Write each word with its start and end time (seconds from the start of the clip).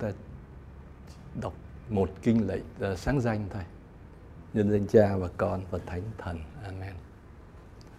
ta 0.00 0.12
đọc 1.40 1.52
một 1.88 2.10
kinh 2.22 2.46
lệnh 2.48 2.62
uh, 2.76 2.82
à, 2.82 2.96
sáng 2.96 3.20
danh 3.20 3.46
thôi. 3.50 3.62
Nhân 4.52 4.70
danh 4.70 4.86
cha 4.86 5.16
và 5.16 5.28
con 5.36 5.60
và 5.70 5.78
thánh 5.86 6.02
thần. 6.18 6.40
Amen. 6.64 6.94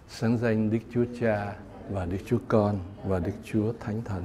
Sáng 0.08 0.38
danh 0.38 0.70
đức 0.70 0.78
chúa 0.94 1.04
cha 1.20 1.56
và 1.90 2.04
đức 2.04 2.18
chúa 2.26 2.38
con 2.48 2.78
và 3.04 3.18
đức 3.18 3.32
chúa 3.44 3.72
thánh 3.80 4.02
thần 4.04 4.24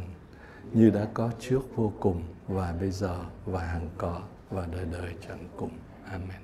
như 0.73 0.89
đã 0.89 1.07
có 1.13 1.31
trước 1.39 1.61
vô 1.75 1.93
cùng 1.99 2.23
và 2.47 2.75
bây 2.79 2.91
giờ 2.91 3.19
và 3.45 3.63
hằng 3.63 3.89
có 3.97 4.21
và 4.49 4.67
đời 4.71 4.85
đời 4.91 5.15
chẳng 5.27 5.47
cùng. 5.57 5.71
Amen. 6.11 6.41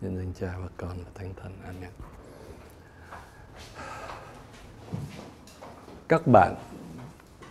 Nhân 0.00 0.16
danh 0.16 0.32
cha 0.40 0.58
và 0.58 0.68
con 0.76 0.98
và 0.98 1.10
thánh 1.14 1.34
thần. 1.36 1.52
Amen. 1.64 1.90
Các 6.08 6.26
bạn 6.26 6.54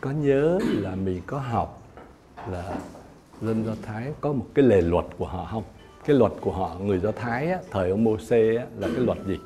có 0.02 0.11
nhớ 0.11 0.59
là 0.63 0.95
mình 0.95 1.22
có 1.27 1.39
học 1.39 1.81
là 2.47 2.80
dân 3.41 3.65
do 3.65 3.75
thái 3.81 4.13
có 4.21 4.33
một 4.33 4.45
cái 4.53 4.65
lề 4.65 4.81
luật 4.81 5.05
của 5.17 5.25
họ 5.25 5.47
không? 5.51 5.63
Cái 6.05 6.15
luật 6.15 6.31
của 6.41 6.51
họ 6.51 6.75
người 6.79 6.99
do 6.99 7.11
thái 7.11 7.51
á, 7.51 7.59
thời 7.71 7.89
ông 7.89 8.03
Môsê 8.03 8.55
á, 8.55 8.65
là 8.77 8.87
cái 8.95 9.05
luật 9.05 9.17
gì? 9.25 9.39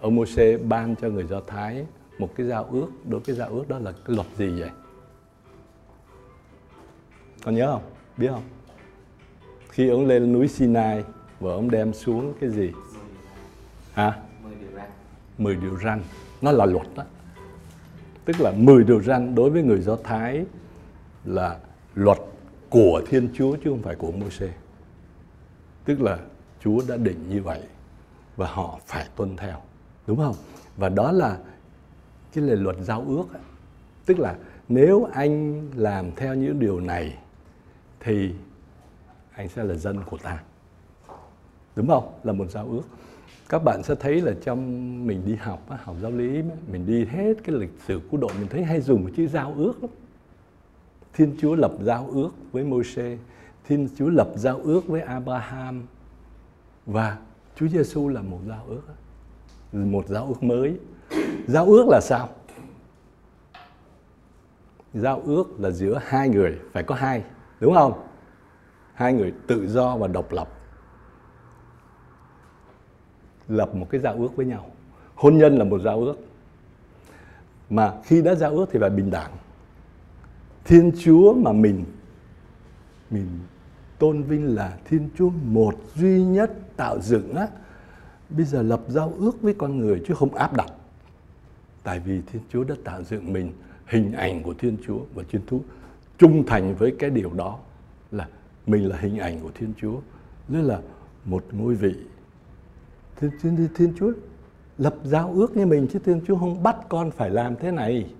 Ông 0.00 0.16
Môsê 0.16 0.56
ban 0.58 0.96
cho 0.96 1.08
người 1.08 1.24
do 1.24 1.40
thái 1.46 1.86
một 2.18 2.28
cái 2.36 2.46
giao 2.46 2.64
ước. 2.64 2.86
Đối 3.04 3.20
với 3.20 3.34
giao 3.34 3.48
ước 3.48 3.68
đó 3.68 3.78
là 3.78 3.92
cái 3.92 4.16
luật 4.16 4.26
gì 4.36 4.60
vậy? 4.60 4.70
Con 7.44 7.54
nhớ 7.54 7.72
không? 7.72 7.82
Biết 8.16 8.28
không? 8.30 8.42
Khi 9.68 9.88
ông 9.88 10.06
lên 10.06 10.32
núi 10.32 10.48
Sinai 10.48 11.04
và 11.40 11.52
ông 11.52 11.70
đem 11.70 11.92
xuống 11.92 12.34
cái 12.40 12.50
gì? 12.50 12.72
Hả? 13.92 14.18
Mười 15.38 15.56
điều 15.56 15.78
răn. 15.84 16.02
Nó 16.42 16.52
là 16.52 16.66
luật 16.66 16.86
đó. 16.96 17.04
Tức 18.24 18.40
là 18.40 18.52
10 18.56 18.84
điều 18.84 19.02
răn 19.02 19.34
đối 19.34 19.50
với 19.50 19.62
người 19.62 19.80
Do 19.80 19.96
Thái 19.96 20.44
là 21.24 21.58
luật 22.00 22.18
của 22.70 23.02
Thiên 23.06 23.28
Chúa 23.34 23.56
chứ 23.56 23.70
không 23.70 23.82
phải 23.82 23.94
của 23.94 24.12
Môi-se. 24.12 24.48
Tức 25.84 26.00
là 26.00 26.18
Chúa 26.60 26.82
đã 26.88 26.96
định 26.96 27.28
như 27.28 27.42
vậy 27.42 27.60
và 28.36 28.46
họ 28.46 28.78
phải 28.86 29.06
tuân 29.16 29.36
theo, 29.36 29.56
đúng 30.06 30.18
không? 30.18 30.34
Và 30.76 30.88
đó 30.88 31.12
là 31.12 31.38
cái 32.32 32.44
lời 32.44 32.56
luật 32.56 32.76
giao 32.80 33.04
ước 33.08 33.24
tức 34.06 34.18
là 34.18 34.36
nếu 34.68 35.08
anh 35.12 35.62
làm 35.74 36.10
theo 36.16 36.34
những 36.34 36.60
điều 36.60 36.80
này 36.80 37.18
thì 38.00 38.30
anh 39.32 39.48
sẽ 39.48 39.64
là 39.64 39.74
dân 39.74 40.04
của 40.10 40.18
ta 40.18 40.42
đúng 41.76 41.86
không 41.88 42.12
là 42.24 42.32
một 42.32 42.50
giao 42.50 42.68
ước 42.70 42.82
các 43.48 43.64
bạn 43.64 43.82
sẽ 43.82 43.94
thấy 43.94 44.20
là 44.20 44.32
trong 44.42 44.60
mình 45.06 45.22
đi 45.26 45.34
học 45.34 45.66
học 45.68 45.96
giáo 46.02 46.10
lý 46.10 46.42
mình 46.72 46.86
đi 46.86 47.04
hết 47.04 47.34
cái 47.44 47.56
lịch 47.56 47.72
sử 47.86 48.00
cứu 48.10 48.20
độ 48.20 48.28
mình 48.38 48.48
thấy 48.48 48.64
hay 48.64 48.80
dùng 48.80 49.04
cái 49.04 49.12
chữ 49.16 49.26
giao 49.26 49.54
ước 49.56 49.82
lắm 49.82 49.90
Thiên 51.12 51.36
Chúa 51.40 51.54
lập 51.54 51.72
giao 51.80 52.08
ước 52.12 52.30
với 52.52 52.64
Môi-se, 52.64 53.16
Thiên 53.64 53.88
Chúa 53.96 54.08
lập 54.08 54.28
giao 54.36 54.60
ước 54.64 54.86
với 54.86 55.00
Abraham. 55.00 55.86
Và 56.86 57.18
Chúa 57.56 57.68
Giêsu 57.68 58.08
là 58.08 58.22
một 58.22 58.38
giao 58.48 58.64
ước, 58.68 58.82
một 59.72 60.08
giao 60.08 60.26
ước 60.26 60.42
mới. 60.42 60.78
Giao 61.46 61.64
ước 61.64 61.88
là 61.88 62.00
sao? 62.02 62.28
Giao 64.94 65.22
ước 65.26 65.60
là 65.60 65.70
giữa 65.70 66.00
hai 66.04 66.28
người, 66.28 66.58
phải 66.72 66.82
có 66.82 66.94
hai, 66.94 67.24
đúng 67.60 67.74
không? 67.74 67.92
Hai 68.94 69.12
người 69.12 69.32
tự 69.46 69.68
do 69.68 69.96
và 69.96 70.06
độc 70.06 70.32
lập. 70.32 70.48
Lập 73.48 73.74
một 73.74 73.86
cái 73.90 74.00
giao 74.00 74.14
ước 74.14 74.36
với 74.36 74.46
nhau. 74.46 74.70
Hôn 75.14 75.38
nhân 75.38 75.56
là 75.56 75.64
một 75.64 75.80
giao 75.80 76.00
ước. 76.00 76.16
Mà 77.70 77.94
khi 78.04 78.22
đã 78.22 78.34
giao 78.34 78.50
ước 78.50 78.66
thì 78.72 78.78
phải 78.80 78.90
bình 78.90 79.10
đẳng 79.10 79.30
thiên 80.64 80.92
chúa 80.98 81.34
mà 81.34 81.52
mình 81.52 81.84
mình 83.10 83.26
tôn 83.98 84.22
vinh 84.22 84.54
là 84.54 84.78
thiên 84.84 85.08
chúa 85.18 85.30
một 85.44 85.74
duy 85.94 86.24
nhất 86.24 86.76
tạo 86.76 87.00
dựng 87.00 87.34
á 87.34 87.48
bây 88.30 88.44
giờ 88.44 88.62
lập 88.62 88.80
giao 88.88 89.12
ước 89.18 89.42
với 89.42 89.54
con 89.54 89.78
người 89.78 90.02
chứ 90.06 90.14
không 90.14 90.34
áp 90.34 90.56
đặt. 90.56 90.72
Tại 91.82 92.00
vì 92.00 92.20
thiên 92.26 92.42
chúa 92.52 92.64
đã 92.64 92.74
tạo 92.84 93.02
dựng 93.02 93.32
mình 93.32 93.52
hình 93.86 94.12
ảnh 94.12 94.42
của 94.42 94.54
thiên 94.58 94.76
chúa 94.86 94.98
và 95.14 95.22
thiên 95.30 95.42
chúa 95.50 95.58
trung 96.18 96.46
thành 96.46 96.74
với 96.74 96.96
cái 96.98 97.10
điều 97.10 97.32
đó 97.32 97.58
là 98.10 98.28
mình 98.66 98.88
là 98.88 98.96
hình 98.96 99.18
ảnh 99.18 99.40
của 99.40 99.50
thiên 99.54 99.72
chúa. 99.80 100.00
Nên 100.48 100.62
là 100.62 100.80
một 101.24 101.44
ngôi 101.52 101.74
vị. 101.74 101.94
Thiên, 103.16 103.30
thiên, 103.42 103.68
thiên 103.76 103.92
chúa 103.98 104.12
lập 104.78 104.94
giao 105.04 105.32
ước 105.32 105.56
như 105.56 105.66
mình 105.66 105.86
chứ 105.92 105.98
thiên 106.04 106.20
chúa 106.26 106.36
không 106.36 106.62
bắt 106.62 106.76
con 106.88 107.10
phải 107.10 107.30
làm 107.30 107.56
thế 107.56 107.70
này 107.70 108.10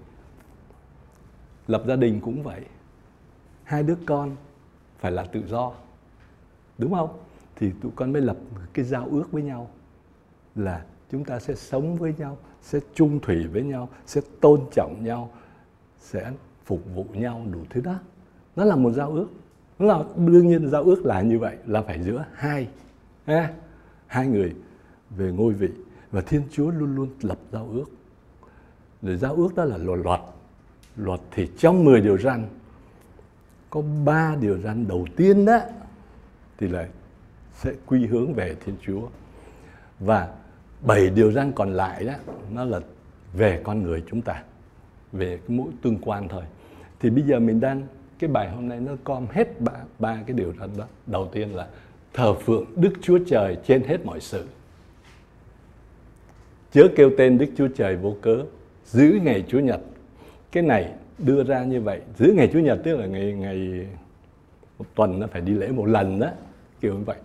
lập 1.70 1.82
gia 1.86 1.96
đình 1.96 2.20
cũng 2.20 2.42
vậy. 2.42 2.60
Hai 3.64 3.82
đứa 3.82 3.96
con 4.06 4.36
phải 4.98 5.12
là 5.12 5.24
tự 5.24 5.42
do, 5.46 5.72
đúng 6.78 6.94
không? 6.94 7.10
Thì 7.56 7.72
tụi 7.82 7.92
con 7.96 8.12
mới 8.12 8.22
lập 8.22 8.36
cái 8.72 8.84
giao 8.84 9.08
ước 9.10 9.32
với 9.32 9.42
nhau 9.42 9.70
là 10.54 10.84
chúng 11.10 11.24
ta 11.24 11.40
sẽ 11.40 11.54
sống 11.54 11.96
với 11.96 12.14
nhau, 12.18 12.38
sẽ 12.62 12.80
chung 12.94 13.20
thủy 13.20 13.46
với 13.46 13.62
nhau, 13.62 13.88
sẽ 14.06 14.20
tôn 14.40 14.60
trọng 14.72 15.04
nhau, 15.04 15.30
sẽ 15.98 16.32
phục 16.64 16.80
vụ 16.94 17.06
nhau 17.12 17.46
đủ 17.52 17.58
thứ 17.70 17.80
đó. 17.80 17.94
Nó 18.56 18.64
là 18.64 18.76
một 18.76 18.92
giao 18.92 19.12
ước. 19.12 19.28
Nó 19.78 19.86
là, 19.86 20.04
đương 20.16 20.48
nhiên 20.48 20.70
giao 20.70 20.82
ước 20.82 21.06
là 21.06 21.22
như 21.22 21.38
vậy, 21.38 21.56
là 21.66 21.82
phải 21.82 22.02
giữa 22.02 22.24
hai, 22.34 22.68
ha? 23.26 23.54
hai 24.06 24.26
người 24.26 24.54
về 25.10 25.32
ngôi 25.32 25.52
vị. 25.52 25.68
Và 26.10 26.20
thiên 26.20 26.42
chúa 26.52 26.70
luôn 26.70 26.96
luôn 26.96 27.08
lập 27.22 27.38
giao 27.52 27.68
ước. 27.72 27.86
Rồi 29.02 29.16
giao 29.16 29.34
ước 29.34 29.54
đó 29.54 29.64
là 29.64 29.76
luật 29.76 29.98
luật 29.98 30.20
luật 30.96 31.20
thì 31.30 31.48
trong 31.58 31.84
10 31.84 32.00
điều 32.00 32.18
răn, 32.18 32.46
có 33.70 33.82
ba 34.04 34.36
điều 34.40 34.58
răn 34.58 34.88
đầu 34.88 35.06
tiên 35.16 35.44
đó 35.44 35.58
thì 36.58 36.68
là 36.68 36.88
sẽ 37.54 37.72
quy 37.86 38.06
hướng 38.06 38.34
về 38.34 38.56
thiên 38.64 38.76
chúa. 38.86 39.08
Và 40.00 40.28
bảy 40.86 41.10
điều 41.10 41.32
răn 41.32 41.52
còn 41.52 41.72
lại 41.72 42.04
đó, 42.04 42.14
nó 42.52 42.64
là 42.64 42.80
về 43.32 43.60
con 43.64 43.82
người 43.82 44.02
chúng 44.10 44.22
ta, 44.22 44.42
về 45.12 45.36
cái 45.36 45.56
mối 45.56 45.68
tương 45.82 45.98
quan 45.98 46.28
thôi. 46.28 46.42
Thì 47.00 47.10
bây 47.10 47.24
giờ 47.24 47.40
mình 47.40 47.60
đang, 47.60 47.86
cái 48.18 48.30
bài 48.30 48.50
hôm 48.50 48.68
nay 48.68 48.80
nó 48.80 48.92
com 49.04 49.26
hết 49.30 49.60
ba 49.60 49.72
ba 49.98 50.18
cái 50.26 50.36
điều 50.36 50.54
răn 50.60 50.70
đó. 50.78 50.86
Đầu 51.06 51.28
tiên 51.32 51.54
là 51.54 51.66
thờ 52.12 52.34
phượng 52.34 52.64
đức 52.76 52.92
chúa 53.02 53.18
trời 53.26 53.56
trên 53.66 53.82
hết 53.82 54.04
mọi 54.04 54.20
sự. 54.20 54.44
Chớ 56.72 56.88
kêu 56.96 57.10
tên 57.18 57.38
đức 57.38 57.46
chúa 57.56 57.68
trời 57.68 57.96
vô 57.96 58.16
cớ, 58.22 58.44
giữ 58.84 59.18
ngày 59.22 59.44
Chúa 59.48 59.60
nhật 59.60 59.80
cái 60.52 60.62
này 60.62 60.92
đưa 61.18 61.44
ra 61.44 61.64
như 61.64 61.80
vậy, 61.80 62.00
giữa 62.18 62.32
ngày 62.32 62.50
chủ 62.52 62.58
nhật, 62.58 62.80
tức 62.84 62.96
là 62.96 63.06
ngày 63.06 63.32
ngày 63.32 63.86
một 64.78 64.84
tuần 64.94 65.20
nó 65.20 65.26
phải 65.26 65.40
đi 65.40 65.52
lễ 65.52 65.68
một 65.68 65.84
lần 65.84 66.20
đó, 66.20 66.30
kiểu 66.80 66.94
như 66.94 67.04
vậy. 67.04 67.16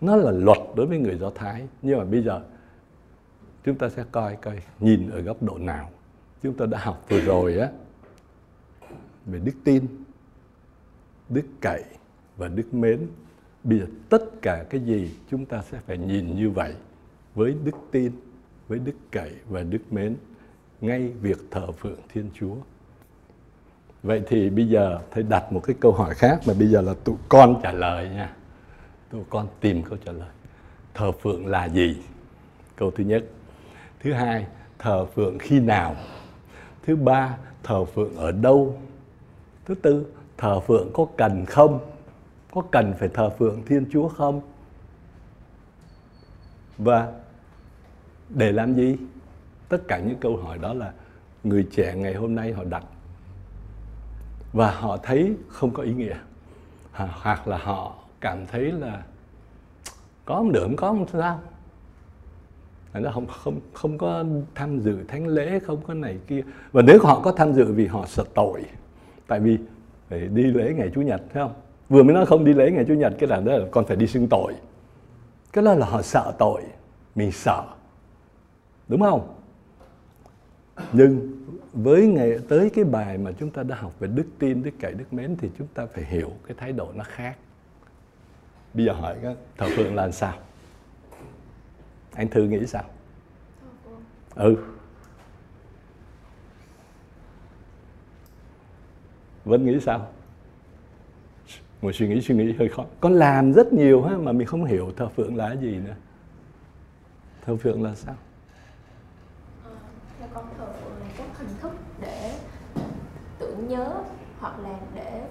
Nó 0.00 0.16
là 0.16 0.30
luật 0.30 0.58
đối 0.76 0.86
với 0.86 0.98
người 0.98 1.18
do 1.18 1.30
thái, 1.30 1.66
nhưng 1.82 1.98
mà 1.98 2.04
bây 2.04 2.22
giờ 2.22 2.42
chúng 3.64 3.74
ta 3.74 3.88
sẽ 3.88 4.04
coi 4.12 4.36
coi 4.36 4.58
nhìn 4.80 5.10
ở 5.10 5.20
góc 5.20 5.42
độ 5.42 5.58
nào. 5.58 5.90
Chúng 6.42 6.54
ta 6.54 6.66
đã 6.66 6.78
học 6.78 7.04
vừa 7.08 7.20
rồi 7.20 7.58
á, 7.58 7.68
về 9.26 9.38
đức 9.38 9.52
tin, 9.64 9.86
đức 11.28 11.44
cậy 11.60 11.84
và 12.36 12.48
đức 12.48 12.74
mến. 12.74 13.06
Bây 13.64 13.78
giờ 13.78 13.86
tất 14.08 14.42
cả 14.42 14.64
cái 14.70 14.80
gì 14.80 15.10
chúng 15.30 15.46
ta 15.46 15.62
sẽ 15.62 15.78
phải 15.86 15.98
nhìn 15.98 16.36
như 16.36 16.50
vậy, 16.50 16.74
với 17.34 17.56
đức 17.64 17.76
tin, 17.90 18.12
với 18.68 18.78
đức 18.78 18.94
cậy 19.10 19.32
và 19.48 19.62
đức 19.62 19.92
mến 19.92 20.16
ngay 20.80 21.12
việc 21.20 21.38
thờ 21.50 21.72
phượng 21.72 21.98
thiên 22.08 22.30
chúa. 22.34 22.54
Vậy 24.02 24.22
thì 24.26 24.50
bây 24.50 24.68
giờ 24.68 24.98
thầy 25.10 25.22
đặt 25.22 25.52
một 25.52 25.60
cái 25.60 25.76
câu 25.80 25.92
hỏi 25.92 26.14
khác 26.14 26.40
mà 26.46 26.54
bây 26.58 26.68
giờ 26.68 26.80
là 26.80 26.94
tụi 27.04 27.16
con 27.28 27.60
trả 27.62 27.72
lời 27.72 28.08
nha. 28.08 28.32
Tụi 29.10 29.22
con 29.30 29.48
tìm 29.60 29.82
câu 29.82 29.98
trả 30.04 30.12
lời. 30.12 30.28
Thờ 30.94 31.12
phượng 31.12 31.46
là 31.46 31.68
gì? 31.68 31.96
Câu 32.76 32.90
thứ 32.90 33.04
nhất. 33.04 33.24
Thứ 34.00 34.12
hai, 34.12 34.46
thờ 34.78 35.06
phượng 35.06 35.38
khi 35.38 35.60
nào? 35.60 35.96
Thứ 36.82 36.96
ba, 36.96 37.36
thờ 37.62 37.84
phượng 37.84 38.16
ở 38.16 38.32
đâu? 38.32 38.78
Thứ 39.64 39.74
tư, 39.74 40.06
thờ 40.36 40.60
phượng 40.60 40.90
có 40.92 41.06
cần 41.16 41.46
không? 41.46 41.80
Có 42.50 42.62
cần 42.70 42.94
phải 42.98 43.08
thờ 43.08 43.30
phượng 43.38 43.62
thiên 43.66 43.86
chúa 43.92 44.08
không? 44.08 44.40
Và 46.78 47.12
để 48.28 48.52
làm 48.52 48.74
gì? 48.74 48.96
Tất 49.68 49.78
cả 49.88 49.98
những 49.98 50.18
câu 50.20 50.36
hỏi 50.36 50.58
đó 50.58 50.74
là 50.74 50.92
người 51.44 51.68
trẻ 51.72 51.94
ngày 51.96 52.14
hôm 52.14 52.34
nay 52.34 52.52
họ 52.52 52.64
đặt. 52.64 52.84
Và 54.52 54.70
họ 54.70 54.96
thấy 54.96 55.36
không 55.48 55.70
có 55.70 55.82
ý 55.82 55.94
nghĩa. 55.94 56.16
Hoặc 56.92 57.48
là 57.48 57.58
họ 57.58 57.94
cảm 58.20 58.46
thấy 58.46 58.72
là 58.72 59.02
có 60.24 60.34
không 60.34 60.52
được 60.52 60.62
không 60.62 60.76
có 60.76 60.88
không 60.88 61.06
sao. 61.12 61.40
Nó 62.94 63.10
không 63.10 63.26
không 63.26 63.60
không 63.72 63.98
có 63.98 64.24
tham 64.54 64.80
dự 64.80 65.04
thánh 65.08 65.26
lễ, 65.26 65.58
không 65.58 65.80
có 65.86 65.94
này 65.94 66.18
kia. 66.26 66.42
Và 66.72 66.82
nếu 66.82 66.98
họ 67.02 67.20
có 67.20 67.32
tham 67.32 67.52
dự 67.52 67.72
vì 67.72 67.86
họ 67.86 68.06
sợ 68.06 68.24
tội, 68.34 68.64
tại 69.26 69.40
vì 69.40 69.58
phải 70.08 70.20
đi 70.20 70.42
lễ 70.42 70.74
ngày 70.76 70.90
chủ 70.94 71.00
nhật, 71.02 71.22
thấy 71.32 71.42
không? 71.42 71.54
Vừa 71.88 72.02
mới 72.02 72.14
nói 72.14 72.26
không 72.26 72.44
đi 72.44 72.52
lễ 72.52 72.70
ngày 72.70 72.84
chủ 72.88 72.94
nhật, 72.94 73.12
cái 73.18 73.28
là 73.28 73.40
đó 73.40 73.52
là 73.52 73.66
con 73.70 73.86
phải 73.86 73.96
đi 73.96 74.06
xưng 74.06 74.28
tội. 74.28 74.54
Cái 75.52 75.64
đó 75.64 75.74
là 75.74 75.86
họ 75.86 76.02
sợ 76.02 76.32
tội, 76.38 76.62
mình 77.14 77.32
sợ. 77.32 77.62
Đúng 78.88 79.00
không? 79.00 79.35
Nhưng 80.92 81.32
với 81.72 82.06
ngày 82.06 82.38
tới 82.48 82.70
cái 82.70 82.84
bài 82.84 83.18
mà 83.18 83.32
chúng 83.38 83.50
ta 83.50 83.62
đã 83.62 83.76
học 83.76 83.92
về 83.98 84.08
đức 84.08 84.26
tin 84.38 84.62
đức 84.62 84.70
cậy 84.80 84.94
đức 84.94 85.12
mến 85.12 85.36
thì 85.36 85.50
chúng 85.58 85.66
ta 85.66 85.86
phải 85.86 86.04
hiểu 86.04 86.32
cái 86.46 86.56
thái 86.58 86.72
độ 86.72 86.92
nó 86.94 87.04
khác. 87.04 87.36
Bây 88.74 88.84
giờ 88.84 88.92
hỏi 88.92 89.16
các 89.22 89.36
thờ 89.56 89.66
phượng 89.76 89.94
là 89.94 90.10
sao? 90.10 90.34
Anh 92.12 92.28
thư 92.28 92.42
nghĩ 92.42 92.66
sao? 92.66 92.84
Ừ. 94.34 94.56
Vẫn 99.44 99.66
nghĩ 99.66 99.80
sao? 99.80 100.08
Ngồi 101.82 101.92
suy 101.92 102.08
nghĩ 102.08 102.20
suy 102.20 102.34
nghĩ 102.34 102.52
hơi 102.52 102.68
khó. 102.68 102.84
Con 103.00 103.12
làm 103.12 103.52
rất 103.52 103.72
nhiều 103.72 104.02
ha 104.02 104.16
mà 104.16 104.32
mình 104.32 104.46
không 104.46 104.64
hiểu 104.64 104.92
thờ 104.96 105.08
phượng 105.08 105.36
là 105.36 105.52
gì 105.52 105.76
nữa. 105.76 105.94
Thờ 107.46 107.56
phượng 107.56 107.82
là 107.82 107.94
sao 107.94 108.14
con 110.36 110.44
thờ 110.58 110.66
phượng 110.80 111.00
là 111.00 111.06
các 111.18 111.38
hình 111.38 111.48
thức 111.60 111.72
để 112.00 112.38
tưởng 113.38 113.68
nhớ 113.68 114.02
hoặc 114.40 114.58
là 114.58 114.78
để 114.94 115.28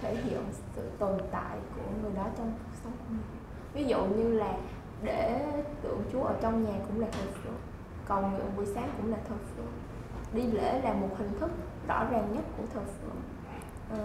thể 0.00 0.14
hiện 0.14 0.40
sự 0.76 0.90
tồn 0.98 1.18
tại 1.30 1.58
của 1.76 1.82
người 2.02 2.12
đó 2.16 2.26
trong 2.36 2.52
cuộc 2.58 2.76
sống 2.84 2.92
của 2.92 3.08
mình. 3.08 3.24
Ví 3.72 3.84
dụ 3.84 4.04
như 4.04 4.32
là 4.32 4.56
để 5.02 5.46
tượng 5.82 6.02
Chúa 6.12 6.22
ở 6.22 6.34
trong 6.40 6.64
nhà 6.64 6.72
cũng 6.86 7.00
là 7.00 7.06
thờ 7.12 7.24
phượng 7.42 7.58
cầu 8.08 8.20
nguyện 8.20 8.56
buổi 8.56 8.66
sáng 8.66 8.90
cũng 8.96 9.10
là 9.10 9.18
thờ 9.28 9.34
phượng. 9.56 9.72
Đi 10.32 10.42
lễ 10.42 10.80
là 10.80 10.92
một 10.92 11.08
hình 11.18 11.38
thức 11.40 11.50
rõ 11.88 12.04
ràng 12.10 12.32
nhất 12.34 12.44
của 12.56 12.64
thờ 12.74 12.80
phượng. 13.00 13.20
À, 13.90 13.98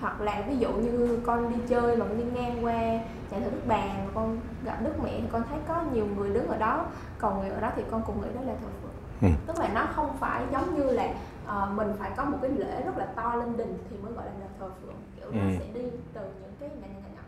hoặc 0.00 0.20
là 0.20 0.44
ví 0.48 0.56
dụ 0.56 0.72
như 0.72 1.18
con 1.26 1.50
đi 1.50 1.56
chơi 1.68 1.96
mà 1.96 2.04
con 2.04 2.18
đi 2.18 2.24
ngang 2.24 2.64
qua 2.64 2.82
nhà 3.30 3.38
thờ 3.40 3.50
Đức 3.50 3.60
Bà 3.66 3.76
mà 3.76 4.06
con 4.14 4.40
gặp 4.64 4.78
Đức 4.84 5.02
Mẹ 5.02 5.20
thì 5.20 5.26
con 5.32 5.42
thấy 5.48 5.58
có 5.68 5.84
nhiều 5.92 6.06
người 6.16 6.34
đứng 6.34 6.48
ở 6.48 6.58
đó 6.58 6.86
cầu 7.18 7.34
nguyện 7.34 7.52
ở 7.52 7.60
đó 7.60 7.72
thì 7.76 7.82
con 7.90 8.02
cũng 8.06 8.20
nghĩ 8.20 8.28
đó 8.34 8.40
là 8.40 8.54
thờ 8.60 8.68
phượng 8.82 9.30
ừ. 9.30 9.36
tức 9.46 9.58
là 9.58 9.70
nó 9.74 9.86
không 9.94 10.16
phải 10.20 10.44
giống 10.52 10.76
như 10.76 10.90
là 10.90 11.14
uh, 11.44 11.76
mình 11.76 11.88
phải 11.98 12.10
có 12.16 12.24
một 12.24 12.38
cái 12.42 12.50
lễ 12.50 12.82
rất 12.82 12.98
là 12.98 13.06
to 13.06 13.34
lên 13.34 13.56
đình 13.56 13.78
thì 13.90 13.96
mới 14.02 14.12
gọi 14.12 14.26
là 14.26 14.46
thờ 14.60 14.70
phượng 14.82 14.94
kiểu 15.16 15.26
ừ. 15.26 15.34
nó 15.34 15.58
sẽ 15.58 15.66
đi 15.74 15.80
từ 16.12 16.20
những 16.20 16.54
cái 16.60 16.68
nhỏ 16.68 16.86
nhỏ 16.86 17.08
nhỏ 17.14 17.22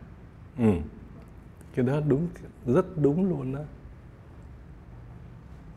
ừ. 0.57 0.79
cái 1.75 1.85
đó 1.85 1.99
đúng 2.07 2.27
rất 2.65 2.85
đúng 2.97 3.29
luôn 3.29 3.55
đó 3.55 3.61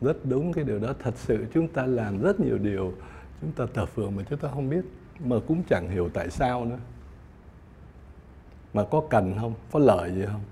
rất 0.00 0.16
đúng 0.24 0.52
cái 0.52 0.64
điều 0.64 0.78
đó 0.78 0.92
thật 1.02 1.14
sự 1.16 1.46
chúng 1.54 1.68
ta 1.68 1.86
làm 1.86 2.22
rất 2.22 2.40
nhiều 2.40 2.58
điều 2.58 2.92
chúng 3.40 3.52
ta 3.52 3.64
thờ 3.74 3.86
phượng 3.86 4.16
mà 4.16 4.22
chúng 4.30 4.38
ta 4.38 4.48
không 4.54 4.68
biết 4.68 4.84
mà 5.20 5.36
cũng 5.48 5.62
chẳng 5.68 5.88
hiểu 5.88 6.08
tại 6.14 6.30
sao 6.30 6.64
nữa. 6.64 6.78
Mà 8.74 8.84
có 8.90 9.02
cần 9.10 9.34
không? 9.40 9.54
Có 9.72 9.78
lợi 9.78 10.12
gì 10.14 10.24
không? 10.26 10.42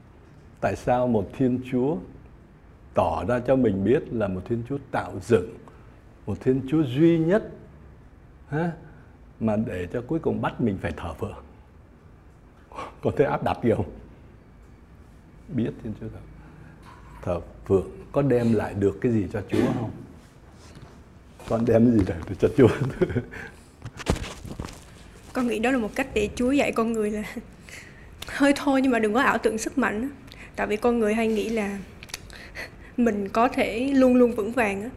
Tại 0.60 0.76
sao 0.76 1.08
một 1.08 1.28
thiên 1.36 1.60
chúa 1.70 1.96
tỏ 2.94 3.24
ra 3.28 3.40
cho 3.40 3.56
mình 3.56 3.84
biết 3.84 4.02
là 4.12 4.28
một 4.28 4.40
thiên 4.44 4.62
chúa 4.68 4.78
tạo 4.90 5.12
dựng, 5.22 5.54
một 6.26 6.40
thiên 6.40 6.60
chúa 6.68 6.82
duy 6.82 7.18
nhất 7.18 7.50
ha? 8.48 8.72
mà 9.40 9.56
để 9.56 9.88
cho 9.92 10.02
cuối 10.06 10.18
cùng 10.18 10.42
bắt 10.42 10.60
mình 10.60 10.78
phải 10.80 10.92
thờ 10.96 11.14
phượng. 11.14 11.44
Có 13.02 13.10
thể 13.16 13.24
áp 13.24 13.42
đặt 13.44 13.58
gì 13.62 13.70
không? 13.76 13.90
Biết 15.48 15.70
thiên 15.82 15.92
chúa 16.00 16.08
thờ 16.08 16.18
thờ 17.22 17.40
phượng 17.64 17.86
có 18.12 18.22
đem 18.22 18.52
lại 18.52 18.74
được 18.74 18.98
cái 19.00 19.12
gì 19.12 19.26
cho 19.32 19.42
chúa 19.48 19.66
không? 19.80 19.90
Con 21.48 21.64
đem 21.64 21.84
cái 21.84 21.98
gì 21.98 22.04
để 22.28 22.34
cho 22.38 22.48
chúa? 22.56 22.68
con 25.34 25.48
nghĩ 25.48 25.58
đó 25.58 25.70
là 25.70 25.78
một 25.78 25.90
cách 25.94 26.06
để 26.14 26.28
Chúa 26.34 26.52
dạy 26.52 26.72
con 26.72 26.92
người 26.92 27.10
là 27.10 27.22
hơi 28.26 28.52
thôi 28.56 28.82
nhưng 28.82 28.92
mà 28.92 28.98
đừng 28.98 29.14
có 29.14 29.20
ảo 29.20 29.38
tưởng 29.38 29.58
sức 29.58 29.78
mạnh 29.78 30.10
tại 30.56 30.66
vì 30.66 30.76
con 30.76 30.98
người 30.98 31.14
hay 31.14 31.28
nghĩ 31.28 31.48
là 31.48 31.78
mình 32.96 33.28
có 33.28 33.48
thể 33.48 33.90
luôn 33.94 34.16
luôn 34.16 34.32
vững 34.32 34.52
vàng 34.52 34.82
á. 34.82 34.90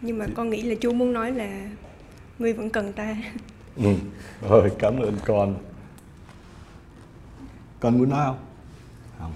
Nhưng 0.00 0.18
mà 0.18 0.26
con 0.34 0.50
nghĩ 0.50 0.62
là 0.62 0.74
Chúa 0.80 0.92
muốn 0.92 1.12
nói 1.12 1.32
là 1.32 1.68
người 2.38 2.52
vẫn 2.52 2.70
cần 2.70 2.92
ta. 2.92 3.16
Ừ. 3.76 3.94
rồi, 4.48 4.70
cảm 4.78 5.00
ơn 5.00 5.16
con. 5.26 5.56
Con 7.80 7.98
muốn 7.98 8.10
nói 8.10 8.26
không? 8.26 8.38
Không. 9.18 9.32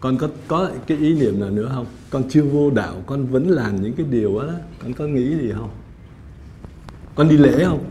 Con 0.00 0.18
có 0.18 0.28
có 0.48 0.70
cái 0.86 0.98
ý 0.98 1.14
niệm 1.14 1.40
nào 1.40 1.50
nữa 1.50 1.70
không? 1.74 1.86
Con 2.10 2.22
chưa 2.28 2.42
vô 2.42 2.70
đạo, 2.70 3.02
con 3.06 3.26
vẫn 3.26 3.48
làm 3.50 3.82
những 3.82 3.94
cái 3.96 4.06
điều 4.10 4.40
đó. 4.40 4.52
Con 4.82 4.92
có 4.92 5.06
nghĩ 5.06 5.36
gì 5.36 5.52
không? 5.56 5.70
Con 7.14 7.28
đi 7.28 7.36
lễ 7.36 7.64
không 7.64 7.84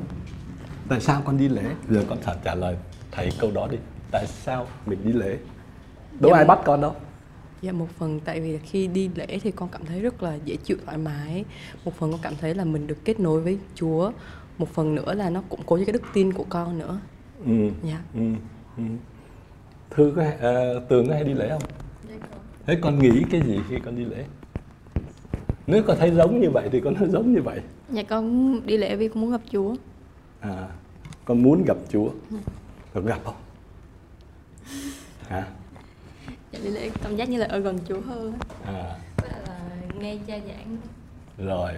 tại 0.90 1.02
sao 1.02 1.22
con 1.26 1.38
đi 1.38 1.50
lễ 1.50 1.64
giờ 1.90 2.04
con 2.10 2.18
thật 2.22 2.36
trả 2.44 2.56
lời 2.56 2.76
thầy 3.12 3.30
câu 3.40 3.52
đó 3.52 3.68
đi 3.72 3.78
tại 4.12 4.28
sao 4.28 4.68
mình 4.86 5.00
đi 5.06 5.12
lễ 5.12 5.38
đâu 6.20 6.32
dạ, 6.32 6.38
ai 6.38 6.46
bắt 6.46 6.60
con 6.66 6.82
đâu 6.82 6.96
Dạ 7.62 7.72
một 7.72 7.88
phần 7.98 8.20
tại 8.26 8.40
vì 8.40 8.58
khi 8.58 8.88
đi 8.88 9.10
lễ 9.16 9.40
thì 9.44 9.52
con 9.52 9.70
cảm 9.72 9.86
thấy 9.86 10.02
rất 10.02 10.24
là 10.24 10.38
dễ 10.46 10.56
chịu 10.56 10.78
thoải 10.86 10.98
mái 10.98 11.46
Một 11.86 11.94
phần 11.98 12.12
con 12.12 12.20
cảm 12.24 12.34
thấy 12.42 12.56
là 12.56 12.66
mình 12.66 12.88
được 12.88 12.98
kết 13.06 13.20
nối 13.20 13.42
với 13.42 13.58
Chúa 13.76 14.12
Một 14.58 14.70
phần 14.74 14.96
nữa 14.96 15.14
là 15.14 15.30
nó 15.30 15.42
củng 15.50 15.60
cố 15.66 15.78
cho 15.78 15.86
cái 15.86 15.94
đức 15.94 16.04
tin 16.14 16.34
của 16.34 16.46
con 16.50 16.80
nữa 16.80 17.00
ừ. 17.46 17.70
Dạ 17.84 18.02
ừ. 18.16 18.22
Ừ. 18.78 18.84
Thư 19.90 20.14
có, 20.16 20.24
uh, 20.24 20.90
Tường 20.90 21.08
có 21.08 21.14
hay 21.14 21.24
đi 21.24 21.34
lễ 21.34 21.50
không? 21.50 21.62
Dạ 22.10 22.16
Thế 22.66 22.78
con 22.82 23.00
nghĩ 23.00 23.24
cái 23.32 23.42
gì 23.42 23.60
khi 23.70 23.76
con 23.86 23.96
đi 23.96 24.06
lễ? 24.06 24.26
Nếu 25.72 25.84
con 25.84 25.98
thấy 26.00 26.12
giống 26.12 26.42
như 26.42 26.50
vậy 26.50 26.70
thì 26.72 26.82
con 26.82 26.94
nói 26.94 27.10
giống 27.10 27.34
như 27.34 27.42
vậy 27.42 27.62
Dạ 27.90 28.04
con 28.04 28.60
đi 28.66 28.78
lễ 28.78 28.96
vì 28.96 29.08
con 29.08 29.22
muốn 29.22 29.32
gặp 29.32 29.42
Chúa 29.52 29.76
À 30.40 30.68
con 31.26 31.44
muốn 31.44 31.64
gặp 31.64 31.78
Chúa 31.90 32.10
Được 32.94 33.06
gặp 33.06 33.20
không? 33.26 33.36
Hả? 35.28 35.48
Dạ 36.52 36.60
đi 36.64 36.70
lễ 36.70 36.90
cảm 37.04 37.16
giác 37.16 37.30
như 37.30 37.38
là 37.38 37.46
ở 37.46 37.60
gần 37.60 37.80
Chúa 37.88 38.02
hơn 38.02 38.34
À 38.66 38.96
là 39.24 39.70
nghe 40.00 40.18
cha 40.28 40.40
giảng 40.48 40.78
Rồi 41.38 41.72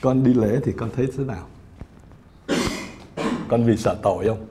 Con 0.00 0.24
đi 0.24 0.34
lễ 0.34 0.60
thì 0.64 0.72
con 0.72 0.90
thấy 0.96 1.08
thế 1.16 1.24
nào? 1.24 1.46
con 3.48 3.64
vì 3.64 3.76
sợ 3.76 3.98
tội 4.02 4.26
không? 4.26 4.46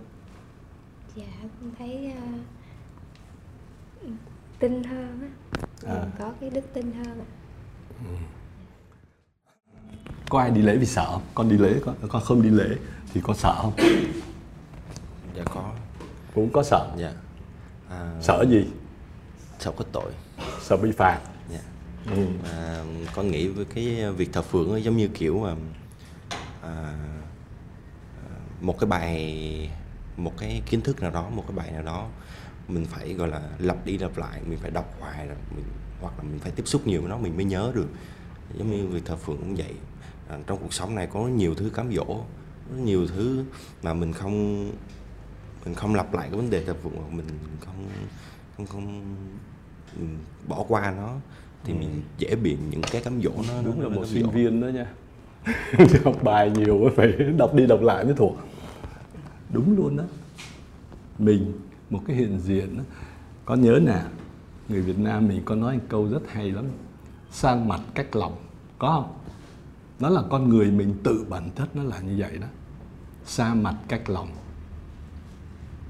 Dạ 1.15 1.24
con 1.41 1.71
thấy 1.79 2.13
uh, 4.03 4.12
tin 4.60 4.83
hơn 4.83 5.19
á 5.21 5.29
à. 5.93 6.05
có 6.19 6.33
cái 6.41 6.50
đức 6.50 6.74
tin 6.74 6.91
hơn 6.91 7.17
ừ 7.17 7.40
có 10.29 10.39
ai 10.39 10.51
đi 10.51 10.62
lễ 10.62 10.77
vì 10.77 10.86
sợ 10.86 11.05
không? 11.12 11.22
Con 11.36 11.50
đi 11.50 11.58
lễ 11.58 11.79
con 11.86 11.96
con 12.10 12.22
không 12.22 12.41
đi 12.41 12.50
lễ 12.50 12.75
thì 13.13 13.22
con 13.24 13.36
sợ 13.36 13.55
không? 13.62 13.74
Dạ 15.36 15.43
có. 15.53 15.72
Cũng 16.36 16.50
có 16.53 16.63
sợ. 16.63 16.91
Dạ. 16.98 17.13
À, 17.89 18.12
sợ 18.22 18.46
gì? 18.50 18.65
Sợ 19.60 19.72
có 19.77 19.86
tội. 19.91 20.12
Sợ 20.62 20.77
bị 20.77 20.91
phạt. 20.91 21.20
Dạ. 21.51 21.60
Ừ. 22.15 22.27
à, 22.51 22.84
con 23.15 23.31
nghĩ 23.31 23.48
với 23.48 23.65
cái 23.65 24.12
việc 24.12 24.34
thờ 24.34 24.41
phượng 24.41 24.72
nó 24.72 24.77
giống 24.77 24.98
như 24.98 25.08
kiểu 25.08 25.43
à, 25.43 25.55
à, 26.62 26.93
một 28.62 28.79
cái 28.79 28.88
bài 28.88 29.70
một 30.17 30.34
cái 30.38 30.62
kiến 30.65 30.81
thức 30.81 31.01
nào 31.01 31.12
đó 31.12 31.29
một 31.29 31.43
cái 31.48 31.58
bài 31.58 31.72
nào 31.72 31.84
đó 31.84 32.08
mình 32.67 32.86
phải 32.86 33.13
gọi 33.13 33.27
là 33.27 33.41
lặp 33.60 33.86
đi 33.86 33.98
lặp 33.98 34.17
lại 34.17 34.41
mình 34.46 34.60
phải 34.62 34.72
đọc 34.72 34.96
hoài 35.00 35.27
rồi 35.27 35.38
mình, 35.55 35.65
hoặc 36.01 36.13
là 36.17 36.24
mình 36.24 36.39
phải 36.39 36.51
tiếp 36.51 36.63
xúc 36.67 36.88
nhiều 36.88 37.01
với 37.01 37.10
nó 37.10 37.17
mình 37.17 37.36
mới 37.36 37.46
nhớ 37.46 37.72
được 37.75 37.88
giống 38.58 38.72
như 38.72 38.88
việc 38.88 39.05
thờ 39.05 39.15
phượng 39.15 39.38
cũng 39.38 39.55
vậy 39.55 39.74
à, 40.29 40.38
trong 40.48 40.58
cuộc 40.62 40.74
sống 40.74 40.96
này 40.96 41.08
có 41.08 41.20
nhiều 41.20 41.55
thứ 41.55 41.70
cám 41.74 41.93
dỗ 41.96 42.24
nhiều 42.77 43.08
thứ 43.08 43.43
mà 43.84 43.93
mình 43.93 44.13
không 44.13 44.65
mình 45.65 45.75
không 45.75 45.96
lặp 45.96 46.13
lại 46.13 46.27
cái 46.29 46.38
vấn 46.38 46.50
đề 46.50 46.63
tập 46.63 46.77
vụ 46.84 46.91
mình 47.12 47.25
không 47.60 47.86
không 48.58 48.65
không 48.65 49.01
mình 50.00 50.17
bỏ 50.48 50.65
qua 50.67 50.93
nó 50.98 51.15
thì 51.63 51.74
ừ. 51.74 51.77
mình 51.79 52.01
dễ 52.17 52.36
bị 52.36 52.58
những 52.72 52.81
cái 52.91 53.01
cám 53.01 53.22
dỗ 53.22 53.31
nó 53.48 53.62
đúng 53.65 53.79
nó, 53.79 53.89
là 53.89 53.96
một 53.96 54.05
sinh 54.05 54.24
dỗ. 54.24 54.29
viên 54.29 54.62
đó 54.62 54.67
nha 54.67 54.86
học 56.03 56.24
bài 56.24 56.51
nhiều 56.51 56.89
phải 56.96 57.12
đọc 57.38 57.53
đi 57.53 57.67
đọc 57.67 57.81
lại 57.81 58.05
mới 58.05 58.13
thuộc 58.13 58.38
đúng 59.53 59.77
luôn 59.77 59.98
đó 59.98 60.03
mình 61.17 61.53
một 61.89 62.01
cái 62.08 62.15
hiện 62.15 62.39
diện 62.39 62.77
đó. 62.77 62.84
có 63.46 63.55
nhớ 63.55 63.79
nè 63.86 64.01
người 64.71 64.81
Việt 64.81 64.99
Nam 64.99 65.27
mình 65.27 65.41
có 65.45 65.55
nói 65.55 65.77
một 65.77 65.83
câu 65.89 66.07
rất 66.07 66.21
hay 66.27 66.51
lắm. 66.51 66.65
Sang 67.31 67.67
mặt 67.67 67.81
cách 67.93 68.15
lòng. 68.15 68.35
Có 68.79 68.87
không? 68.91 69.13
Nó 69.99 70.09
là 70.09 70.21
con 70.29 70.49
người 70.49 70.71
mình 70.71 70.95
tự 71.03 71.25
bản 71.29 71.49
chất 71.55 71.75
nó 71.75 71.83
là 71.83 71.99
như 71.99 72.15
vậy 72.17 72.37
đó. 72.37 72.47
Xa 73.25 73.53
mặt 73.53 73.75
cách 73.87 74.09
lòng. 74.09 74.29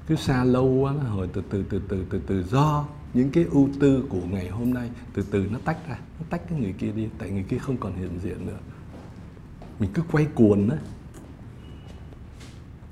Cứ 0.07 0.15
xa 0.15 0.43
lâu 0.43 0.65
quá 0.65 0.93
nó 1.03 1.09
hồi 1.09 1.29
từ 1.33 1.43
từ 1.49 1.63
từ 1.69 1.81
từ 1.87 2.05
từ 2.09 2.21
từ, 2.27 2.43
do 2.43 2.85
những 3.13 3.29
cái 3.29 3.45
ưu 3.51 3.69
tư 3.79 4.03
của 4.09 4.21
ngày 4.31 4.49
hôm 4.49 4.73
nay 4.73 4.89
từ 5.13 5.23
từ 5.31 5.47
nó 5.51 5.59
tách 5.65 5.87
ra. 5.89 5.95
Nó 6.19 6.25
tách 6.29 6.41
cái 6.49 6.59
người 6.59 6.73
kia 6.73 6.91
đi, 6.91 7.07
tại 7.17 7.29
người 7.29 7.43
kia 7.43 7.57
không 7.57 7.77
còn 7.77 7.95
hiện 7.95 8.19
diện 8.23 8.45
nữa. 8.45 8.57
Mình 9.79 9.89
cứ 9.93 10.01
quay 10.11 10.27
cuồng 10.35 10.69
đó 10.69 10.75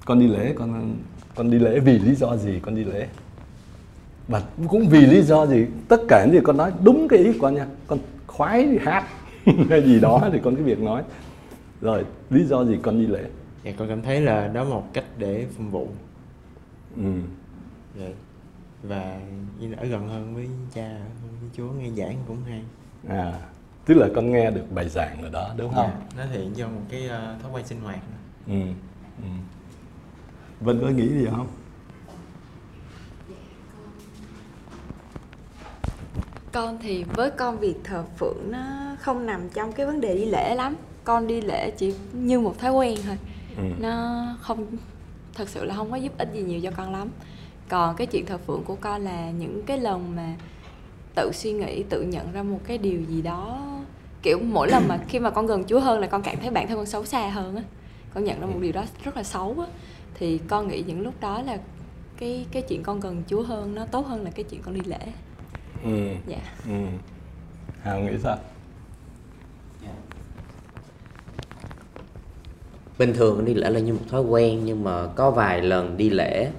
con 0.06 0.20
đi 0.20 0.28
lễ, 0.28 0.54
con 0.58 0.98
con 1.36 1.52
đi 1.52 1.60
lễ 1.60 1.80
vì 1.80 2.00
lý 2.00 2.16
do 2.16 2.38
gì 2.38 2.60
con 2.60 2.76
đi 2.76 2.84
lễ? 2.84 3.08
Và 4.30 4.44
cũng 4.68 4.90
vì 4.90 5.06
lý 5.06 5.22
do 5.22 5.46
gì 5.46 5.66
tất 5.88 6.02
cả 6.08 6.26
những 6.26 6.34
gì 6.34 6.40
con 6.44 6.58
nói 6.58 6.72
đúng 6.84 7.08
cái 7.08 7.20
ý 7.20 7.34
của 7.34 7.40
con 7.42 7.56
nha 7.56 7.66
con 7.88 8.00
khoái 8.28 8.78
hát 8.82 9.08
hay 9.70 9.82
gì 9.82 10.00
đó 10.00 10.30
thì 10.34 10.40
con 10.44 10.56
cái 10.56 10.64
việc 10.64 10.80
nói 10.80 11.04
rồi 11.82 12.06
lý 12.30 12.44
do 12.44 12.66
gì 12.66 12.80
con 12.82 13.00
đi 13.00 13.08
lễ 13.08 13.24
dạ 13.64 13.72
con 13.78 13.88
cảm 13.88 14.02
thấy 14.02 14.22
là 14.22 14.48
đó 14.48 14.64
một 14.64 14.94
cách 14.94 15.06
để 15.18 15.46
phục 15.58 15.72
vụ 15.72 15.88
ừ. 16.96 17.12
dạ. 18.00 18.08
và 18.84 19.20
ở 19.78 19.86
gần 19.86 20.08
hơn 20.08 20.36
với 20.36 20.48
cha 20.74 20.90
với 21.42 21.50
chúa 21.58 21.72
nghe 21.72 21.90
giảng 21.98 22.16
cũng 22.28 22.38
hay 22.48 22.62
à 23.08 23.34
tức 23.86 23.96
là 23.96 24.08
con 24.16 24.32
nghe 24.32 24.52
được 24.52 24.72
bài 24.72 24.90
giảng 24.90 25.22
ở 25.22 25.30
đó 25.30 25.54
đúng 25.58 25.74
không 25.74 25.90
Dạ, 26.18 26.24
nó 26.26 26.32
hiện 26.32 26.54
cho 26.56 26.68
một 26.68 26.82
cái 26.90 27.08
ờ, 27.08 27.36
thói 27.42 27.52
quen 27.52 27.66
sinh 27.68 27.82
hoạt 27.82 28.00
ừ. 28.48 28.62
ừ. 29.18 29.30
Vân 30.60 30.80
có 30.82 30.90
nghĩ 30.90 31.08
gì 31.10 31.26
không 31.32 31.48
con 36.52 36.78
thì 36.82 37.04
với 37.04 37.32
con 37.32 37.60
việc 37.60 37.76
thờ 37.84 38.04
phượng 38.18 38.52
nó 38.52 38.96
không 39.00 39.26
nằm 39.26 39.50
trong 39.50 39.72
cái 39.72 39.86
vấn 39.86 40.02
đề 40.02 40.16
đi 40.16 40.26
lễ 40.26 40.56
lắm. 40.56 40.76
Con 41.04 41.28
đi 41.28 41.42
lễ 41.42 41.72
chỉ 41.72 41.94
như 42.14 42.40
một 42.40 42.60
thói 42.60 42.72
quen 42.72 42.98
thôi. 43.06 43.18
Ừ. 43.58 43.64
nó 43.80 44.26
không 44.42 44.66
thật 45.34 45.50
sự 45.50 45.66
là 45.66 45.76
không 45.76 45.92
có 45.92 45.98
giúp 45.98 46.18
ích 46.18 46.30
gì 46.34 46.42
nhiều 46.42 46.60
cho 46.64 46.72
con 46.78 46.94
lắm. 46.94 47.10
Còn 47.70 47.96
cái 47.96 48.08
chuyện 48.08 48.26
thờ 48.26 48.38
phượng 48.48 48.64
của 48.64 48.76
con 48.76 49.02
là 49.02 49.32
những 49.32 49.64
cái 49.66 49.80
lần 49.80 50.16
mà 50.16 50.36
tự 51.16 51.32
suy 51.34 51.52
nghĩ 51.52 51.84
tự 51.84 52.02
nhận 52.02 52.32
ra 52.32 52.44
một 52.44 52.60
cái 52.64 52.78
điều 52.78 53.02
gì 53.02 53.22
đó 53.22 53.68
kiểu 54.22 54.40
mỗi 54.44 54.70
lần 54.70 54.88
mà 54.88 55.00
khi 55.08 55.20
mà 55.20 55.30
con 55.30 55.48
gần 55.48 55.64
chúa 55.68 55.80
hơn 55.80 56.00
là 56.00 56.08
con 56.08 56.22
cảm 56.22 56.36
thấy 56.42 56.50
bản 56.50 56.68
thân 56.68 56.78
con 56.78 56.86
xấu 56.86 57.06
xa 57.06 57.30
hơn 57.30 57.56
á. 57.56 57.64
Con 58.14 58.24
nhận 58.24 58.40
ra 58.40 58.46
một 58.48 58.60
điều 58.62 58.72
đó 58.72 58.86
rất 59.04 59.18
là 59.18 59.24
xấu 59.24 59.56
á. 59.60 59.68
Thì 60.14 60.40
con 60.48 60.68
nghĩ 60.68 60.84
những 60.88 61.02
lúc 61.02 61.14
đó 61.22 61.42
là 61.42 61.58
cái 62.18 62.46
cái 62.52 62.62
chuyện 62.62 62.84
con 62.84 63.00
gần 63.00 63.24
chúa 63.28 63.44
hơn 63.44 63.76
nó 63.76 63.86
tốt 63.86 64.08
hơn 64.08 64.24
là 64.24 64.32
cái 64.32 64.46
chuyện 64.50 64.62
con 64.62 64.74
đi 64.74 64.82
lễ 64.86 65.00
ừ. 65.84 66.10
dạ. 66.28 66.38
Ừ. 66.68 66.86
Hào 67.82 68.00
nghĩ 68.00 68.12
sao? 68.24 68.38
Bình 73.00 73.14
thường 73.14 73.46
đi 73.46 73.54
lễ 73.54 73.70
là 73.70 73.80
như 73.80 73.94
một 73.94 74.00
thói 74.10 74.22
quen 74.22 74.66
nhưng 74.66 74.84
mà 74.84 75.08
có 75.08 75.32
vài 75.32 75.62
lần 75.62 75.98
đi 75.98 76.10
lễ 76.10 76.52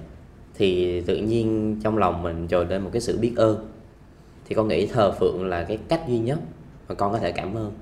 thì 0.54 1.00
tự 1.00 1.16
nhiên 1.16 1.76
trong 1.82 1.98
lòng 1.98 2.22
mình 2.22 2.48
trồi 2.48 2.66
lên 2.66 2.82
một 2.82 2.90
cái 2.92 3.00
sự 3.00 3.18
biết 3.18 3.32
ơn. 3.36 3.70
Thì 4.44 4.54
con 4.54 4.68
nghĩ 4.68 4.86
thờ 4.86 5.12
phượng 5.12 5.46
là 5.46 5.64
cái 5.64 5.78
cách 5.88 6.00
duy 6.08 6.18
nhất 6.18 6.38
mà 6.88 6.94
con 6.94 7.12
có 7.12 7.18
thể 7.18 7.32
cảm 7.32 7.54
ơn 7.54 7.72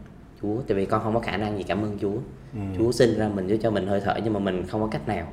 Chúa. 0.43 0.57
Tại 0.69 0.77
vì 0.77 0.87
con 0.87 1.03
không 1.03 1.15
có 1.15 1.21
khả 1.21 1.37
năng 1.37 1.57
gì 1.57 1.63
cảm 1.63 1.83
ơn 1.83 1.99
Chúa. 2.01 2.17
Ừ. 2.55 2.61
Chúa 2.79 2.93
sinh 2.93 3.19
ra 3.19 3.29
mình 3.29 3.47
với 3.47 3.59
cho 3.63 3.71
mình 3.71 3.87
hơi 3.87 4.01
thở 4.01 4.15
nhưng 4.25 4.33
mà 4.33 4.41
mình 4.41 4.67
không 4.67 4.81
có 4.81 4.87
cách 4.87 5.09
nào. 5.09 5.33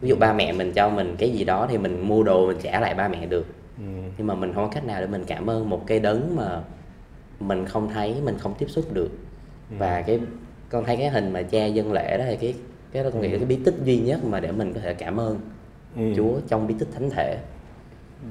Ví 0.00 0.08
dụ 0.08 0.16
ba 0.16 0.32
mẹ 0.32 0.52
mình 0.52 0.72
cho 0.72 0.88
mình 0.88 1.16
cái 1.18 1.30
gì 1.30 1.44
đó 1.44 1.66
thì 1.70 1.78
mình 1.78 2.08
mua 2.08 2.22
đồ 2.22 2.46
mình 2.46 2.58
trả 2.62 2.80
lại 2.80 2.94
ba 2.94 3.08
mẹ 3.08 3.26
được 3.26 3.46
Ừ. 3.78 3.84
nhưng 4.18 4.26
mà 4.26 4.34
mình 4.34 4.52
không 4.54 4.64
có 4.64 4.70
cách 4.74 4.84
nào 4.84 5.00
để 5.00 5.06
mình 5.06 5.24
cảm 5.26 5.50
ơn 5.50 5.70
một 5.70 5.86
cái 5.86 6.00
đấng 6.00 6.36
mà 6.36 6.62
mình 7.40 7.66
không 7.66 7.90
thấy 7.90 8.20
mình 8.24 8.38
không 8.38 8.54
tiếp 8.58 8.66
xúc 8.68 8.84
được 8.92 9.10
và 9.78 10.02
cái 10.02 10.20
con 10.68 10.84
thấy 10.84 10.96
cái 10.96 11.08
hình 11.10 11.32
mà 11.32 11.42
cha 11.42 11.66
dân 11.66 11.92
lễ 11.92 12.18
đó 12.18 12.24
là 12.24 12.34
cái 12.40 12.54
cái 12.92 13.04
đó 13.04 13.10
con 13.12 13.22
nghĩ 13.22 13.28
là 13.28 13.38
cái 13.38 13.46
bí 13.46 13.58
tích 13.64 13.74
duy 13.84 13.98
nhất 13.98 14.24
mà 14.24 14.40
để 14.40 14.52
mình 14.52 14.72
có 14.74 14.80
thể 14.80 14.94
cảm 14.94 15.20
ơn 15.20 15.40
Ừ. 15.96 16.12
Chúa 16.16 16.40
trong 16.48 16.66
bí 16.66 16.74
tích 16.78 16.88
thánh 16.94 17.10
thể 17.10 17.38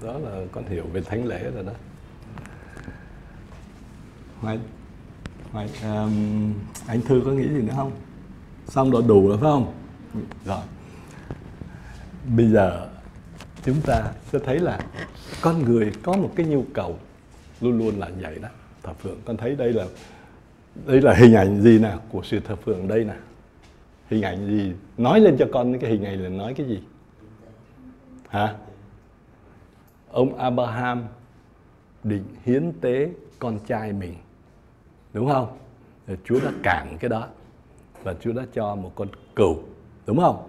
đó 0.03 0.17
là 0.17 0.45
con 0.51 0.65
hiểu 0.67 0.83
về 0.93 1.01
thánh 1.01 1.25
lễ 1.25 1.51
rồi 1.55 1.63
đó 1.63 1.71
Hoài, 4.41 4.59
Hoài, 5.51 5.69
um, 5.83 6.53
anh 6.87 7.01
Thư 7.01 7.21
có 7.25 7.31
nghĩ 7.31 7.43
gì 7.47 7.61
nữa 7.61 7.73
không? 7.75 7.91
Xong 8.67 8.91
rồi 8.91 9.03
đủ 9.07 9.27
rồi 9.27 9.37
phải 9.37 9.51
không? 9.51 9.73
Rồi. 10.45 10.57
Bây 12.37 12.47
giờ 12.47 12.87
chúng 13.65 13.81
ta 13.81 14.11
sẽ 14.31 14.39
thấy 14.39 14.59
là 14.59 14.79
con 15.41 15.63
người 15.63 15.91
có 16.03 16.13
một 16.13 16.31
cái 16.35 16.45
nhu 16.45 16.65
cầu 16.73 16.99
luôn 17.61 17.77
luôn 17.77 17.99
là 17.99 18.09
vậy 18.21 18.39
đó. 18.41 18.49
thập 18.83 18.99
phượng, 18.99 19.17
con 19.25 19.37
thấy 19.37 19.55
đây 19.55 19.73
là 19.73 19.85
đây 20.85 21.01
là 21.01 21.13
hình 21.13 21.33
ảnh 21.33 21.61
gì 21.61 21.79
nào 21.79 21.99
của 22.09 22.21
sự 22.23 22.39
thập 22.39 22.61
phượng 22.61 22.87
đây 22.87 23.03
nè? 23.03 23.15
Hình 24.09 24.21
ảnh 24.21 24.47
gì? 24.47 24.73
Nói 24.97 25.19
lên 25.19 25.35
cho 25.39 25.47
con 25.53 25.79
cái 25.79 25.89
hình 25.89 26.03
ảnh 26.03 26.23
là 26.23 26.29
nói 26.29 26.53
cái 26.53 26.67
gì? 26.67 26.79
Hả? 28.29 28.55
Ông 30.11 30.37
Abraham 30.37 31.03
định 32.03 32.23
hiến 32.45 32.71
tế 32.81 33.09
con 33.39 33.59
trai 33.67 33.93
mình 33.93 34.13
đúng 35.13 35.29
không 35.29 35.57
Rồi 36.07 36.17
Chúa 36.23 36.39
đã 36.39 36.51
cản 36.63 36.97
cái 36.99 37.09
đó 37.09 37.27
và 38.03 38.15
Chúa 38.21 38.31
đã 38.31 38.45
cho 38.53 38.75
một 38.75 38.91
con 38.95 39.07
cừu 39.35 39.57
đúng 40.05 40.19
không 40.19 40.47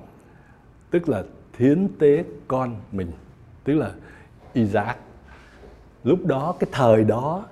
tức 0.91 1.09
là 1.09 1.23
hiến 1.59 1.89
tế 1.99 2.25
con 2.49 2.77
mình, 2.93 3.13
tức 3.65 3.75
là 3.75 3.91
Isaac. 4.53 4.99
Lúc 6.05 6.27
đó, 6.27 6.55
cái 6.61 6.71
thời 6.73 7.05
đó, 7.05 7.45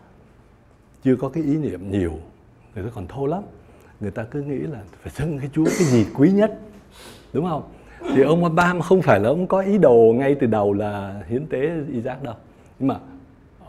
chưa 1.02 1.16
có 1.16 1.28
cái 1.28 1.42
ý 1.42 1.56
niệm 1.56 1.90
nhiều. 1.90 2.12
Người 2.74 2.84
ta 2.84 2.90
còn 2.94 3.06
thô 3.06 3.26
lắm. 3.26 3.42
Người 4.00 4.10
ta 4.10 4.24
cứ 4.30 4.42
nghĩ 4.42 4.58
là 4.58 4.82
phải 5.02 5.12
dâng 5.16 5.38
cái 5.38 5.50
Chúa 5.52 5.64
cái 5.64 5.84
gì 5.84 6.06
quý 6.14 6.30
nhất, 6.30 6.58
đúng 7.32 7.48
không? 7.48 7.62
Thì 8.14 8.22
ông 8.22 8.44
Abraham 8.44 8.80
không 8.80 9.02
phải 9.02 9.20
là 9.20 9.28
ông 9.28 9.46
có 9.46 9.60
ý 9.60 9.78
đồ 9.78 10.14
ngay 10.18 10.36
từ 10.40 10.46
đầu 10.46 10.72
là 10.72 11.22
hiến 11.28 11.46
tế 11.46 11.70
Isaac 11.92 12.22
đâu. 12.22 12.34
Nhưng 12.78 12.88
mà 12.88 12.98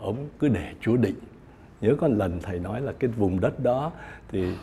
ông 0.00 0.28
cứ 0.38 0.48
để 0.48 0.72
Chúa 0.80 0.96
định. 0.96 1.14
Nhớ 1.80 1.94
có 2.00 2.08
lần 2.08 2.40
thầy 2.42 2.58
nói 2.58 2.80
là 2.80 2.92
cái 2.98 3.10
vùng 3.10 3.40
đất 3.40 3.60
đó 3.60 3.92
thì 4.28 4.54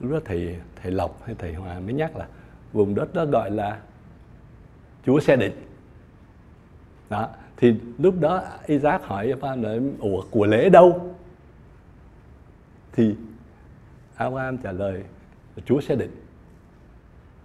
lúc 0.00 0.12
đó 0.12 0.20
thầy 0.24 0.56
thầy 0.82 0.92
Lộc 0.92 1.22
hay 1.24 1.34
thầy 1.38 1.54
Hòa 1.54 1.80
mới 1.80 1.94
nhắc 1.94 2.16
là 2.16 2.26
vùng 2.72 2.94
đất 2.94 3.14
đó 3.14 3.24
gọi 3.24 3.50
là 3.50 3.78
Chúa 5.06 5.20
sẽ 5.20 5.36
định. 5.36 5.52
Đó, 7.10 7.28
thì 7.56 7.74
lúc 7.98 8.20
đó 8.20 8.42
Isaac 8.66 9.02
hỏi 9.04 9.30
Abraham 9.30 9.62
là, 9.62 9.78
ủa, 9.98 10.22
của 10.30 10.46
lễ 10.46 10.68
đâu? 10.68 11.14
Thì 12.92 13.14
Abraham 14.16 14.58
trả 14.58 14.72
lời, 14.72 15.02
Chúa 15.64 15.80
sẽ 15.80 15.96
định. 15.96 16.10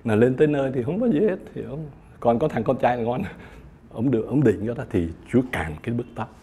Là 0.03 0.15
lên 0.15 0.35
tới 0.35 0.47
nơi 0.47 0.71
thì 0.73 0.83
không 0.83 0.99
có 0.99 1.07
gì 1.07 1.19
hết, 1.19 1.37
thì 1.53 1.63
ông 1.63 1.89
còn 2.19 2.39
có 2.39 2.47
thằng 2.47 2.63
con 2.63 2.77
trai 2.77 2.97
là 2.97 3.03
ngon 3.03 3.21
ông 3.93 4.11
được, 4.11 4.25
ông 4.27 4.43
định 4.43 4.63
cho 4.67 4.73
ta 4.73 4.85
thì 4.89 5.09
Chúa 5.29 5.41
cản 5.51 5.75
cái 5.83 5.95
bức 5.95 6.07
tóc. 6.15 6.35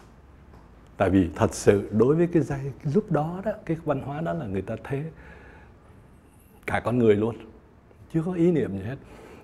Tại 0.97 1.11
vì 1.11 1.29
thật 1.35 1.55
sự 1.55 1.89
đối 1.93 2.17
với 2.17 2.27
cái 2.27 2.43
giai, 2.43 2.61
cái 2.85 2.93
lúc 2.95 3.13
đó 3.13 3.43
đó, 3.45 3.53
cái 3.67 3.77
văn 3.85 4.01
hóa 4.01 4.21
đó 4.21 4.33
là 4.33 4.47
người 4.47 4.63
ta 4.63 4.77
thế. 4.85 5.05
Cả 6.67 6.81
con 6.81 6.99
người 6.99 7.17
luôn. 7.17 7.37
Chưa 8.13 8.23
có 8.23 8.33
ý 8.33 8.53
niệm 8.53 8.73
gì 8.73 8.85
hết. 8.85 8.97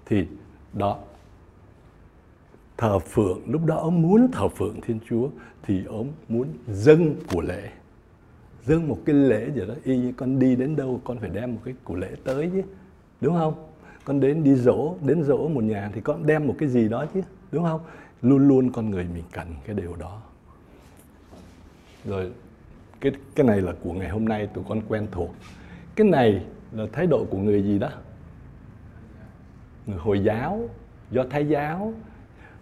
Thì 0.07 0.27
đó 0.73 0.99
thờ 2.77 2.99
phượng, 2.99 3.41
lúc 3.47 3.65
đó 3.65 3.77
ông 3.77 4.03
muốn 4.03 4.29
thờ 4.33 4.49
phượng 4.49 4.81
thiên 4.81 4.99
chúa 5.09 5.29
thì 5.63 5.85
ông 5.85 6.13
muốn 6.29 6.49
dâng 6.69 7.15
của 7.33 7.41
lễ. 7.41 7.71
Dâng 8.65 8.89
một 8.89 8.99
cái 9.05 9.15
lễ 9.15 9.51
gì 9.55 9.61
đó, 9.69 9.75
y 9.85 9.97
như 9.97 10.13
con 10.17 10.39
đi 10.39 10.57
đến 10.57 10.77
đâu, 10.77 11.01
con 11.05 11.19
phải 11.19 11.31
đem 11.31 11.55
một 11.55 11.61
cái 11.65 11.75
của 11.85 11.95
lễ 11.95 12.11
tới 12.25 12.51
chứ, 12.53 12.63
đúng 13.21 13.35
không? 13.35 13.55
Con 14.05 14.21
đến 14.21 14.45
đi 14.45 14.55
dỗ 14.55 14.95
đến 15.01 15.23
dỗ 15.23 15.49
một 15.49 15.65
nhà 15.65 15.91
thì 15.95 16.01
con 16.01 16.27
đem 16.27 16.47
một 16.47 16.55
cái 16.59 16.69
gì 16.69 16.89
đó 16.89 17.07
chứ, 17.15 17.21
đúng 17.53 17.65
không? 17.65 17.81
Luôn 18.23 18.49
luôn 18.49 18.73
con 18.73 18.91
người 18.91 19.07
mình 19.15 19.25
cần 19.33 19.47
cái 19.67 19.77
điều 19.77 19.97
đó. 19.97 20.23
Rồi, 22.05 22.33
cái 23.01 23.13
cái 23.35 23.47
này 23.47 23.61
là 23.61 23.73
của 23.83 23.93
ngày 23.93 24.09
hôm 24.09 24.25
nay 24.25 24.47
tụi 24.47 24.65
con 24.69 24.81
quen 24.89 25.07
thuộc. 25.11 25.35
Cái 25.95 26.07
này 26.07 26.45
là 26.73 26.87
thái 26.93 27.07
độ 27.07 27.25
của 27.31 27.39
người 27.39 27.63
gì 27.63 27.79
đó? 27.79 27.91
Người 29.87 29.99
hồi 29.99 30.21
giáo, 30.25 30.69
do 31.11 31.25
thái 31.31 31.49
giáo 31.49 31.93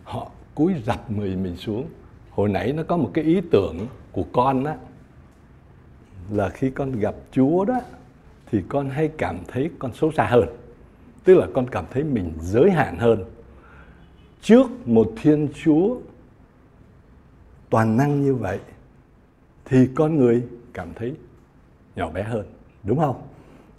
họ 0.05 0.31
cúi 0.55 0.75
rập 0.87 1.11
người 1.11 1.37
mình 1.37 1.57
xuống. 1.57 1.87
Hồi 2.31 2.49
nãy 2.49 2.73
nó 2.73 2.83
có 2.83 2.97
một 2.97 3.11
cái 3.15 3.25
ý 3.25 3.41
tưởng 3.51 3.87
của 4.13 4.25
con 4.33 4.65
đó 4.65 4.75
là 6.31 6.49
khi 6.49 6.71
con 6.71 6.93
gặp 6.93 7.15
chúa 7.33 7.65
đó, 7.65 7.81
thì 8.47 8.63
con 8.69 8.91
hay 8.91 9.11
cảm 9.19 9.39
thấy 9.49 9.71
con 9.79 9.95
xấu 9.95 10.13
xa 10.13 10.27
hơn. 10.27 10.49
Tức 11.25 11.35
là 11.35 11.47
con 11.55 11.71
cảm 11.71 11.85
thấy 11.91 12.05
mình 12.05 12.33
giới 12.41 12.71
hạn 12.71 12.99
hơn. 12.99 13.25
Trước 14.41 14.89
một 14.89 15.13
thiên 15.17 15.49
chúa 15.65 15.97
toàn 17.71 17.97
năng 17.97 18.23
như 18.23 18.35
vậy, 18.35 18.59
thì 19.65 19.89
con 19.95 20.17
người 20.17 20.43
cảm 20.73 20.89
thấy 20.95 21.15
nhỏ 21.97 22.11
bé 22.11 22.23
hơn, 22.23 22.47
đúng 22.85 22.99
không? 22.99 23.23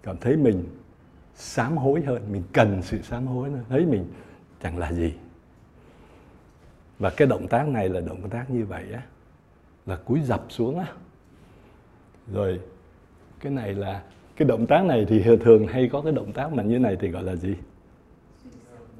Cảm 0.03 0.17
thấy 0.17 0.37
mình 0.37 0.63
sám 1.35 1.77
hối 1.77 2.01
hơn, 2.01 2.31
mình 2.31 2.43
cần 2.53 2.81
sự 2.81 3.01
sám 3.01 3.27
hối 3.27 3.49
hơn. 3.51 3.63
Thấy 3.69 3.85
mình 3.85 4.05
chẳng 4.61 4.77
là 4.77 4.93
gì 4.93 5.13
và 7.03 7.09
cái 7.09 7.27
động 7.27 7.47
tác 7.47 7.67
này 7.67 7.89
là 7.89 7.99
động 7.99 8.29
tác 8.29 8.49
như 8.49 8.65
vậy 8.65 8.83
á 8.93 9.01
là 9.85 9.95
cúi 9.95 10.19
dập 10.19 10.45
xuống 10.49 10.79
á. 10.79 10.85
Rồi 12.33 12.59
cái 13.39 13.51
này 13.51 13.73
là 13.73 14.03
cái 14.35 14.47
động 14.47 14.65
tác 14.65 14.85
này 14.85 15.05
thì 15.09 15.23
thường 15.41 15.67
hay 15.67 15.89
có 15.91 16.01
cái 16.01 16.11
động 16.11 16.31
tác 16.31 16.53
mà 16.53 16.63
như 16.63 16.79
này 16.79 16.97
thì 16.99 17.07
gọi 17.07 17.23
là 17.23 17.35
gì? 17.35 17.55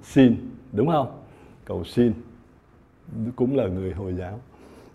Xin. 0.04 0.50
Đúng 0.72 0.88
không? 0.88 1.22
Cầu 1.66 1.84
xin. 1.84 2.14
Cũng 3.36 3.56
là 3.56 3.68
người 3.68 3.94
hồi 3.94 4.14
giáo. 4.14 4.40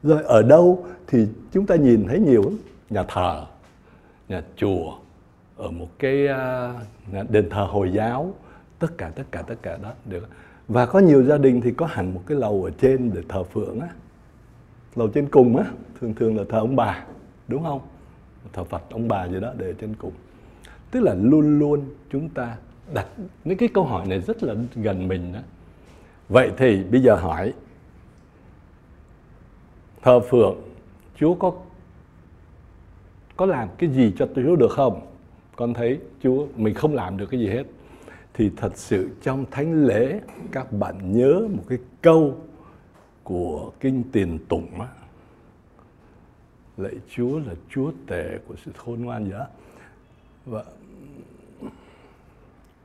Rồi 0.02 0.22
ở 0.22 0.42
đâu 0.42 0.86
thì 1.06 1.26
chúng 1.52 1.66
ta 1.66 1.76
nhìn 1.76 2.06
thấy 2.08 2.20
nhiều 2.20 2.42
lắm. 2.42 2.58
Nhà 2.90 3.04
thờ 3.08 3.46
nhà 4.28 4.42
chùa 4.56 4.98
ở 5.56 5.70
một 5.70 5.88
cái 5.98 6.28
uh, 7.12 7.30
đền 7.30 7.50
thờ 7.50 7.66
hồi 7.70 7.90
giáo. 7.92 8.34
Tất 8.78 8.98
cả 8.98 9.10
tất 9.14 9.24
cả 9.30 9.42
tất 9.42 9.56
cả 9.62 9.76
đó 9.82 9.92
được 10.04 10.28
và 10.68 10.86
có 10.86 10.98
nhiều 10.98 11.22
gia 11.22 11.38
đình 11.38 11.60
thì 11.60 11.72
có 11.72 11.86
hẳn 11.86 12.14
một 12.14 12.22
cái 12.26 12.38
lầu 12.38 12.64
ở 12.64 12.70
trên 12.70 13.10
để 13.14 13.22
thờ 13.28 13.44
phượng 13.44 13.80
á. 13.80 13.88
Lầu 14.96 15.08
trên 15.08 15.28
cùng 15.28 15.56
á, 15.56 15.64
thường 16.00 16.14
thường 16.14 16.36
là 16.36 16.44
thờ 16.48 16.58
ông 16.58 16.76
bà, 16.76 17.04
đúng 17.48 17.62
không? 17.62 17.80
Thờ 18.52 18.64
phật, 18.64 18.82
ông 18.90 19.08
bà 19.08 19.28
gì 19.28 19.40
đó 19.40 19.52
để 19.56 19.74
trên 19.80 19.94
cùng. 19.94 20.12
Tức 20.90 21.00
là 21.00 21.14
luôn 21.14 21.58
luôn 21.58 21.84
chúng 22.10 22.28
ta 22.28 22.56
đặt 22.94 23.06
những 23.44 23.58
cái 23.58 23.68
câu 23.74 23.84
hỏi 23.84 24.06
này 24.06 24.20
rất 24.20 24.42
là 24.42 24.54
gần 24.74 25.08
mình 25.08 25.32
đó 25.32 25.40
vậy 26.28 26.50
thì 26.56 26.84
bây 26.84 27.02
giờ 27.02 27.14
hỏi, 27.14 27.52
thờ 30.02 30.20
phượng, 30.20 30.56
chúa 31.16 31.34
có 31.34 31.52
có 33.36 33.46
làm 33.46 33.68
cái 33.78 33.90
gì 33.90 34.12
cho 34.18 34.28
Chúa 34.34 34.56
được 34.56 34.70
không? 34.70 35.00
Con 35.56 35.74
thấy 35.74 35.98
Chúa, 36.22 36.46
mình 36.56 36.74
không 36.74 36.94
làm 36.94 37.16
được 37.16 37.26
cái 37.30 37.40
gì 37.40 37.48
hết 37.48 37.64
thì 38.38 38.50
thật 38.56 38.76
sự 38.76 39.10
trong 39.22 39.44
thánh 39.50 39.86
lễ, 39.86 40.20
các 40.52 40.72
bạn 40.72 41.12
nhớ 41.12 41.48
một 41.50 41.62
cái 41.68 41.78
câu 42.02 42.36
của 43.22 43.72
kinh 43.80 44.02
tiền 44.12 44.38
tụng 44.48 44.80
á. 44.80 44.86
Lạy 46.76 46.94
Chúa 47.10 47.38
là 47.38 47.54
Chúa 47.68 47.92
tể 48.06 48.38
của 48.48 48.54
sự 48.64 48.72
khôn 48.76 49.02
ngoan 49.02 49.28
nhớ 49.28 49.46
và 50.46 50.64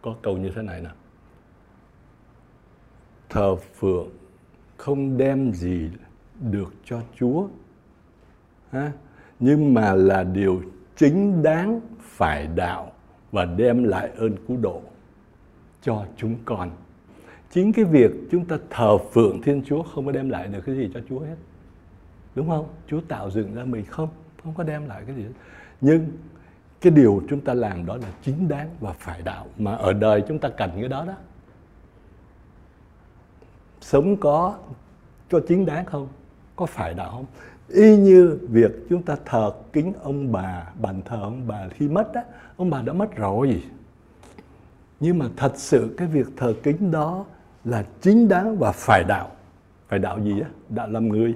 có 0.01 0.15
câu 0.21 0.37
như 0.37 0.51
thế 0.55 0.61
này 0.61 0.81
nè. 0.81 0.89
Thờ 3.29 3.55
phượng 3.55 4.09
không 4.77 5.17
đem 5.17 5.53
gì 5.53 5.89
được 6.41 6.73
cho 6.85 7.01
Chúa, 7.19 7.47
ha? 8.71 8.91
nhưng 9.39 9.73
mà 9.73 9.93
là 9.93 10.23
điều 10.23 10.61
chính 10.95 11.43
đáng 11.43 11.81
phải 11.99 12.47
đạo 12.47 12.91
và 13.31 13.45
đem 13.45 13.83
lại 13.83 14.09
ơn 14.17 14.35
cứu 14.47 14.57
độ 14.57 14.81
cho 15.83 16.05
chúng 16.17 16.35
con. 16.45 16.71
Chính 17.51 17.73
cái 17.73 17.85
việc 17.85 18.11
chúng 18.31 18.45
ta 18.45 18.57
thờ 18.69 18.97
phượng 18.97 19.41
thiên 19.41 19.63
chúa 19.65 19.83
không 19.83 20.05
có 20.05 20.11
đem 20.11 20.29
lại 20.29 20.47
được 20.47 20.61
cái 20.65 20.75
gì 20.75 20.89
cho 20.93 20.99
chúa 21.09 21.19
hết. 21.19 21.35
Đúng 22.35 22.49
không? 22.49 22.67
Chúa 22.87 23.01
tạo 23.01 23.31
dựng 23.31 23.55
ra 23.55 23.63
mình 23.63 23.85
không 23.85 24.09
không 24.43 24.53
có 24.53 24.63
đem 24.63 24.87
lại 24.87 25.03
cái 25.07 25.15
gì 25.15 25.23
hết. 25.23 25.29
nhưng 25.81 26.11
cái 26.81 26.91
điều 26.91 27.23
chúng 27.29 27.41
ta 27.41 27.53
làm 27.53 27.85
đó 27.85 27.97
là 27.97 28.07
chính 28.21 28.47
đáng 28.47 28.69
và 28.79 28.93
phải 28.93 29.21
đạo. 29.21 29.47
Mà 29.57 29.75
ở 29.75 29.93
đời 29.93 30.23
chúng 30.27 30.39
ta 30.39 30.49
cần 30.49 30.71
cái 30.73 30.87
đó 30.87 31.05
đó. 31.05 31.13
Sống 33.81 34.17
có 34.17 34.57
có 35.31 35.39
chính 35.47 35.65
đáng 35.65 35.85
không? 35.85 36.07
Có 36.55 36.65
phải 36.65 36.93
đạo 36.93 37.11
không? 37.11 37.25
Y 37.67 37.97
như 37.97 38.39
việc 38.49 38.71
chúng 38.89 39.03
ta 39.03 39.15
thờ 39.25 39.51
kính 39.73 39.93
ông 40.03 40.31
bà, 40.31 40.71
bàn 40.81 41.01
thờ 41.05 41.19
ông 41.21 41.47
bà 41.47 41.67
khi 41.69 41.87
mất 41.87 42.13
á, 42.13 42.23
ông 42.57 42.69
bà 42.69 42.81
đã 42.81 42.93
mất 42.93 43.15
rồi 43.15 43.63
nhưng 44.99 45.19
mà 45.19 45.29
thật 45.35 45.53
sự 45.55 45.95
cái 45.97 46.07
việc 46.07 46.27
thờ 46.37 46.53
kính 46.63 46.91
đó 46.91 47.25
là 47.63 47.85
chính 48.01 48.27
đáng 48.27 48.57
và 48.57 48.71
phải 48.71 49.03
đạo. 49.03 49.31
Phải 49.87 49.99
đạo 49.99 50.19
gì 50.19 50.39
á? 50.39 50.49
Đạo 50.69 50.89
làm 50.89 51.07
người. 51.07 51.35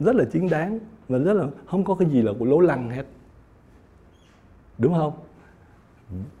Rất 0.00 0.16
là 0.16 0.24
chính 0.32 0.48
đáng 0.50 0.78
và 1.08 1.18
rất 1.18 1.32
là 1.32 1.46
không 1.66 1.84
có 1.84 1.94
cái 1.94 2.10
gì 2.10 2.22
là 2.22 2.32
của 2.38 2.44
lố 2.44 2.60
lăng 2.60 2.90
hết. 2.90 3.06
Đúng 4.78 4.94
không? 4.94 5.12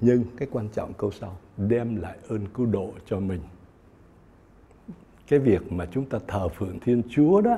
Nhưng 0.00 0.24
cái 0.36 0.48
quan 0.52 0.68
trọng 0.68 0.92
câu 0.92 1.10
sau, 1.10 1.36
đem 1.56 1.96
lại 1.96 2.18
ơn 2.28 2.46
cứu 2.54 2.66
độ 2.66 2.92
cho 3.06 3.20
mình. 3.20 3.40
Cái 5.28 5.38
việc 5.38 5.72
mà 5.72 5.86
chúng 5.92 6.04
ta 6.04 6.18
thờ 6.26 6.48
phượng 6.48 6.80
thiên 6.80 7.02
chúa 7.10 7.40
đó 7.40 7.56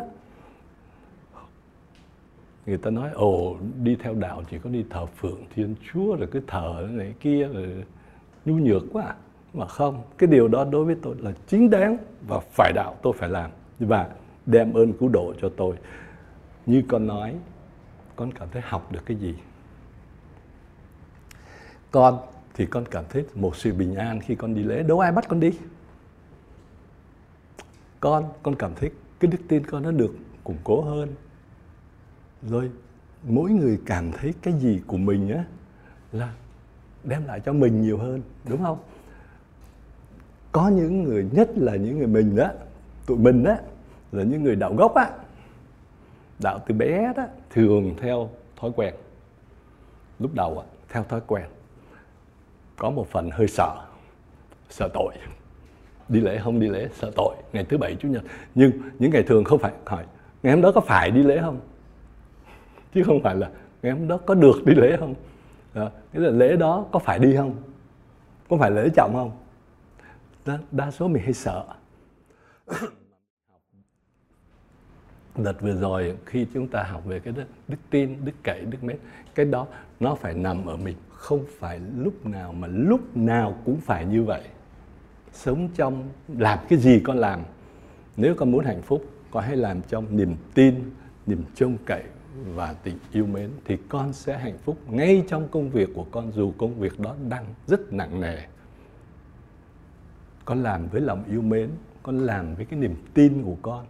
người 2.69 2.79
ta 2.79 2.91
nói 2.91 3.11
ồ 3.15 3.57
đi 3.83 3.97
theo 3.97 4.15
đạo 4.15 4.43
chỉ 4.51 4.59
có 4.59 4.71
đi 4.71 4.85
thờ 4.91 5.07
phượng 5.07 5.41
thiên 5.55 5.75
chúa 5.93 6.17
rồi 6.17 6.29
cái 6.33 6.43
thờ 6.47 6.89
này 6.91 7.15
kia 7.21 7.49
rồi 7.55 7.85
nhu 8.45 8.55
nhược 8.55 8.83
quá 8.93 9.05
à. 9.05 9.15
mà 9.55 9.67
không 9.67 10.03
cái 10.19 10.29
điều 10.29 10.49
đó 10.49 10.65
đối 10.65 10.85
với 10.85 10.97
tôi 11.03 11.15
là 11.19 11.33
chính 11.47 11.71
đáng 11.71 11.97
và 12.29 12.41
phải 12.41 12.73
đạo 12.73 12.97
tôi 13.03 13.13
phải 13.13 13.29
làm. 13.29 13.51
Và 13.79 14.09
đem 14.47 14.73
ơn 14.73 14.93
cứu 14.93 15.09
độ 15.09 15.35
cho 15.41 15.49
tôi. 15.57 15.77
Như 16.67 16.83
con 16.89 17.07
nói 17.07 17.35
con 18.17 18.33
cảm 18.33 18.49
thấy 18.53 18.63
học 18.65 18.93
được 18.93 19.01
cái 19.07 19.17
gì? 19.17 19.35
Con. 21.91 22.19
Thì 22.55 22.67
con 22.67 22.85
cảm 22.91 23.05
thấy 23.09 23.25
một 23.35 23.57
sự 23.57 23.73
bình 23.75 23.95
an 23.95 24.21
khi 24.21 24.35
con 24.35 24.55
đi 24.55 24.63
lễ. 24.63 24.83
Đâu 24.83 25.01
ai 25.01 25.13
bắt 25.13 25.29
con 25.29 25.41
đi? 25.41 25.53
Con 28.01 28.25
con 28.43 28.55
cảm 28.55 28.73
thấy 28.77 28.91
cái 29.21 29.31
đức 29.31 29.39
tin 29.49 29.67
con 29.67 29.83
nó 29.83 29.91
được 29.91 30.15
củng 30.45 30.57
cố 30.65 30.81
hơn 30.81 31.09
rồi, 32.43 32.71
mỗi 33.23 33.51
người 33.51 33.81
cảm 33.87 34.13
thấy 34.13 34.35
cái 34.43 34.55
gì 34.55 34.81
của 34.87 34.97
mình 34.97 35.35
á 35.35 35.45
là 36.13 36.33
đem 37.05 37.27
lại 37.27 37.41
cho 37.41 37.53
mình 37.53 37.83
nhiều 37.83 37.99
hơn, 37.99 38.23
đúng 38.49 38.63
không? 38.63 38.79
Có 40.53 40.69
những 40.69 41.03
người, 41.03 41.29
nhất 41.33 41.51
là 41.57 41.77
những 41.77 41.99
người 41.99 42.07
mình 42.07 42.37
đó 42.37 42.51
tụi 43.07 43.19
mình 43.19 43.45
đó 43.45 43.57
là 44.13 44.25
những 44.25 44.43
người 44.43 44.57
đạo 44.57 44.75
gốc 44.75 44.95
á. 44.95 45.11
Đạo 46.43 46.59
từ 46.67 46.75
bé 46.75 47.13
đó, 47.17 47.27
thường 47.51 47.95
theo 48.01 48.31
thói 48.57 48.71
quen. 48.77 48.95
Lúc 50.19 50.35
đầu 50.35 50.59
á, 50.59 50.67
theo 50.89 51.05
thói 51.05 51.21
quen, 51.27 51.45
có 52.77 52.91
một 52.91 53.07
phần 53.11 53.31
hơi 53.31 53.49
sợ 53.49 53.85
sợ 54.71 54.89
tội. 54.95 55.15
Đi 56.09 56.21
lễ 56.21 56.39
không, 56.39 56.61
đi 56.61 56.69
lễ, 56.69 56.89
sợ 56.95 57.11
tội. 57.17 57.37
Ngày 57.53 57.65
thứ 57.65 57.79
bảy, 57.79 57.97
chủ 58.01 58.09
nhật. 58.09 58.23
Nhưng 58.55 58.73
những 58.99 59.11
ngày 59.11 59.23
thường 59.23 59.45
không 59.45 59.59
phải, 59.59 59.73
hỏi, 59.87 60.05
ngày 60.43 60.53
hôm 60.53 60.63
đó 60.63 60.73
có 60.75 60.81
phải 60.81 61.11
đi 61.11 61.23
lễ 61.23 61.39
không? 61.41 61.61
Chứ 62.99 63.05
không 63.05 63.23
phải 63.23 63.37
là 63.37 63.51
ngày 63.83 63.93
hôm 63.93 64.09
đó 64.09 64.17
có 64.27 64.35
được 64.35 64.67
đi 64.67 64.75
lễ 64.75 64.97
không? 65.01 65.15
Đó. 65.75 65.91
cái 66.13 66.23
là 66.23 66.31
lễ 66.31 66.57
đó 66.57 66.87
có 66.93 66.99
phải 66.99 67.19
đi 67.19 67.37
không? 67.37 67.57
Có 68.49 68.57
phải 68.57 68.71
lễ 68.71 68.89
trọng 68.97 69.13
không? 69.15 69.31
Đa, 70.47 70.59
đa 70.71 70.91
số 70.91 71.09
mình 71.09 71.23
hay 71.23 71.33
sợ. 71.33 71.65
Đợt 75.37 75.61
vừa 75.61 75.75
rồi 75.75 76.17
khi 76.27 76.47
chúng 76.55 76.69
ta 76.69 76.83
học 76.83 77.05
về 77.05 77.21
cái 77.21 77.33
đó, 77.37 77.43
đức 77.69 77.77
tin 77.91 78.25
đức 78.25 78.33
cậy 78.43 78.61
đức 78.61 78.85
mến 78.85 78.97
cái 79.35 79.47
đó 79.47 79.67
nó 80.01 80.15
phải 80.15 80.35
nằm 80.35 80.67
ở 80.67 80.77
mình. 80.77 80.97
Không 81.11 81.45
phải 81.59 81.81
lúc 81.97 82.27
nào 82.27 82.53
mà 82.53 82.69
lúc 82.71 83.17
nào 83.17 83.59
cũng 83.65 83.81
phải 83.81 84.07
như 84.07 84.23
vậy. 84.23 84.43
Sống 85.33 85.69
trong 85.75 86.09
làm 86.29 86.59
cái 86.69 86.79
gì 86.79 87.01
con 87.05 87.17
làm. 87.17 87.41
Nếu 88.17 88.35
con 88.35 88.51
muốn 88.51 88.65
hạnh 88.65 88.83
phúc 88.83 89.05
con 89.31 89.45
hãy 89.45 89.57
làm 89.57 89.83
trong 89.83 90.17
niềm 90.17 90.37
tin 90.55 90.91
niềm 91.27 91.45
trông 91.55 91.77
cậy 91.87 92.03
và 92.55 92.75
tình 92.83 92.99
yêu 93.13 93.27
mến, 93.27 93.51
thì 93.65 93.77
con 93.89 94.13
sẽ 94.13 94.39
hạnh 94.39 94.59
phúc 94.65 94.79
ngay 94.91 95.25
trong 95.29 95.49
công 95.49 95.71
việc 95.71 95.89
của 95.95 96.07
con, 96.11 96.33
dù 96.33 96.53
công 96.59 96.81
việc 96.81 97.01
đó 97.01 97.17
đang 97.29 97.45
rất 97.67 97.93
nặng 97.93 98.21
nề. 98.21 98.39
Con 100.45 100.63
làm 100.63 100.89
với 100.89 101.01
lòng 101.01 101.25
yêu 101.31 101.43
mến, 101.43 101.71
con 102.03 102.19
làm 102.19 102.55
với 102.55 102.65
cái 102.65 102.79
niềm 102.81 102.95
tin 103.15 103.43
của 103.43 103.57
con. 103.63 103.87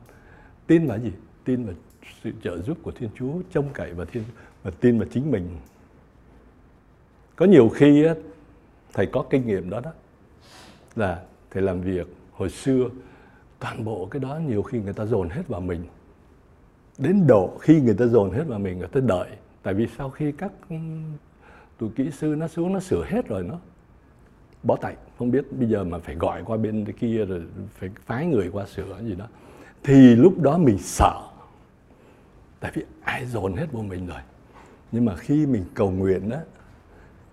Tin 0.67 0.87
vào 0.87 0.99
gì? 0.99 1.13
Tin 1.45 1.65
vào 1.65 1.75
sự 2.23 2.33
trợ 2.43 2.59
giúp 2.63 2.79
của 2.83 2.91
thiên 2.91 3.11
chúa, 3.15 3.33
trông 3.51 3.69
cậy 3.73 3.93
vào 3.93 4.07
thiên, 4.07 4.25
và 4.63 4.71
tin 4.81 4.99
vào 4.99 5.09
chính 5.13 5.31
mình. 5.31 5.49
Có 7.37 7.47
nhiều 7.47 7.69
khi 7.69 8.07
thầy 8.93 9.07
có 9.07 9.25
kinh 9.31 9.47
nghiệm 9.47 9.71
đó 9.71 9.81
đó, 9.81 9.93
là 10.97 11.23
thầy 11.51 11.63
làm 11.63 11.81
việc 11.81 12.07
hồi 12.33 12.51
xưa, 12.51 12.89
toàn 13.59 13.85
bộ 13.85 14.09
cái 14.11 14.21
đó 14.21 14.41
nhiều 14.47 14.63
khi 14.63 14.81
người 14.81 14.93
ta 14.93 15.05
dồn 15.05 15.29
hết 15.29 15.49
vào 15.49 15.61
mình 15.61 15.85
đến 16.99 17.27
độ 17.27 17.59
khi 17.61 17.81
người 17.81 17.95
ta 17.95 18.07
dồn 18.07 18.31
hết 18.31 18.45
vào 18.47 18.59
mình, 18.59 18.79
người 18.79 18.89
ta 18.89 19.01
đợi. 19.01 19.29
Tại 19.63 19.75
vì 19.75 19.87
sau 19.99 20.11
khi 20.11 20.33
các 20.33 20.53
ừ, 20.69 20.77
tụi 21.79 21.91
kỹ 21.97 22.11
sư 22.11 22.35
nó 22.39 22.49
xuống, 22.49 22.73
nó 22.73 22.81
sửa 22.81 23.05
hết 23.05 23.29
rồi, 23.29 23.45
nó 23.45 23.59
bó 24.63 24.77
tay. 24.77 24.97
Không 25.19 25.31
biết 25.31 25.53
bây 25.53 25.69
giờ 25.69 25.85
mà 25.85 25.99
phải 25.99 26.15
gọi 26.15 26.43
qua 26.45 26.57
bên 26.57 26.85
kia 26.93 27.25
rồi 27.25 27.43
phải 27.79 27.91
phái 28.07 28.27
người 28.27 28.51
qua 28.53 28.67
sửa 28.67 29.03
gì 29.03 29.15
đó. 29.15 29.27
Thì 29.83 30.17
lúc 30.17 30.41
đó 30.41 30.59
mình 30.59 30.79
sợ. 30.79 31.23
Tại 32.61 32.73
vì 32.75 32.85
ai 33.03 33.27
dồn 33.27 33.57
hết 33.57 33.67
vô 33.73 33.83
mình 33.83 34.07
rồi? 34.07 34.21
Nhưng 34.93 35.05
mà 35.05 35.17
khi 35.17 35.47
mình 35.47 35.65
cầu 35.75 35.91
nguyện 35.91 36.29
đó 36.29 36.39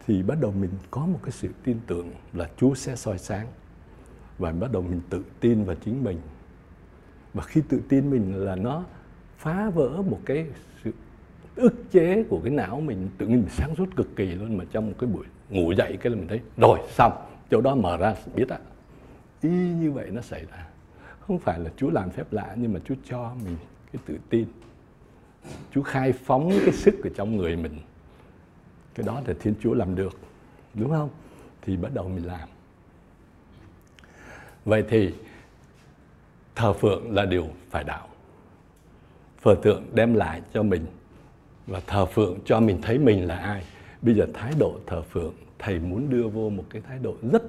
thì 0.08 0.24
bắt 0.24 0.38
đầu 0.42 0.52
mình 0.52 0.70
có 0.92 1.06
một 1.06 1.20
cái 1.24 1.32
sự 1.32 1.50
tin 1.64 1.78
tưởng 1.88 2.12
là 2.34 2.50
Chúa 2.58 2.76
sẽ 2.76 2.96
soi 2.96 3.18
sáng. 3.18 3.48
Và 4.38 4.52
bắt 4.52 4.72
đầu 4.72 4.82
mình 4.82 5.02
tự 5.10 5.24
tin 5.40 5.64
vào 5.64 5.76
chính 5.86 6.04
mình. 6.04 6.18
Và 7.34 7.44
khi 7.44 7.62
tự 7.70 7.82
tin 7.90 8.10
mình 8.10 8.46
là 8.46 8.56
nó 8.56 8.84
phá 9.38 9.70
vỡ 9.70 10.02
một 10.02 10.20
cái 10.26 10.46
sự 10.84 10.92
ức 11.56 11.74
chế 11.92 12.24
của 12.30 12.42
cái 12.44 12.52
não 12.52 12.82
mình. 12.82 13.10
Tự 13.18 13.28
nhiên 13.28 13.38
mình 13.38 13.50
sáng 13.50 13.76
suốt 13.76 13.96
cực 13.96 14.16
kỳ 14.16 14.26
luôn 14.26 14.58
mà 14.58 14.66
trong 14.72 14.88
một 14.88 14.94
cái 15.00 15.10
buổi 15.10 15.26
ngủ 15.50 15.72
dậy 15.72 15.98
cái 16.02 16.10
là 16.12 16.18
mình 16.18 16.28
thấy, 16.28 16.42
rồi, 16.58 16.80
xong. 16.90 17.14
Chỗ 17.52 17.62
đó 17.62 17.76
mở 17.76 17.98
ra, 17.98 18.16
biết 18.36 18.50
ạ. 18.50 18.60
Y 19.42 19.50
như 19.50 19.92
vậy 19.92 20.10
nó 20.12 20.22
xảy 20.22 20.46
ra. 20.52 20.68
Không 21.20 21.40
phải 21.40 21.60
là 21.60 21.70
Chúa 21.78 21.90
làm 21.90 22.10
phép 22.10 22.34
lạ, 22.34 22.56
nhưng 22.58 22.74
mà 22.74 22.80
Chúa 22.86 22.96
cho 23.10 23.36
mình 23.46 23.58
cái 23.94 24.02
tự 24.06 24.18
tin. 24.30 24.46
Chúa 25.72 25.82
khai 25.82 26.12
phóng 26.12 26.52
cái 26.66 26.74
sức 26.74 27.04
ở 27.04 27.10
trong 27.16 27.38
người 27.38 27.56
mình. 27.56 27.80
Cái 28.96 29.06
đó 29.06 29.22
là 29.28 29.34
Thiên 29.40 29.54
Chúa 29.60 29.74
làm 29.74 29.96
được, 29.96 30.20
đúng 30.74 30.90
không? 30.90 31.10
Thì 31.62 31.78
bắt 31.78 31.94
đầu 31.94 32.10
mình 32.10 32.26
làm. 32.26 32.50
Vậy 34.66 34.84
thì 34.90 35.14
thờ 36.56 36.74
phượng 36.74 37.12
là 37.12 37.26
điều 37.26 37.48
phải 37.70 37.84
đạo 37.84 38.08
phở 39.46 39.56
tượng 39.56 39.84
đem 39.94 40.14
lại 40.14 40.42
cho 40.54 40.64
mình 40.64 40.86
và 41.68 41.82
thờ 41.88 42.06
phượng 42.06 42.38
cho 42.46 42.60
mình 42.60 42.82
thấy 42.82 42.98
mình 42.98 43.28
là 43.28 43.36
ai. 43.36 43.64
Bây 44.02 44.16
giờ 44.16 44.28
thái 44.34 44.54
độ 44.60 44.80
thờ 44.86 45.02
phượng, 45.02 45.34
thầy 45.60 45.80
muốn 45.80 46.10
đưa 46.10 46.28
vô 46.28 46.50
một 46.50 46.64
cái 46.70 46.82
thái 46.88 47.00
độ 47.00 47.16
rất 47.32 47.44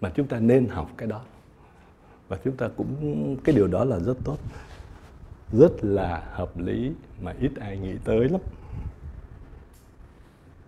mà 0.00 0.10
chúng 0.14 0.26
ta 0.26 0.40
nên 0.40 0.66
học 0.66 0.90
cái 0.96 1.08
đó. 1.08 1.20
Và 2.28 2.38
chúng 2.44 2.56
ta 2.56 2.68
cũng, 2.76 3.36
cái 3.44 3.56
điều 3.56 3.66
đó 3.66 3.84
là 3.84 3.98
rất 3.98 4.16
tốt, 4.24 4.38
rất 5.52 5.72
là 5.82 6.22
hợp 6.32 6.58
lý 6.58 6.90
mà 7.22 7.34
ít 7.40 7.50
ai 7.60 7.78
nghĩ 7.78 7.92
tới 8.04 8.28
lắm. 8.28 8.40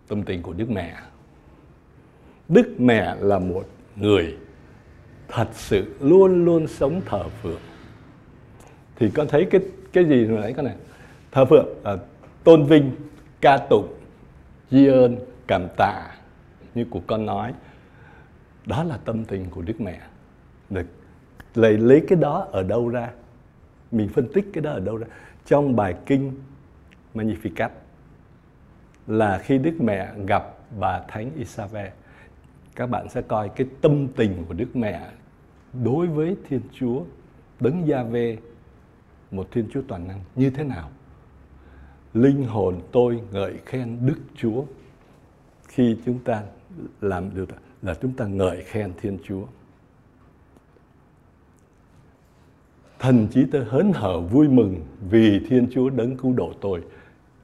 Tâm 0.08 0.22
tình 0.22 0.42
của 0.42 0.52
đức 0.52 0.70
mẹ. 0.70 0.96
Đức 2.48 2.74
mẹ 2.78 3.14
là 3.20 3.38
một 3.38 3.64
người 3.96 4.36
thật 5.28 5.48
sự 5.52 5.94
luôn 6.00 6.44
luôn 6.44 6.66
sống 6.66 7.00
thờ 7.06 7.24
phượng. 7.42 7.60
Thì 8.96 9.10
con 9.10 9.28
thấy 9.28 9.46
cái 9.50 9.60
cái 9.92 10.04
gì 10.04 10.24
rồi 10.24 10.40
đấy 10.40 10.52
con 10.52 10.64
này. 10.64 10.74
Thờ 11.32 11.44
phượng 11.44 11.68
à, 11.84 11.92
tôn 12.44 12.64
vinh 12.64 12.90
ca 13.40 13.58
tụng 13.70 13.94
tri 14.70 14.86
ơn 14.86 15.16
cảm 15.46 15.68
tạ 15.76 16.10
như 16.74 16.84
của 16.90 17.00
con 17.06 17.26
nói. 17.26 17.54
Đó 18.66 18.84
là 18.84 18.98
tâm 19.04 19.24
tình 19.24 19.50
của 19.50 19.62
đức 19.62 19.80
mẹ. 19.80 20.00
Được 20.70 20.86
lấy 21.54 21.78
lấy 21.78 22.04
cái 22.08 22.18
đó 22.18 22.48
ở 22.52 22.62
đâu 22.62 22.88
ra? 22.88 23.10
Mình 23.92 24.08
phân 24.08 24.28
tích 24.34 24.44
cái 24.52 24.62
đó 24.62 24.70
ở 24.70 24.80
đâu 24.80 24.96
ra? 24.96 25.06
Trong 25.46 25.76
bài 25.76 25.94
kinh 26.06 26.32
Magnificat 27.14 27.68
là 29.06 29.38
khi 29.38 29.58
Đức 29.58 29.80
Mẹ 29.80 30.08
gặp 30.26 30.54
bà 30.78 31.00
Thánh 31.08 31.30
Isabel 31.36 31.88
các 32.76 32.86
bạn 32.86 33.08
sẽ 33.08 33.22
coi 33.22 33.48
cái 33.48 33.66
tâm 33.80 34.08
tình 34.16 34.44
của 34.48 34.54
Đức 34.54 34.76
Mẹ 34.76 35.00
đối 35.84 36.06
với 36.06 36.36
Thiên 36.48 36.60
Chúa 36.72 37.02
đấng 37.60 37.86
Gia 37.86 38.02
Vê 38.02 38.36
một 39.30 39.48
Thiên 39.50 39.68
Chúa 39.72 39.82
toàn 39.88 40.08
năng, 40.08 40.20
như 40.36 40.50
thế 40.50 40.64
nào? 40.64 40.90
Linh 42.14 42.44
hồn 42.44 42.80
tôi 42.92 43.20
ngợi 43.32 43.58
khen 43.66 43.98
Đức 44.06 44.18
Chúa. 44.36 44.64
Khi 45.68 45.96
chúng 46.06 46.18
ta 46.18 46.42
làm 47.00 47.34
được, 47.34 47.48
là 47.82 47.94
chúng 47.94 48.12
ta 48.12 48.26
ngợi 48.26 48.62
khen 48.62 48.92
Thiên 49.00 49.18
Chúa. 49.24 49.44
Thần 52.98 53.28
trí 53.30 53.46
tôi 53.52 53.64
hớn 53.64 53.92
hở 53.94 54.20
vui 54.20 54.48
mừng 54.48 54.80
vì 55.10 55.40
Thiên 55.48 55.68
Chúa 55.70 55.90
đấng 55.90 56.16
cứu 56.16 56.32
độ 56.32 56.52
tôi, 56.60 56.82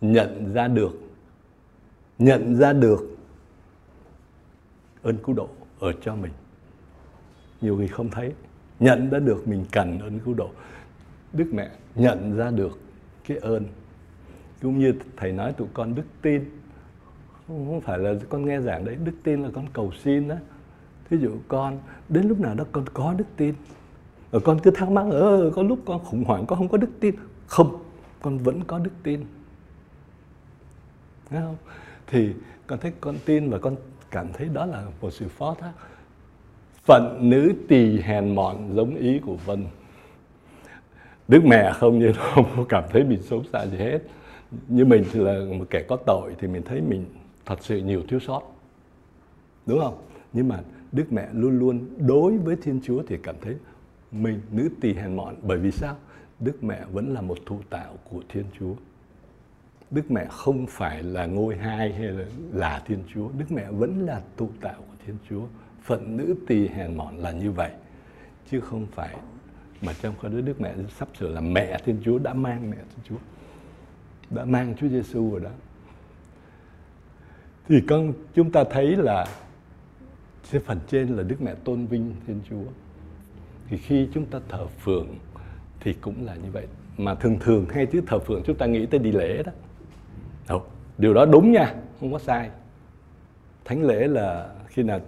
nhận 0.00 0.52
ra 0.54 0.68
được, 0.68 1.00
nhận 2.18 2.56
ra 2.56 2.72
được 2.72 3.16
ơn 5.02 5.16
cứu 5.16 5.34
độ 5.34 5.48
ở 5.80 5.92
cho 6.00 6.14
mình. 6.14 6.32
Nhiều 7.60 7.76
người 7.76 7.88
không 7.88 8.10
thấy, 8.10 8.32
nhận 8.80 9.10
ra 9.10 9.18
được 9.18 9.48
mình 9.48 9.64
cần 9.72 9.98
ơn 9.98 10.18
cứu 10.18 10.34
độ 10.34 10.50
đức 11.34 11.46
mẹ 11.52 11.70
nhận 11.94 12.36
ra 12.36 12.50
được 12.50 12.78
cái 13.28 13.36
ơn. 13.36 13.64
Cũng 14.62 14.78
như 14.78 14.94
thầy 15.16 15.32
nói 15.32 15.52
tụi 15.52 15.68
con 15.74 15.94
đức 15.94 16.06
tin. 16.22 16.44
Không 17.46 17.80
phải 17.80 17.98
là 17.98 18.14
con 18.28 18.46
nghe 18.46 18.60
giảng 18.60 18.84
đấy, 18.84 18.96
đức 19.04 19.12
tin 19.22 19.42
là 19.42 19.50
con 19.54 19.66
cầu 19.72 19.92
xin 20.04 20.28
đó 20.28 20.36
thí 21.10 21.16
dụ 21.16 21.30
con, 21.48 21.78
đến 22.08 22.28
lúc 22.28 22.40
nào 22.40 22.54
đó 22.54 22.64
con 22.72 22.84
có 22.94 23.14
đức 23.18 23.24
tin, 23.36 23.54
rồi 24.32 24.42
con 24.44 24.58
cứ 24.62 24.70
thắc 24.70 24.90
mắc 24.90 25.06
ờ 25.10 25.50
có 25.54 25.62
lúc 25.62 25.78
con 25.84 26.04
khủng 26.04 26.24
hoảng, 26.24 26.46
con 26.46 26.58
không 26.58 26.68
có 26.68 26.78
đức 26.78 26.90
tin. 27.00 27.14
Không, 27.46 27.82
con 28.22 28.38
vẫn 28.38 28.64
có 28.64 28.78
đức 28.78 28.90
tin. 29.02 29.24
Thấy 31.30 31.40
không? 31.40 31.56
Thì 32.06 32.32
con 32.66 32.78
thấy 32.78 32.92
con 33.00 33.16
tin 33.24 33.50
và 33.50 33.58
con 33.58 33.76
cảm 34.10 34.26
thấy 34.32 34.48
đó 34.48 34.66
là 34.66 34.86
một 35.00 35.10
sự 35.10 35.28
phó 35.28 35.54
thác. 35.54 35.72
Phận 36.84 37.30
nữ 37.30 37.52
tỳ 37.68 38.00
hèn 38.00 38.34
mọn 38.34 38.74
giống 38.74 38.94
ý 38.94 39.18
của 39.18 39.36
vân 39.46 39.66
đức 41.28 41.44
mẹ 41.44 41.72
không 41.74 41.98
như 41.98 42.12
không 42.16 42.44
có 42.56 42.64
cảm 42.68 42.84
thấy 42.90 43.04
mình 43.04 43.22
xấu 43.22 43.42
xa 43.52 43.66
gì 43.66 43.76
hết. 43.76 43.98
Như 44.68 44.84
mình 44.84 45.04
thì 45.12 45.20
là 45.20 45.40
một 45.58 45.64
kẻ 45.70 45.82
có 45.88 45.96
tội 45.96 46.34
thì 46.38 46.48
mình 46.48 46.62
thấy 46.62 46.80
mình 46.80 47.04
thật 47.46 47.58
sự 47.60 47.78
nhiều 47.78 48.02
thiếu 48.08 48.20
sót. 48.20 48.42
Đúng 49.66 49.80
không? 49.80 49.98
Nhưng 50.32 50.48
mà 50.48 50.60
đức 50.92 51.12
mẹ 51.12 51.28
luôn 51.32 51.58
luôn 51.58 51.86
đối 51.98 52.38
với 52.38 52.56
thiên 52.62 52.80
chúa 52.84 53.02
thì 53.08 53.16
cảm 53.22 53.34
thấy 53.40 53.56
mình 54.12 54.40
nữ 54.50 54.68
tỳ 54.80 54.94
hèn 54.94 55.16
mọn. 55.16 55.34
Bởi 55.42 55.58
vì 55.58 55.70
sao? 55.70 55.96
Đức 56.40 56.64
mẹ 56.64 56.80
vẫn 56.92 57.14
là 57.14 57.20
một 57.20 57.38
thụ 57.46 57.58
tạo 57.70 57.94
của 58.10 58.20
thiên 58.28 58.44
chúa. 58.58 58.74
Đức 59.90 60.10
mẹ 60.10 60.26
không 60.30 60.66
phải 60.66 61.02
là 61.02 61.26
ngôi 61.26 61.56
hai 61.56 61.92
hay 61.92 62.06
là, 62.06 62.24
là 62.52 62.82
thiên 62.86 62.98
chúa. 63.14 63.28
Đức 63.38 63.52
mẹ 63.52 63.66
vẫn 63.70 64.06
là 64.06 64.20
thụ 64.36 64.48
tạo 64.60 64.76
của 64.78 64.94
thiên 65.06 65.16
chúa. 65.30 65.42
Phận 65.82 66.16
nữ 66.16 66.34
tỳ 66.46 66.68
hèn 66.68 66.96
mọn 66.96 67.16
là 67.16 67.32
như 67.32 67.50
vậy 67.50 67.70
chứ 68.50 68.60
không 68.60 68.86
phải 68.86 69.16
mà 69.86 69.92
trong 70.02 70.14
khi 70.22 70.28
đó 70.28 70.40
đức 70.40 70.60
mẹ 70.60 70.74
sắp 70.98 71.08
sửa 71.18 71.28
là 71.28 71.40
mẹ 71.40 71.78
thiên 71.84 72.00
chúa 72.04 72.18
đã 72.18 72.34
mang 72.34 72.70
mẹ 72.70 72.76
thiên 72.76 73.04
chúa. 73.08 73.16
Đã 74.30 74.44
mang 74.44 74.74
chúa 74.80 74.88
giêsu 74.88 75.30
rồi 75.30 75.40
đó. 75.40 75.50
Thì 77.68 77.80
con 77.88 78.12
chúng 78.34 78.52
ta 78.52 78.64
thấy 78.70 78.96
là 78.96 79.26
cái 80.50 80.60
phần 80.60 80.80
trên 80.88 81.08
là 81.08 81.22
đức 81.22 81.42
mẹ 81.42 81.54
tôn 81.54 81.86
vinh 81.86 82.14
thiên 82.26 82.40
chúa. 82.50 82.64
Thì 83.68 83.78
khi 83.78 84.08
chúng 84.14 84.26
ta 84.26 84.40
thờ 84.48 84.66
phượng 84.66 85.08
thì 85.80 85.92
cũng 85.92 86.26
là 86.26 86.34
như 86.34 86.50
vậy. 86.52 86.66
Mà 86.98 87.14
thường 87.14 87.38
thường 87.40 87.66
hay 87.70 87.86
chứ 87.86 88.02
thờ 88.06 88.18
phượng 88.18 88.42
chúng 88.46 88.56
ta 88.56 88.66
nghĩ 88.66 88.86
tới 88.86 89.00
đi 89.00 89.12
lễ 89.12 89.42
đó. 89.42 89.52
Đâu, 90.48 90.62
điều 90.98 91.14
đó 91.14 91.24
đúng 91.24 91.52
nha 91.52 91.74
không 92.00 92.12
có 92.12 92.18
sai. 92.18 92.50
Thánh 93.64 93.82
lễ 93.82 94.08
là 94.08 94.54
khi 94.66 94.82
nào 94.82 95.00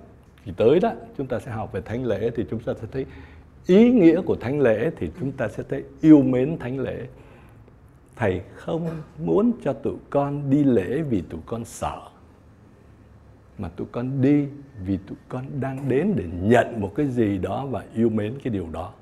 thì 0.44 0.52
tới 0.56 0.80
đó 0.80 0.92
chúng 1.18 1.26
ta 1.26 1.38
sẽ 1.38 1.50
học 1.50 1.72
về 1.72 1.80
thánh 1.80 2.04
lễ 2.04 2.30
thì 2.36 2.44
chúng 2.50 2.60
ta 2.60 2.72
sẽ 2.80 2.86
thấy 2.92 3.06
ý 3.66 3.90
nghĩa 3.90 4.20
của 4.20 4.36
thánh 4.36 4.60
lễ 4.60 4.90
thì 4.96 5.10
chúng 5.20 5.32
ta 5.32 5.48
sẽ 5.48 5.62
thấy 5.68 5.84
yêu 6.00 6.22
mến 6.22 6.58
thánh 6.58 6.78
lễ. 6.78 7.06
Thầy 8.16 8.42
không 8.54 8.88
muốn 9.24 9.52
cho 9.62 9.72
tụi 9.72 9.96
con 10.10 10.50
đi 10.50 10.64
lễ 10.64 11.02
vì 11.02 11.22
tụi 11.30 11.40
con 11.46 11.64
sợ, 11.64 12.08
mà 13.58 13.68
tụi 13.68 13.86
con 13.92 14.22
đi 14.22 14.48
vì 14.84 14.96
tụi 14.96 15.18
con 15.28 15.60
đang 15.60 15.88
đến 15.88 16.12
để 16.16 16.24
nhận 16.42 16.80
một 16.80 16.92
cái 16.96 17.06
gì 17.06 17.38
đó 17.38 17.66
và 17.66 17.84
yêu 17.94 18.08
mến 18.08 18.38
cái 18.44 18.52
điều 18.52 18.70
đó. 18.72 18.92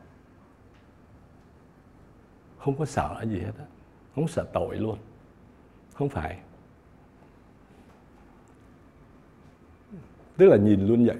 Không 2.59 2.77
có 2.77 2.85
sợ 2.85 3.25
gì 3.31 3.39
hết 3.39 3.53
á. 3.59 3.65
Không 4.15 4.29
sợ 4.29 4.47
tội 4.53 4.77
luôn. 4.77 4.99
Không 5.95 6.09
phải. 6.09 6.39
Tức 10.37 10.49
là 10.49 10.57
nhìn 10.57 10.87
luôn 10.87 11.07
vậy. 11.07 11.17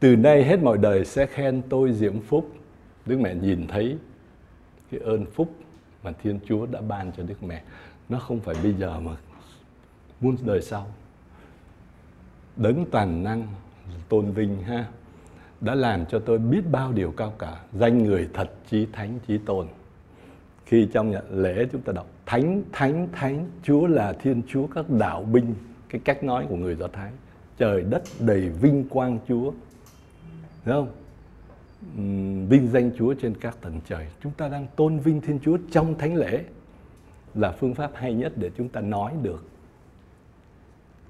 Từ 0.00 0.16
nay 0.16 0.44
hết 0.44 0.62
mọi 0.62 0.78
đời 0.78 1.04
sẽ 1.04 1.26
khen 1.26 1.62
tôi 1.68 1.92
diễm 1.92 2.20
phúc 2.20 2.55
đức 3.06 3.20
mẹ 3.20 3.34
nhìn 3.34 3.66
thấy 3.66 3.96
cái 4.90 5.00
ơn 5.00 5.26
phúc 5.26 5.54
mà 6.02 6.12
thiên 6.22 6.38
chúa 6.46 6.66
đã 6.66 6.80
ban 6.80 7.12
cho 7.16 7.22
đức 7.22 7.42
mẹ. 7.42 7.62
Nó 8.08 8.18
không 8.18 8.40
phải 8.40 8.54
bây 8.62 8.72
giờ 8.72 9.00
mà 9.00 9.16
muôn 10.20 10.36
đời 10.44 10.62
sau. 10.62 10.86
Đấng 12.56 12.84
toàn 12.90 13.24
năng, 13.24 13.46
tôn 14.08 14.30
vinh 14.30 14.62
ha, 14.62 14.86
đã 15.60 15.74
làm 15.74 16.06
cho 16.06 16.18
tôi 16.18 16.38
biết 16.38 16.60
bao 16.70 16.92
điều 16.92 17.10
cao 17.10 17.34
cả. 17.38 17.60
Danh 17.72 18.04
người 18.04 18.28
thật, 18.34 18.50
chí 18.70 18.86
thánh, 18.92 19.18
chí 19.26 19.38
tôn. 19.38 19.66
Khi 20.66 20.88
trong 20.92 21.10
nhận 21.10 21.42
lễ 21.42 21.66
chúng 21.72 21.80
ta 21.80 21.92
đọc, 21.92 22.06
thánh 22.26 22.62
thánh 22.72 23.08
thánh, 23.12 23.50
chúa 23.62 23.86
là 23.86 24.12
thiên 24.12 24.42
chúa 24.48 24.66
các 24.66 24.90
đạo 24.90 25.22
binh. 25.22 25.54
Cái 25.88 26.00
cách 26.04 26.24
nói 26.24 26.46
của 26.48 26.56
người 26.56 26.74
do 26.76 26.88
thái, 26.88 27.12
trời 27.58 27.82
đất 27.82 28.02
đầy 28.20 28.48
vinh 28.48 28.88
quang 28.88 29.18
chúa. 29.28 29.52
Đúng 30.64 30.74
không? 30.74 30.88
Vinh 32.48 32.68
danh 32.72 32.90
chúa 32.96 33.14
trên 33.14 33.34
các 33.40 33.56
tầng 33.60 33.80
trời. 33.88 34.06
Chúng 34.22 34.32
ta 34.32 34.48
đang 34.48 34.66
tôn 34.76 34.98
vinh 34.98 35.20
thiên 35.20 35.38
chúa 35.42 35.58
trong 35.70 35.98
thánh 35.98 36.14
lễ 36.14 36.44
là 37.34 37.52
phương 37.52 37.74
pháp 37.74 37.90
hay 37.94 38.14
nhất 38.14 38.32
để 38.36 38.50
chúng 38.56 38.68
ta 38.68 38.80
nói 38.80 39.12
được 39.22 39.44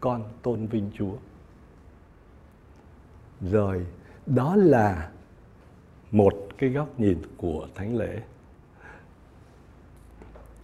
con 0.00 0.24
tôn 0.42 0.66
vinh 0.66 0.90
chúa. 0.98 1.14
Rồi, 3.40 3.86
đó 4.26 4.56
là 4.56 5.10
một 6.10 6.34
cái 6.58 6.70
góc 6.70 7.00
nhìn 7.00 7.18
của 7.36 7.68
thánh 7.74 7.96
lễ. 7.96 8.22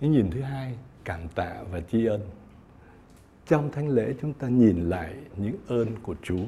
Cái 0.00 0.10
nhìn 0.10 0.30
thứ 0.30 0.40
hai, 0.40 0.74
cảm 1.04 1.28
tạ 1.34 1.62
và 1.70 1.80
tri 1.80 2.06
ân. 2.06 2.20
Trong 3.46 3.72
thánh 3.72 3.88
lễ 3.88 4.14
chúng 4.20 4.32
ta 4.32 4.48
nhìn 4.48 4.88
lại 4.88 5.14
những 5.36 5.56
ơn 5.66 5.88
của 6.02 6.14
chúa 6.22 6.44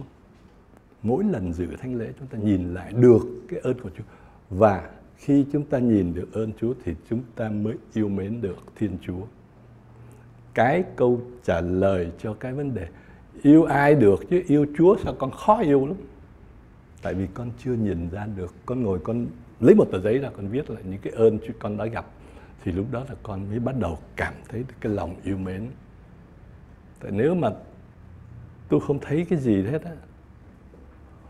mỗi 1.05 1.25
lần 1.25 1.53
dự 1.53 1.67
thánh 1.79 1.95
lễ 1.95 2.13
chúng 2.19 2.29
ta 2.29 2.39
nhìn 2.39 2.75
lại 2.75 2.93
được 2.93 3.21
cái 3.49 3.61
ơn 3.61 3.81
của 3.81 3.91
chúa. 3.99 4.05
Và 4.51 4.91
khi 5.17 5.47
chúng 5.53 5.65
ta 5.65 5.79
nhìn 5.79 6.15
được 6.15 6.33
ơn 6.33 6.53
chúa 6.61 6.75
thì 6.85 6.95
chúng 7.11 7.23
ta 7.35 7.49
mới 7.49 7.75
yêu 7.95 8.09
mến 8.09 8.41
được 8.41 8.57
thiên 8.77 8.99
chúa. 9.01 9.23
Cái 10.55 10.85
câu 10.97 11.21
trả 11.43 11.61
lời 11.61 12.13
cho 12.19 12.35
cái 12.35 12.53
vấn 12.53 12.75
đề, 12.75 12.89
yêu 13.43 13.65
ai 13.65 13.95
được 13.95 14.21
chứ 14.31 14.43
yêu 14.47 14.67
chúa 14.79 14.97
sao 15.05 15.15
con 15.19 15.31
khó 15.31 15.61
yêu 15.61 15.87
lắm? 15.87 15.97
Tại 17.03 17.15
vì 17.15 17.27
con 17.35 17.51
chưa 17.59 17.75
nhìn 17.75 18.09
ra 18.11 18.27
được. 18.37 18.55
Con 18.67 18.83
ngồi, 18.83 18.99
con 18.99 19.27
lấy 19.61 19.75
một 19.75 19.89
tờ 19.93 20.01
giấy 20.01 20.19
ra, 20.19 20.31
con 20.37 20.49
viết 20.49 20.71
lại 20.71 20.83
những 20.91 21.01
cái 21.03 21.13
ơn 21.13 21.39
con 21.59 21.77
đã 21.77 21.87
gặp. 21.87 22.07
Thì 22.65 22.73
lúc 22.73 22.87
đó 22.91 23.05
là 23.09 23.15
con 23.23 23.49
mới 23.49 23.59
bắt 23.59 23.75
đầu 23.81 23.99
cảm 24.17 24.35
thấy 24.49 24.65
cái 24.81 24.93
lòng 24.93 25.15
yêu 25.25 25.37
mến. 25.37 25.69
Tại 27.01 27.13
nếu 27.13 27.35
mà 27.35 27.51
tôi 28.69 28.81
không 28.81 28.99
thấy 29.01 29.27
cái 29.31 29.39
gì 29.39 29.63
hết 29.63 29.83
á 29.83 29.93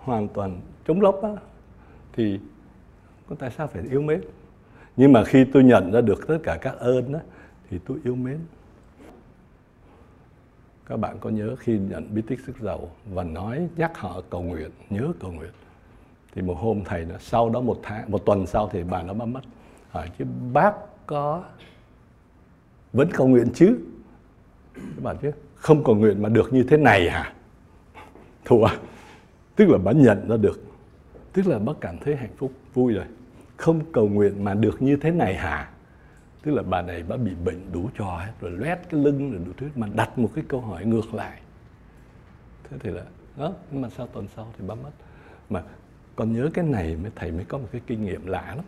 hoàn 0.04 0.28
toàn 0.28 0.60
chống 0.86 1.00
lốc 1.00 1.22
á, 1.22 1.30
thì 2.12 2.40
có 3.28 3.36
tại 3.38 3.50
sao 3.50 3.66
phải 3.66 3.82
yêu 3.90 4.02
mến? 4.02 4.20
Nhưng 4.96 5.12
mà 5.12 5.24
khi 5.24 5.44
tôi 5.44 5.64
nhận 5.64 5.92
ra 5.92 6.00
được 6.00 6.28
tất 6.28 6.38
cả 6.42 6.58
các 6.60 6.78
ơn 6.78 7.12
đó 7.12 7.18
thì 7.70 7.78
tôi 7.86 7.98
yêu 8.04 8.14
mến. 8.14 8.38
Các 10.86 10.96
bạn 10.96 11.16
có 11.20 11.30
nhớ 11.30 11.56
khi 11.58 11.78
nhận 11.78 12.14
bí 12.14 12.22
tích 12.22 12.40
sức 12.46 12.58
giàu 12.60 12.90
và 13.10 13.24
nói 13.24 13.68
nhắc 13.76 13.98
họ 13.98 14.22
cầu 14.30 14.42
nguyện, 14.42 14.70
nhớ 14.90 15.12
cầu 15.20 15.32
nguyện, 15.32 15.50
thì 16.34 16.42
một 16.42 16.54
hôm 16.54 16.84
thầy 16.84 17.04
nó 17.04 17.14
sau 17.18 17.50
đó 17.50 17.60
một 17.60 17.80
tháng, 17.82 18.10
một 18.10 18.26
tuần 18.26 18.46
sau 18.46 18.68
thì 18.72 18.82
bà 18.90 19.02
nó 19.02 19.14
bắt 19.14 19.26
mất 19.26 19.40
hỏi, 19.90 20.10
chứ 20.18 20.24
bác 20.52 20.74
có 21.06 21.44
vẫn 22.92 23.08
cầu 23.12 23.28
nguyện 23.28 23.48
chứ? 23.54 23.78
Các 24.74 25.02
bạn 25.02 25.16
chứ, 25.22 25.30
không 25.54 25.84
cầu 25.84 25.94
nguyện 25.94 26.22
mà 26.22 26.28
được 26.28 26.52
như 26.52 26.62
thế 26.62 26.76
này 26.76 27.10
hả? 27.10 27.32
Thua 28.44 28.68
tức 29.56 29.68
là 29.68 29.78
bà 29.78 29.92
nhận 29.92 30.28
ra 30.28 30.36
được. 30.36 30.60
Tức 31.32 31.46
là 31.46 31.58
bác 31.58 31.72
cảm 31.80 31.98
thấy 31.98 32.16
hạnh 32.16 32.36
phúc, 32.36 32.52
vui 32.74 32.94
rồi. 32.94 33.04
Không 33.56 33.92
cầu 33.92 34.08
nguyện 34.08 34.44
mà 34.44 34.54
được 34.54 34.82
như 34.82 34.96
thế 34.96 35.10
này 35.10 35.34
hả? 35.34 35.70
Tức 36.42 36.54
là 36.54 36.62
bà 36.62 36.82
này 36.82 37.02
bà 37.08 37.16
bị 37.16 37.34
bệnh 37.44 37.72
đủ 37.72 37.90
trò 37.98 38.18
hết, 38.18 38.32
rồi 38.40 38.50
loét 38.50 38.78
cái 38.90 39.00
lưng, 39.00 39.30
rồi 39.30 39.40
đủ 39.46 39.52
thứ. 39.56 39.68
Mà 39.74 39.88
đặt 39.94 40.18
một 40.18 40.30
cái 40.34 40.44
câu 40.48 40.60
hỏi 40.60 40.84
ngược 40.84 41.14
lại. 41.14 41.40
Thế 42.70 42.76
thì 42.80 42.90
là 42.90 43.02
đó 43.36 43.52
nhưng 43.70 43.82
mà 43.82 43.88
sau 43.88 44.06
tuần 44.06 44.28
sau 44.36 44.52
thì 44.58 44.64
bà 44.68 44.74
mất? 44.74 44.90
Mà 45.50 45.62
còn 46.16 46.32
nhớ 46.32 46.50
cái 46.54 46.64
này 46.64 46.96
mới, 46.96 47.10
thầy 47.14 47.32
mới 47.32 47.44
có 47.44 47.58
một 47.58 47.68
cái 47.72 47.80
kinh 47.86 48.04
nghiệm 48.04 48.26
lạ 48.26 48.54
lắm. 48.56 48.64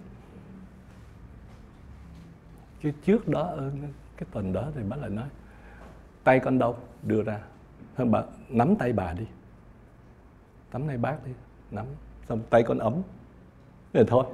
Cái 2.83 2.93
trước 3.05 3.29
đó 3.29 3.57
cái 4.17 4.27
tuần 4.33 4.53
đó 4.53 4.69
thì 4.75 4.83
bác 4.89 4.97
lại 4.97 5.11
nói, 5.11 5.29
tay 6.25 6.41
con 6.41 6.59
đâu? 6.59 6.77
Đưa 7.03 7.23
ra. 7.23 7.41
Thôi 7.97 8.07
bà 8.11 8.23
nắm 8.49 8.77
tay 8.77 8.93
bà 8.93 9.13
đi 9.13 9.25
tắm 10.71 10.87
nay 10.87 10.97
bác 10.97 11.27
đi 11.27 11.33
nắm. 11.71 11.87
Xong 12.29 12.41
tay 12.51 12.63
con 12.63 12.79
ấm. 12.79 12.95
Thế 13.93 14.05
thôi. 14.07 14.25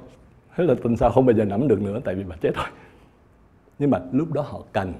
Thế 0.55 0.63
là 0.63 0.75
tuần 0.83 0.97
sau 0.97 1.11
không 1.11 1.25
bao 1.25 1.35
giờ 1.35 1.45
nắm 1.45 1.67
được 1.67 1.81
nữa 1.81 1.99
tại 2.05 2.15
vì 2.15 2.23
bà 2.23 2.35
chết 2.41 2.51
rồi. 2.55 2.67
Nhưng 3.79 3.91
mà 3.91 4.01
lúc 4.11 4.33
đó 4.33 4.41
họ 4.41 4.61
cần. 4.73 4.93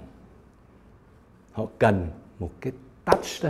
Họ 1.51 1.65
cần 1.79 2.07
một 2.39 2.51
cái 2.61 2.73
touch 3.05 3.43
đó. 3.43 3.49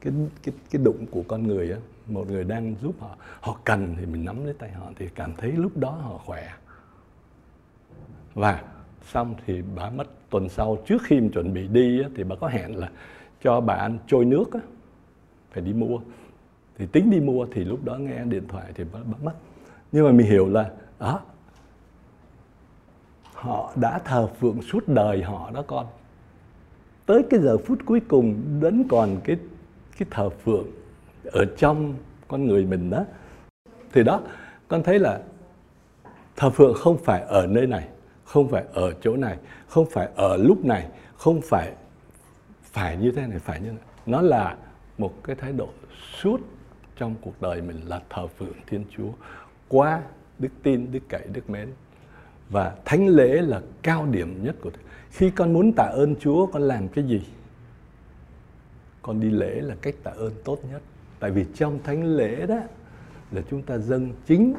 Cái 0.00 0.12
cái 0.42 0.54
cái 0.70 0.82
đụng 0.84 1.06
của 1.10 1.22
con 1.28 1.42
người 1.42 1.70
á. 1.70 1.78
Một 2.06 2.30
người 2.30 2.44
đang 2.44 2.74
giúp 2.82 2.94
họ. 3.00 3.16
Họ 3.40 3.58
cần 3.64 3.96
thì 3.98 4.06
mình 4.06 4.24
nắm 4.24 4.44
lấy 4.44 4.54
tay 4.54 4.70
họ 4.70 4.90
thì 4.96 5.08
cảm 5.14 5.32
thấy 5.36 5.52
lúc 5.52 5.76
đó 5.76 5.90
họ 5.90 6.18
khỏe. 6.18 6.52
Và 8.34 8.62
xong 9.02 9.34
thì 9.46 9.62
bà 9.76 9.90
mất 9.90 10.04
tuần 10.30 10.48
sau 10.48 10.78
trước 10.86 11.02
khi 11.04 11.20
mình 11.20 11.30
chuẩn 11.30 11.54
bị 11.54 11.68
đi 11.68 12.02
á, 12.02 12.08
thì 12.16 12.24
bà 12.24 12.36
có 12.36 12.48
hẹn 12.48 12.76
là 12.76 12.90
cho 13.42 13.60
bà 13.60 13.74
ăn 13.74 13.98
trôi 14.06 14.24
nước 14.24 14.52
á, 14.52 14.60
phải 15.50 15.62
đi 15.62 15.72
mua 15.72 15.98
thì 16.78 16.86
tính 16.86 17.10
đi 17.10 17.20
mua 17.20 17.46
thì 17.52 17.64
lúc 17.64 17.84
đó 17.84 17.96
nghe 17.96 18.24
điện 18.24 18.48
thoại 18.48 18.72
thì 18.74 18.84
bắt, 18.84 19.00
bắt 19.04 19.22
mất 19.22 19.32
nhưng 19.92 20.04
mà 20.04 20.12
mình 20.12 20.26
hiểu 20.26 20.48
là 20.48 20.70
đó 20.98 21.20
họ 23.34 23.72
đã 23.76 23.98
thờ 23.98 24.28
phượng 24.40 24.62
suốt 24.62 24.88
đời 24.88 25.22
họ 25.22 25.50
đó 25.54 25.64
con. 25.66 25.86
Tới 27.06 27.22
cái 27.30 27.40
giờ 27.40 27.58
phút 27.58 27.78
cuối 27.86 28.00
cùng 28.08 28.40
đến 28.60 28.86
còn 28.88 29.20
cái 29.24 29.36
cái 29.98 30.08
thờ 30.10 30.30
phượng 30.30 30.66
ở 31.24 31.44
trong 31.56 31.94
con 32.28 32.46
người 32.46 32.64
mình 32.64 32.90
đó. 32.90 33.04
Thì 33.92 34.02
đó 34.02 34.20
con 34.68 34.82
thấy 34.82 34.98
là 34.98 35.20
thờ 36.36 36.50
phượng 36.50 36.74
không 36.74 36.98
phải 37.04 37.22
ở 37.22 37.46
nơi 37.46 37.66
này 37.66 37.88
không 38.24 38.48
phải 38.48 38.64
ở 38.72 38.92
chỗ 39.00 39.16
này 39.16 39.36
không 39.68 39.86
phải 39.90 40.08
ở 40.14 40.36
lúc 40.36 40.64
này 40.64 40.88
không 41.16 41.40
phải 41.40 41.72
phải 42.62 42.96
như 42.96 43.12
thế 43.12 43.26
này 43.26 43.38
phải 43.38 43.60
như 43.60 43.66
thế 43.66 43.72
này. 43.72 43.84
Nó 44.06 44.20
là 44.20 44.56
một 44.98 45.14
cái 45.24 45.36
thái 45.36 45.52
độ 45.52 45.68
suốt 46.22 46.40
trong 46.96 47.14
cuộc 47.20 47.42
đời 47.42 47.62
mình 47.62 47.80
là 47.86 48.00
thờ 48.10 48.26
phượng 48.26 48.56
thiên 48.66 48.84
chúa 48.96 49.10
qua 49.68 50.02
đức 50.38 50.48
tin, 50.62 50.92
đức 50.92 51.02
cậy, 51.08 51.26
đức 51.32 51.50
mến 51.50 51.68
và 52.50 52.76
thánh 52.84 53.08
lễ 53.08 53.42
là 53.42 53.60
cao 53.82 54.06
điểm 54.06 54.44
nhất 54.44 54.56
của 54.60 54.70
khi 55.10 55.30
con 55.30 55.52
muốn 55.52 55.72
tạ 55.72 55.84
ơn 55.84 56.16
chúa, 56.16 56.46
con 56.46 56.62
làm 56.62 56.88
cái 56.88 57.04
gì 57.04 57.22
con 59.02 59.20
đi 59.20 59.30
lễ 59.30 59.60
là 59.60 59.74
cách 59.82 59.94
tạ 60.02 60.10
ơn 60.10 60.32
tốt 60.44 60.58
nhất 60.70 60.82
tại 61.20 61.30
vì 61.30 61.44
trong 61.54 61.78
thánh 61.84 62.16
lễ 62.16 62.46
đó 62.46 62.60
là 63.32 63.42
chúng 63.50 63.62
ta 63.62 63.78
dâng 63.78 64.12
chính 64.26 64.54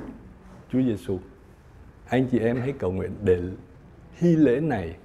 Chúa 0.71 0.81
Giêsu. 0.81 1.19
Anh 2.07 2.27
chị 2.31 2.39
em 2.39 2.57
hãy 2.57 2.73
cầu 2.79 2.91
nguyện 2.91 3.11
để 3.23 3.41
hy 4.13 4.35
lễ 4.35 4.59
này 4.59 4.95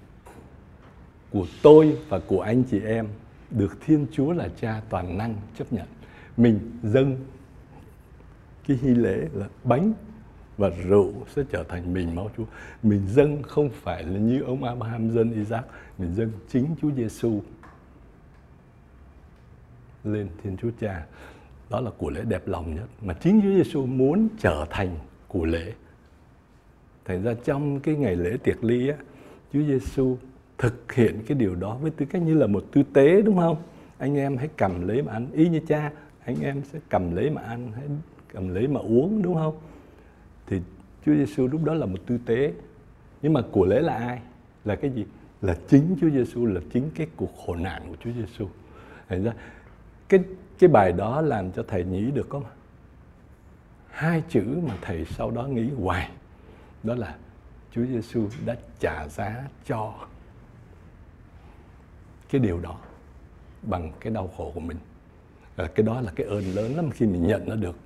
của 1.31 1.47
tôi 1.63 1.99
và 2.09 2.21
của 2.27 2.41
anh 2.41 2.63
chị 2.71 2.81
em 2.81 3.09
được 3.51 3.77
Thiên 3.87 4.07
Chúa 4.13 4.33
là 4.33 4.49
Cha 4.61 4.81
toàn 4.91 5.19
năng 5.19 5.37
chấp 5.59 5.73
nhận. 5.73 5.87
Mình 6.41 6.61
dâng 6.83 7.17
cái 8.69 8.79
hy 8.83 8.91
lễ 8.91 9.29
là 9.35 9.49
bánh 9.65 9.93
và 10.57 10.71
rượu 10.89 11.13
sẽ 11.35 11.43
trở 11.51 11.65
thành 11.65 11.95
mình 11.95 12.15
máu 12.15 12.31
Chúa. 12.37 12.45
Mình 12.83 13.07
dâng 13.09 13.43
không 13.43 13.71
phải 13.71 14.03
là 14.03 14.19
như 14.19 14.43
ông 14.43 14.65
Abraham 14.65 15.11
dân 15.11 15.33
Isaac, 15.33 15.65
mình 15.99 16.15
dâng 16.15 16.31
chính 16.49 16.67
Chúa 16.83 16.91
Giêsu 16.91 17.43
lên 20.05 20.29
Thiên 20.43 20.57
Chúa 20.57 20.71
Cha. 20.81 21.07
Đó 21.71 21.81
là 21.81 21.91
của 21.99 22.11
lễ 22.11 22.25
đẹp 22.29 22.49
lòng 22.49 22.75
nhất 22.75 22.87
mà 23.03 23.15
chính 23.15 23.41
Chúa 23.43 23.55
Giêsu 23.63 23.87
muốn 23.87 24.29
trở 24.39 24.67
thành 24.71 24.97
của 25.29 25.45
lễ. 25.45 25.73
Thành 27.05 27.23
ra 27.23 27.35
trong 27.45 27.81
cái 27.81 27.95
ngày 27.95 28.17
lễ 28.17 28.37
tiệc 28.43 28.65
ly 28.65 28.89
á, 28.89 28.97
Chúa 29.53 29.63
Giêsu 29.63 30.17
thực 30.59 30.93
hiện 30.93 31.23
cái 31.27 31.39
điều 31.39 31.55
đó 31.55 31.79
với 31.83 31.91
tư 31.91 32.07
cách 32.07 32.23
như 32.23 32.35
là 32.35 32.47
một 32.47 32.65
tư 32.73 32.83
tế 32.93 33.23
đúng 33.23 33.37
không? 33.37 33.57
Anh 33.99 34.17
em 34.17 34.37
hãy 34.37 34.49
cầm 34.57 34.89
lấy 34.89 35.03
mà 35.03 35.13
ăn 35.13 35.27
y 35.33 35.49
như 35.49 35.61
cha, 35.69 35.91
anh 36.25 36.41
em 36.43 36.63
sẽ 36.65 36.79
cầm 36.89 37.17
lấy 37.17 37.31
mà 37.31 37.43
ăn, 37.43 37.73
hay 37.73 37.85
cầm 38.29 38.49
lấy 38.49 38.69
mà 38.69 38.81
uống 38.81 39.23
đúng 39.23 39.35
không? 39.35 39.59
Thì 40.47 40.61
Chúa 41.07 41.15
Giêsu 41.15 41.47
lúc 41.47 41.65
đó 41.65 41.75
là 41.75 41.87
một 41.87 41.99
tư 42.07 42.19
tế. 42.27 42.53
Nhưng 43.23 43.33
mà 43.33 43.41
của 43.53 43.65
lễ 43.65 43.81
là 43.81 43.95
ai? 43.95 44.21
Là 44.65 44.77
cái 44.77 44.91
gì? 44.91 45.07
Là 45.43 45.57
chính 45.69 45.97
Chúa 46.01 46.11
Giêsu 46.11 46.47
là 46.47 46.61
chính 46.73 46.91
cái 46.95 47.07
cuộc 47.17 47.31
khổ 47.47 47.55
nạn 47.57 47.83
của 47.89 47.97
Chúa 48.05 48.11
Giêsu. 48.13 48.49
Thành 49.09 49.25
ra 49.25 49.33
cái 50.09 50.21
cái 50.59 50.69
bài 50.69 50.93
đó 50.93 51.21
làm 51.21 51.53
cho 51.53 51.65
thầy 51.69 51.85
nghĩ 51.85 52.11
được 52.11 52.27
có 52.29 52.43
hai 53.91 54.23
chữ 54.29 54.61
mà 54.69 54.77
thầy 54.81 55.05
sau 55.05 55.31
đó 55.31 55.47
nghĩ 55.47 55.71
hoài 55.71 56.11
đó 56.83 56.95
là 56.95 57.17
Chúa 57.71 57.85
Giêsu 57.85 58.29
đã 58.47 58.57
trả 58.79 59.09
giá 59.09 59.49
cho 59.67 59.95
cái 62.29 62.41
điều 62.41 62.61
đó 62.61 62.79
bằng 63.63 63.93
cái 64.01 64.13
đau 64.13 64.31
khổ 64.37 64.53
của 64.55 64.61
mình 64.61 64.77
và 65.61 65.69
cái 65.69 65.87
đó 65.87 66.01
là 66.01 66.13
cái 66.17 66.27
ơn 66.27 66.45
lớn 66.55 66.77
lắm 66.77 66.91
khi 66.91 67.07
mình 67.07 67.27
nhận 67.27 67.49
nó 67.49 67.57
được 67.57 67.77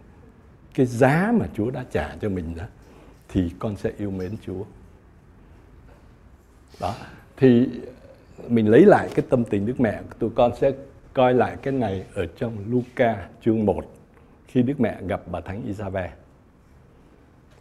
cái 0.75 0.87
giá 0.87 1.33
mà 1.35 1.47
Chúa 1.55 1.71
đã 1.71 1.85
trả 1.91 2.17
cho 2.21 2.29
mình 2.29 2.55
đó, 2.57 2.65
thì 3.29 3.51
con 3.59 3.77
sẽ 3.77 3.93
yêu 3.99 4.11
mến 4.11 4.37
Chúa 4.47 4.65
đó, 6.81 6.95
thì 7.37 7.69
mình 8.49 8.69
lấy 8.69 8.85
lại 8.87 9.09
cái 9.15 9.25
tâm 9.31 9.45
tình 9.45 9.67
Đức 9.67 9.81
Mẹ 9.81 10.03
tụi 10.19 10.31
con 10.31 10.57
sẽ 10.57 10.73
coi 11.13 11.35
lại 11.35 11.57
cái 11.63 11.73
này 11.73 12.05
ở 12.15 12.27
trong 12.27 12.57
Luca 12.71 13.29
chương 13.45 13.67
1 13.67 13.85
khi 14.47 14.63
Đức 14.63 14.81
Mẹ 14.81 14.99
gặp 15.07 15.23
bà 15.31 15.41
Thánh 15.41 15.63
Isabel. 15.67 16.11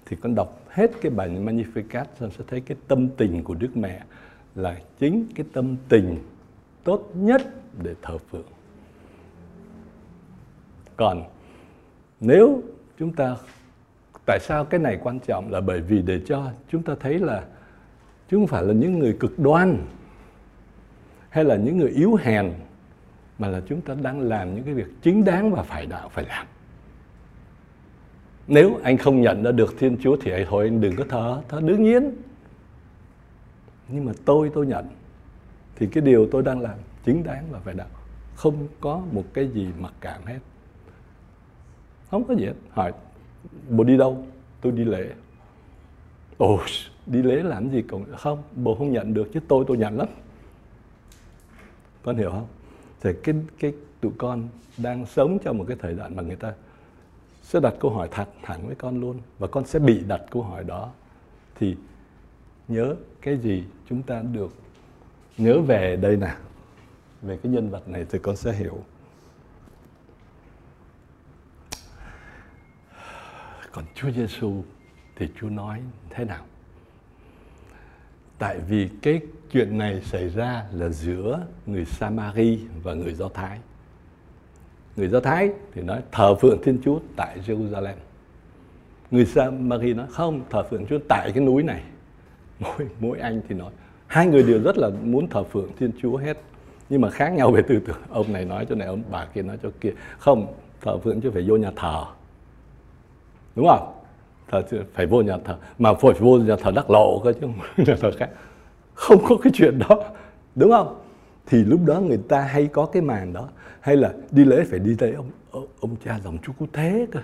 Thì 0.06 0.18
con 0.22 0.36
đọc 0.36 0.64
hết 0.70 0.92
cái 1.02 1.12
bài 1.12 1.30
Magnificat, 1.30 2.06
con 2.20 2.32
sẽ 2.32 2.44
thấy 2.48 2.62
cái 2.62 2.78
tâm 2.88 3.10
tình 3.18 3.44
của 3.44 3.54
Đức 3.54 3.78
Mẹ 3.78 4.04
là 4.56 4.78
chính 5.00 5.28
cái 5.36 5.46
tâm 5.54 5.76
tình 5.90 6.18
tốt 6.84 7.12
nhất 7.16 7.42
để 7.84 7.96
thờ 8.02 8.18
phượng. 8.18 8.53
Còn 10.98 11.24
nếu 12.20 12.62
chúng 13.00 13.14
ta, 13.14 13.36
tại 14.26 14.40
sao 14.42 14.66
cái 14.66 14.80
này 14.80 15.00
quan 15.04 15.20
trọng 15.20 15.52
là 15.52 15.62
bởi 15.62 15.82
vì 15.82 16.02
để 16.02 16.22
cho 16.26 16.52
chúng 16.70 16.84
ta 16.84 16.94
thấy 17.00 17.20
là 17.20 17.44
chúng 18.30 18.42
không 18.42 18.48
phải 18.48 18.64
là 18.64 18.74
những 18.74 19.00
người 19.00 19.18
cực 19.20 19.40
đoan 19.40 19.86
hay 21.30 21.44
là 21.44 21.56
những 21.56 21.78
người 21.78 21.90
yếu 21.90 22.16
hèn, 22.16 22.54
mà 23.40 23.48
là 23.48 23.62
chúng 23.68 23.82
ta 23.82 23.96
đang 24.02 24.22
làm 24.22 24.56
những 24.56 24.64
cái 24.64 24.74
việc 24.74 24.88
chính 25.02 25.26
đáng 25.26 25.52
và 25.52 25.64
phải 25.64 25.86
đạo, 25.86 26.10
phải 26.10 26.26
làm. 26.26 26.48
Nếu 28.48 28.80
anh 28.84 28.98
không 28.98 29.22
nhận 29.22 29.44
ra 29.44 29.52
được 29.52 29.76
thiên 29.80 29.98
chúa 30.02 30.18
thì 30.22 30.32
ấy 30.32 30.46
thôi 30.50 30.66
anh, 30.66 30.82
đừng 30.82 30.96
có 30.96 31.04
thờ 31.10 31.42
thờ 31.50 31.62
đương 31.66 31.84
nhiên. 31.84 32.12
Nhưng 33.88 34.06
mà 34.06 34.12
tôi 34.26 34.52
tôi 34.54 34.66
nhận 34.66 34.86
thì 35.76 35.88
cái 35.88 36.04
điều 36.04 36.28
tôi 36.32 36.44
đang 36.44 36.62
làm 36.62 36.76
chính 37.06 37.24
đáng 37.24 37.46
và 37.52 37.60
phải 37.60 37.74
đạo. 37.74 37.88
Không 38.36 38.68
có 38.82 39.02
một 39.12 39.24
cái 39.34 39.48
gì 39.48 39.68
mặc 39.80 39.94
cảm 40.02 40.26
hết 40.26 40.40
không 42.14 42.24
có 42.28 42.36
gì 42.36 42.46
hết. 42.46 42.54
Hỏi, 42.70 42.92
bố 43.70 43.84
đi 43.84 43.98
đâu? 43.98 44.26
Tôi 44.62 44.72
đi 44.72 44.84
lễ. 44.84 45.10
Ồ 46.38 46.60
đi 47.06 47.22
lễ 47.22 47.44
làm 47.44 47.70
gì 47.70 47.84
còn 47.88 48.06
không, 48.18 48.44
bố 48.56 48.76
không 48.76 48.92
nhận 48.92 49.14
được 49.14 49.30
chứ 49.34 49.40
tôi 49.48 49.66
tôi 49.68 49.78
nhận 49.78 49.98
lắm. 49.98 50.08
Con 52.04 52.18
hiểu 52.18 52.30
không? 52.30 52.48
Thì 53.02 53.10
cái 53.24 53.36
cái 53.60 53.74
tụi 54.02 54.12
con 54.18 54.48
đang 54.78 55.06
sống 55.06 55.38
trong 55.44 55.58
một 55.58 55.66
cái 55.68 55.78
thời 55.82 55.94
đại 55.94 56.10
mà 56.10 56.24
người 56.24 56.36
ta 56.36 56.54
sẽ 57.44 57.60
đặt 57.60 57.74
câu 57.80 57.92
hỏi 57.92 58.08
thật 58.12 58.28
thẳng 58.42 58.68
với 58.68 58.76
con 58.76 59.02
luôn 59.02 59.18
và 59.40 59.48
con 59.48 59.66
sẽ 59.66 59.80
bị 59.80 60.04
đặt 60.08 60.22
câu 60.32 60.42
hỏi 60.42 60.64
đó. 60.64 60.92
Thì 61.56 61.76
nhớ 62.68 62.96
cái 63.22 63.38
gì 63.38 63.64
chúng 63.90 64.04
ta 64.04 64.22
được 64.22 64.54
nhớ 65.38 65.62
về 65.62 65.96
đây 65.96 66.18
nè, 66.18 66.36
về 67.22 67.38
cái 67.44 67.52
nhân 67.52 67.70
vật 67.70 67.88
này 67.88 68.06
thì 68.10 68.20
con 68.20 68.36
sẽ 68.36 68.54
hiểu. 68.54 68.84
Còn 73.74 73.86
Chúa 73.96 74.12
Giêsu 74.12 74.64
thì 75.16 75.28
Chúa 75.40 75.50
nói 75.50 75.80
thế 76.10 76.26
nào 76.26 76.46
tại 78.44 78.60
vì 78.68 78.90
cái 79.02 79.22
chuyện 79.52 79.78
này 79.78 80.02
xảy 80.02 80.30
ra 80.30 80.66
là 80.72 80.90
giữa 80.90 81.46
người 81.66 81.86
Samari 81.86 82.60
và 82.84 82.94
người 82.94 83.14
Do 83.14 83.30
Thái. 83.30 83.60
Người 84.96 85.08
Do 85.08 85.20
Thái 85.20 85.50
thì 85.74 85.82
nói 85.82 86.02
thờ 86.12 86.36
phượng 86.36 86.62
Thiên 86.64 86.80
Chúa 86.86 87.00
tại 87.16 87.38
Jerusalem. 87.48 87.96
Người 89.12 89.26
Samari 89.26 89.94
nói 89.94 90.08
không, 90.10 90.42
thờ 90.50 90.64
phượng 90.64 90.86
Chúa 90.86 91.00
tại 91.10 91.32
cái 91.32 91.44
núi 91.44 91.64
này. 91.64 91.84
Mỗi, 92.60 92.88
mỗi 93.00 93.20
anh 93.20 93.42
thì 93.50 93.56
nói 93.56 93.72
hai 94.08 94.28
người 94.28 94.44
đều 94.44 94.64
rất 94.64 94.78
là 94.78 94.90
muốn 94.90 95.28
thờ 95.28 95.44
phượng 95.44 95.72
Thiên 95.80 95.92
Chúa 96.02 96.18
hết 96.18 96.38
nhưng 96.90 97.02
mà 97.02 97.10
khác 97.10 97.30
nhau 97.30 97.52
về 97.52 97.62
tư 97.62 97.80
tưởng 97.88 98.02
ông 98.10 98.34
này 98.34 98.46
nói 98.46 98.66
cho 98.70 98.76
này 98.76 98.88
ông 98.88 99.04
bà 99.12 99.26
kia 99.26 99.42
nói 99.42 99.58
cho 99.64 99.70
kia 99.82 99.92
không 100.18 100.54
thờ 100.82 100.98
phượng 100.98 101.22
chứ 101.22 101.32
phải 101.32 101.44
vô 101.48 101.58
nhà 101.58 101.72
thờ 101.76 102.06
đúng 103.56 103.68
không? 103.68 103.94
Thờ 104.48 104.64
phải 104.94 105.06
vô 105.06 105.22
nhà 105.22 105.38
thờ. 105.46 105.58
Mà 105.80 105.94
phải 105.94 106.14
vô 106.20 106.38
nhà 106.38 106.56
thờ 106.56 106.72
đắc 106.76 106.90
lộ 106.90 107.22
cơ 107.24 107.34
chứ 107.34 107.40
không 107.42 107.54
nhà 107.86 107.96
thờ 108.02 108.12
khác. 108.18 108.30
Không 108.94 109.24
có 109.30 109.38
cái 109.44 109.54
chuyện 109.56 109.80
đó 109.80 110.04
đúng 110.56 110.72
không? 110.72 111.00
Thì 111.46 111.64
lúc 111.64 111.80
đó 111.86 112.00
người 112.00 112.20
ta 112.30 112.42
hay 112.42 112.68
có 112.68 112.86
cái 112.86 113.02
màn 113.02 113.34
đó 113.34 113.50
hay 113.80 113.96
là 113.98 114.14
đi 114.32 114.46
lễ 114.46 114.64
phải 114.70 114.80
đi 114.80 114.96
lễ 115.00 115.12
ông 115.12 115.32
ông, 115.52 115.68
ông 115.80 115.96
cha 116.06 116.20
dòng 116.24 116.38
chú 116.44 116.54
cú 116.60 116.66
thế 116.74 117.08
cơ 117.12 117.20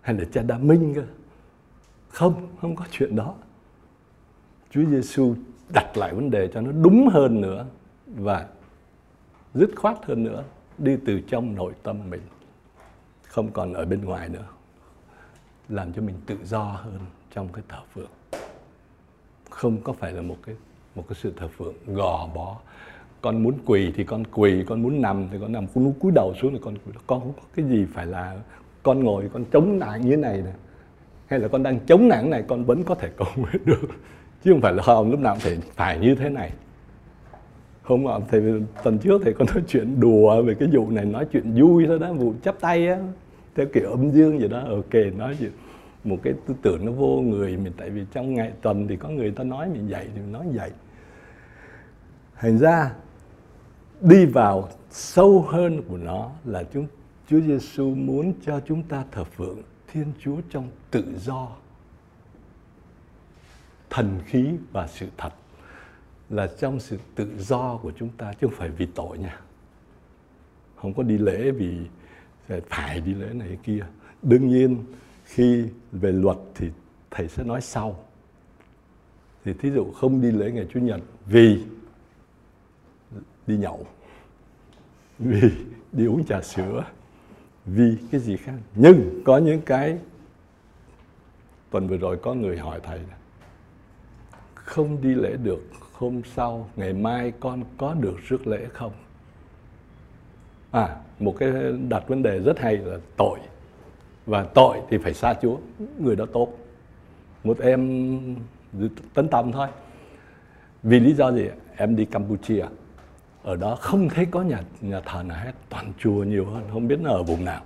hay 0.00 0.16
là 0.16 0.24
cha 0.32 0.42
đa 0.42 0.58
minh 0.58 0.94
cơ. 0.94 1.02
Không 2.08 2.48
không 2.60 2.76
có 2.76 2.84
chuyện 2.90 3.16
đó. 3.16 3.34
Chúa 4.70 4.84
Giêsu 4.84 5.34
đặt 5.74 5.96
lại 5.96 6.14
vấn 6.14 6.30
đề 6.30 6.48
cho 6.54 6.60
nó 6.60 6.72
đúng 6.72 7.08
hơn 7.08 7.40
nữa 7.40 7.66
và 8.06 8.46
dứt 9.54 9.70
khoát 9.76 9.96
hơn 10.04 10.24
nữa 10.24 10.44
đi 10.78 10.96
từ 11.06 11.20
trong 11.20 11.54
nội 11.54 11.72
tâm 11.82 12.10
mình 12.10 12.20
không 13.26 13.52
còn 13.52 13.72
ở 13.72 13.84
bên 13.84 14.04
ngoài 14.04 14.28
nữa 14.28 14.44
làm 15.70 15.92
cho 15.92 16.02
mình 16.02 16.16
tự 16.26 16.36
do 16.44 16.62
hơn 16.62 16.98
trong 17.34 17.48
cái 17.52 17.64
thờ 17.68 17.78
phượng. 17.94 18.10
Không 19.50 19.80
có 19.84 19.92
phải 19.92 20.12
là 20.12 20.22
một 20.22 20.36
cái 20.46 20.54
một 20.94 21.04
cái 21.08 21.16
sự 21.22 21.32
thờ 21.36 21.48
phượng 21.48 21.74
gò 21.86 22.28
bó. 22.34 22.56
Con 23.20 23.42
muốn 23.42 23.54
quỳ 23.66 23.92
thì 23.96 24.04
con 24.04 24.24
quỳ, 24.24 24.64
con 24.66 24.82
muốn 24.82 25.02
nằm 25.02 25.28
thì 25.32 25.38
con 25.40 25.52
nằm. 25.52 25.66
Con 25.74 25.84
muốn 25.84 25.92
cúi 25.92 26.12
đầu 26.14 26.34
xuống 26.42 26.52
thì 26.52 26.58
con 26.62 26.74
con 27.06 27.20
không 27.20 27.32
có 27.32 27.42
cái 27.56 27.64
gì 27.64 27.86
phải 27.94 28.06
là 28.06 28.36
con 28.82 29.04
ngồi, 29.04 29.30
con 29.32 29.44
chống 29.52 29.78
nạn 29.78 30.00
như 30.00 30.10
thế 30.10 30.16
này 30.16 30.42
nè. 30.42 30.52
Hay 31.26 31.38
là 31.38 31.48
con 31.48 31.62
đang 31.62 31.80
chống 31.86 32.08
nạn 32.08 32.30
này, 32.30 32.44
con 32.48 32.64
vẫn 32.64 32.84
có 32.84 32.94
thể 32.94 33.08
cầu 33.16 33.28
nguyện 33.36 33.62
được. 33.64 33.88
Chứ 34.44 34.52
không 34.52 34.60
phải 34.60 34.72
là 34.72 34.82
không 34.82 35.10
lúc 35.10 35.20
nào 35.20 35.34
cũng 35.34 35.40
phải 35.40 35.58
phải 35.76 35.98
như 35.98 36.14
thế 36.14 36.28
này. 36.28 36.52
Không 37.82 38.06
ạ 38.06 38.14
thầy 38.30 38.42
tuần 38.84 38.98
trước 38.98 39.20
thầy 39.24 39.32
con 39.32 39.48
nói 39.54 39.64
chuyện 39.68 40.00
đùa 40.00 40.42
về 40.42 40.54
cái 40.54 40.68
vụ 40.72 40.90
này, 40.90 41.04
nói 41.04 41.26
chuyện 41.32 41.52
vui 41.54 41.86
thôi 41.86 41.98
đó, 41.98 42.12
vụ 42.12 42.34
chắp 42.42 42.60
tay 42.60 42.88
á. 42.88 42.98
Theo 43.54 43.66
kiểu 43.72 43.90
âm 43.90 44.10
dương 44.10 44.38
vậy 44.38 44.48
đó. 44.48 44.60
Ok, 44.68 44.94
nói 45.16 45.36
chuyện 45.38 45.52
một 46.04 46.18
cái 46.22 46.34
tư 46.46 46.54
tưởng 46.62 46.86
nó 46.86 46.92
vô 46.92 47.20
người 47.20 47.56
mình, 47.56 47.72
tại 47.76 47.90
vì 47.90 48.04
trong 48.12 48.34
ngày 48.34 48.52
tuần 48.62 48.88
thì 48.88 48.96
có 48.96 49.08
người 49.08 49.30
ta 49.30 49.44
nói 49.44 49.68
mình 49.68 49.88
dạy 49.88 50.08
thì 50.14 50.20
mình 50.20 50.32
nói 50.32 50.46
dạy. 50.52 50.70
Thành 52.36 52.58
ra, 52.58 52.94
đi 54.00 54.26
vào 54.26 54.68
sâu 54.90 55.42
hơn 55.48 55.82
của 55.88 55.96
nó 55.96 56.30
là 56.44 56.62
chúng, 56.72 56.86
Chúa 57.28 57.40
Giêsu 57.40 57.94
muốn 57.94 58.32
cho 58.42 58.60
chúng 58.66 58.82
ta 58.82 59.04
thờ 59.10 59.24
phượng 59.24 59.58
Thiên 59.92 60.12
Chúa 60.18 60.36
trong 60.50 60.68
tự 60.90 61.04
do, 61.18 61.48
thần 63.90 64.20
khí 64.26 64.50
và 64.72 64.86
sự 64.86 65.06
thật 65.16 65.32
là 66.30 66.46
trong 66.58 66.80
sự 66.80 66.98
tự 67.14 67.28
do 67.38 67.78
của 67.82 67.92
chúng 67.96 68.08
ta 68.08 68.32
chứ 68.32 68.46
không 68.46 68.56
phải 68.56 68.68
vì 68.68 68.86
tội 68.94 69.18
nha. 69.18 69.40
Không 70.76 70.94
có 70.94 71.02
đi 71.02 71.18
lễ 71.18 71.50
vì 71.50 71.78
phải 72.68 73.00
đi 73.00 73.14
lễ 73.14 73.28
này 73.34 73.58
kia. 73.62 73.86
Đương 74.22 74.48
nhiên 74.48 74.76
khi 75.30 75.64
về 75.92 76.12
luật 76.12 76.36
thì 76.54 76.70
thầy 77.10 77.28
sẽ 77.28 77.44
nói 77.44 77.60
sau. 77.60 78.04
Thì 79.44 79.52
thí 79.52 79.70
dụ 79.70 79.92
không 79.92 80.20
đi 80.20 80.30
lễ 80.30 80.50
ngày 80.50 80.66
chủ 80.72 80.80
nhật 80.80 81.00
vì 81.26 81.64
đi 83.46 83.56
nhậu, 83.56 83.86
vì 85.18 85.50
đi 85.92 86.06
uống 86.06 86.24
trà 86.24 86.42
sữa, 86.42 86.84
vì 87.66 87.96
cái 88.10 88.20
gì 88.20 88.36
khác. 88.36 88.54
Nhưng 88.74 89.22
có 89.24 89.38
những 89.38 89.60
cái 89.60 89.98
tuần 91.70 91.88
vừa 91.88 91.96
rồi 91.96 92.16
có 92.22 92.34
người 92.34 92.58
hỏi 92.58 92.80
thầy 92.82 92.98
là 92.98 93.16
không 94.54 95.02
đi 95.02 95.14
lễ 95.14 95.36
được 95.42 95.62
hôm 95.92 96.22
sau, 96.34 96.70
ngày 96.76 96.92
mai 96.92 97.32
con 97.40 97.64
có 97.78 97.94
được 97.94 98.16
rước 98.28 98.46
lễ 98.46 98.66
không? 98.72 98.92
À 100.70 100.96
một 101.18 101.36
cái 101.38 101.52
đặt 101.88 102.08
vấn 102.08 102.22
đề 102.22 102.38
rất 102.38 102.58
hay 102.58 102.76
là 102.76 102.98
tội 103.16 103.38
và 104.26 104.42
tội 104.42 104.80
thì 104.90 104.98
phải 104.98 105.14
xa 105.14 105.34
chúa 105.42 105.56
người 105.98 106.16
đó 106.16 106.26
tốt. 106.32 106.52
Một 107.44 107.58
em 107.58 108.36
tấn 109.14 109.28
tâm 109.28 109.52
thôi. 109.52 109.68
Vì 110.82 111.00
lý 111.00 111.14
do 111.14 111.32
gì 111.32 111.48
em 111.76 111.96
đi 111.96 112.04
campuchia. 112.04 112.64
Ở 113.42 113.56
đó 113.56 113.76
không 113.80 114.08
thấy 114.08 114.26
có 114.26 114.42
nhà 114.42 114.62
nhà 114.80 115.00
thờ 115.00 115.22
nào 115.22 115.38
hết 115.44 115.52
toàn 115.68 115.92
chùa 115.98 116.24
nhiều 116.24 116.44
hơn 116.44 116.64
không 116.72 116.88
biết 116.88 117.00
nó 117.00 117.10
ở 117.10 117.22
vùng 117.22 117.44
nào. 117.44 117.62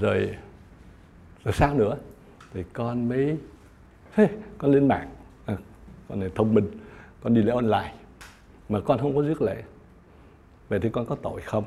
Rồi 0.00 0.36
rồi 1.44 1.54
sao 1.54 1.74
nữa? 1.74 1.96
Thì 2.54 2.64
con 2.72 3.08
mới 3.08 3.36
hey, 4.12 4.28
con 4.58 4.72
lên 4.72 4.88
mạng. 4.88 5.08
À, 5.46 5.56
con 6.08 6.20
này 6.20 6.30
thông 6.34 6.54
minh. 6.54 6.70
Con 7.22 7.34
đi 7.34 7.42
lễ 7.42 7.52
online. 7.52 7.94
Mà 8.68 8.80
con 8.80 8.98
không 8.98 9.16
có 9.16 9.22
rước 9.22 9.42
lễ. 9.42 9.62
Vậy 10.68 10.80
thì 10.82 10.88
con 10.88 11.06
có 11.06 11.16
tội 11.22 11.40
không? 11.40 11.64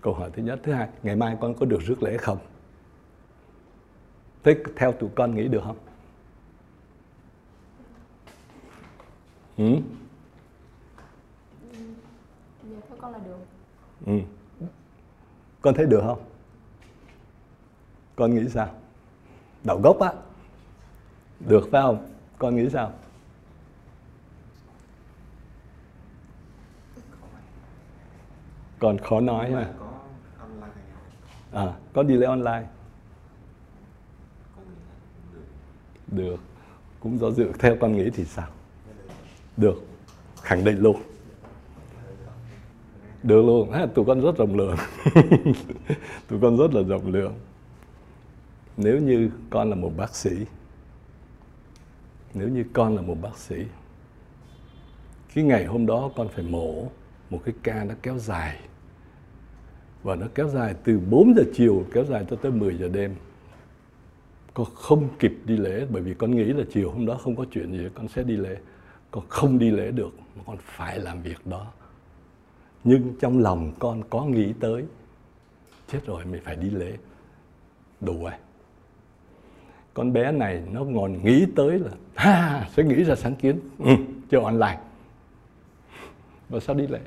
Câu 0.00 0.14
hỏi 0.14 0.30
thứ 0.32 0.42
nhất. 0.42 0.60
Thứ 0.62 0.72
hai 0.72 0.88
ngày 1.02 1.16
mai 1.16 1.36
con 1.40 1.54
có 1.54 1.66
được 1.66 1.82
rước 1.82 2.02
lễ 2.02 2.16
không? 2.16 2.38
Thế 4.44 4.56
theo 4.76 4.92
tụi 4.92 5.10
con 5.14 5.34
nghĩ 5.34 5.48
được 5.48 5.60
không? 5.64 5.76
Ừ? 9.56 9.76
Dạ, 12.62 12.80
theo 12.88 12.96
con 13.00 13.12
là 13.12 13.18
được. 13.18 13.38
Ừ. 14.06 14.20
con 15.62 15.74
thấy 15.74 15.86
được 15.86 16.00
không? 16.06 16.22
Con 18.16 18.34
nghĩ 18.34 18.48
sao? 18.48 18.68
Đạo 19.64 19.80
gốc 19.82 20.00
á. 20.00 20.12
Được 21.40 21.68
phải 21.72 21.82
không? 21.82 22.06
Con 22.38 22.56
nghĩ 22.56 22.70
sao? 22.70 22.92
Còn 28.78 28.98
khó 28.98 29.20
nói 29.20 29.50
mà 29.50 29.72
à 31.52 31.74
có 31.92 32.02
đi 32.02 32.14
lễ 32.14 32.26
online 32.26 32.66
được. 36.10 36.40
Cũng 37.00 37.18
do 37.18 37.30
dự. 37.30 37.52
Theo 37.58 37.76
con 37.80 37.96
nghĩ 37.96 38.10
thì 38.10 38.24
sao? 38.24 38.48
Được. 39.56 39.82
Khẳng 40.42 40.64
định 40.64 40.78
luôn. 40.78 41.02
Được 43.22 43.42
luôn. 43.42 43.70
À, 43.70 43.86
tụi 43.94 44.04
con 44.04 44.20
rất 44.20 44.36
rộng 44.36 44.56
lượng. 44.56 44.76
Tụi 46.28 46.40
con 46.40 46.56
rất 46.56 46.74
là 46.74 46.82
rộng 46.82 47.12
lượng. 47.12 47.34
Nếu 48.76 48.98
như 48.98 49.30
con 49.50 49.70
là 49.70 49.76
một 49.76 49.92
bác 49.96 50.14
sĩ 50.14 50.30
nếu 52.34 52.48
như 52.48 52.64
con 52.72 52.96
là 52.96 53.02
một 53.02 53.16
bác 53.22 53.38
sĩ 53.38 53.56
cái 55.34 55.44
ngày 55.44 55.64
hôm 55.64 55.86
đó 55.86 56.10
con 56.16 56.28
phải 56.28 56.44
mổ 56.44 56.84
một 57.30 57.40
cái 57.44 57.54
ca 57.62 57.84
nó 57.84 57.94
kéo 58.02 58.18
dài. 58.18 58.58
Và 60.02 60.14
nó 60.14 60.26
kéo 60.34 60.48
dài 60.48 60.74
từ 60.84 61.00
4 61.10 61.34
giờ 61.36 61.42
chiều 61.54 61.84
kéo 61.92 62.04
dài 62.04 62.24
cho 62.30 62.36
tới 62.36 62.52
10 62.52 62.78
giờ 62.78 62.88
đêm 62.88 63.14
con 64.64 64.74
không 64.74 65.08
kịp 65.18 65.32
đi 65.44 65.56
lễ 65.56 65.86
bởi 65.90 66.02
vì 66.02 66.14
con 66.14 66.30
nghĩ 66.30 66.44
là 66.44 66.64
chiều 66.72 66.90
hôm 66.90 67.06
đó 67.06 67.14
không 67.14 67.36
có 67.36 67.44
chuyện 67.50 67.72
gì 67.72 67.88
con 67.94 68.08
sẽ 68.08 68.22
đi 68.22 68.36
lễ. 68.36 68.56
Con 69.10 69.24
không 69.28 69.58
đi 69.58 69.70
lễ 69.70 69.90
được 69.90 70.10
mà 70.36 70.42
con 70.46 70.56
phải 70.60 70.98
làm 70.98 71.22
việc 71.22 71.46
đó. 71.46 71.66
Nhưng 72.84 73.14
trong 73.20 73.38
lòng 73.38 73.72
con 73.78 74.02
có 74.10 74.24
nghĩ 74.24 74.52
tới 74.60 74.84
chết 75.92 75.98
rồi 76.06 76.24
mình 76.24 76.40
phải 76.44 76.56
đi 76.56 76.70
lễ. 76.70 76.96
Đủ 78.00 78.22
rồi. 78.22 78.32
Con 79.94 80.12
bé 80.12 80.32
này 80.32 80.62
nó 80.72 80.84
còn 80.94 81.24
nghĩ 81.24 81.46
tới 81.56 81.78
là 81.78 81.90
ha 82.14 82.68
sẽ 82.76 82.82
nghĩ 82.82 83.04
ra 83.04 83.14
sáng 83.14 83.34
kiến. 83.34 83.60
Ừ, 83.78 83.92
cho 84.30 84.42
online. 84.42 84.80
Và 86.48 86.60
sao 86.60 86.76
đi 86.76 86.86
lễ? 86.86 87.00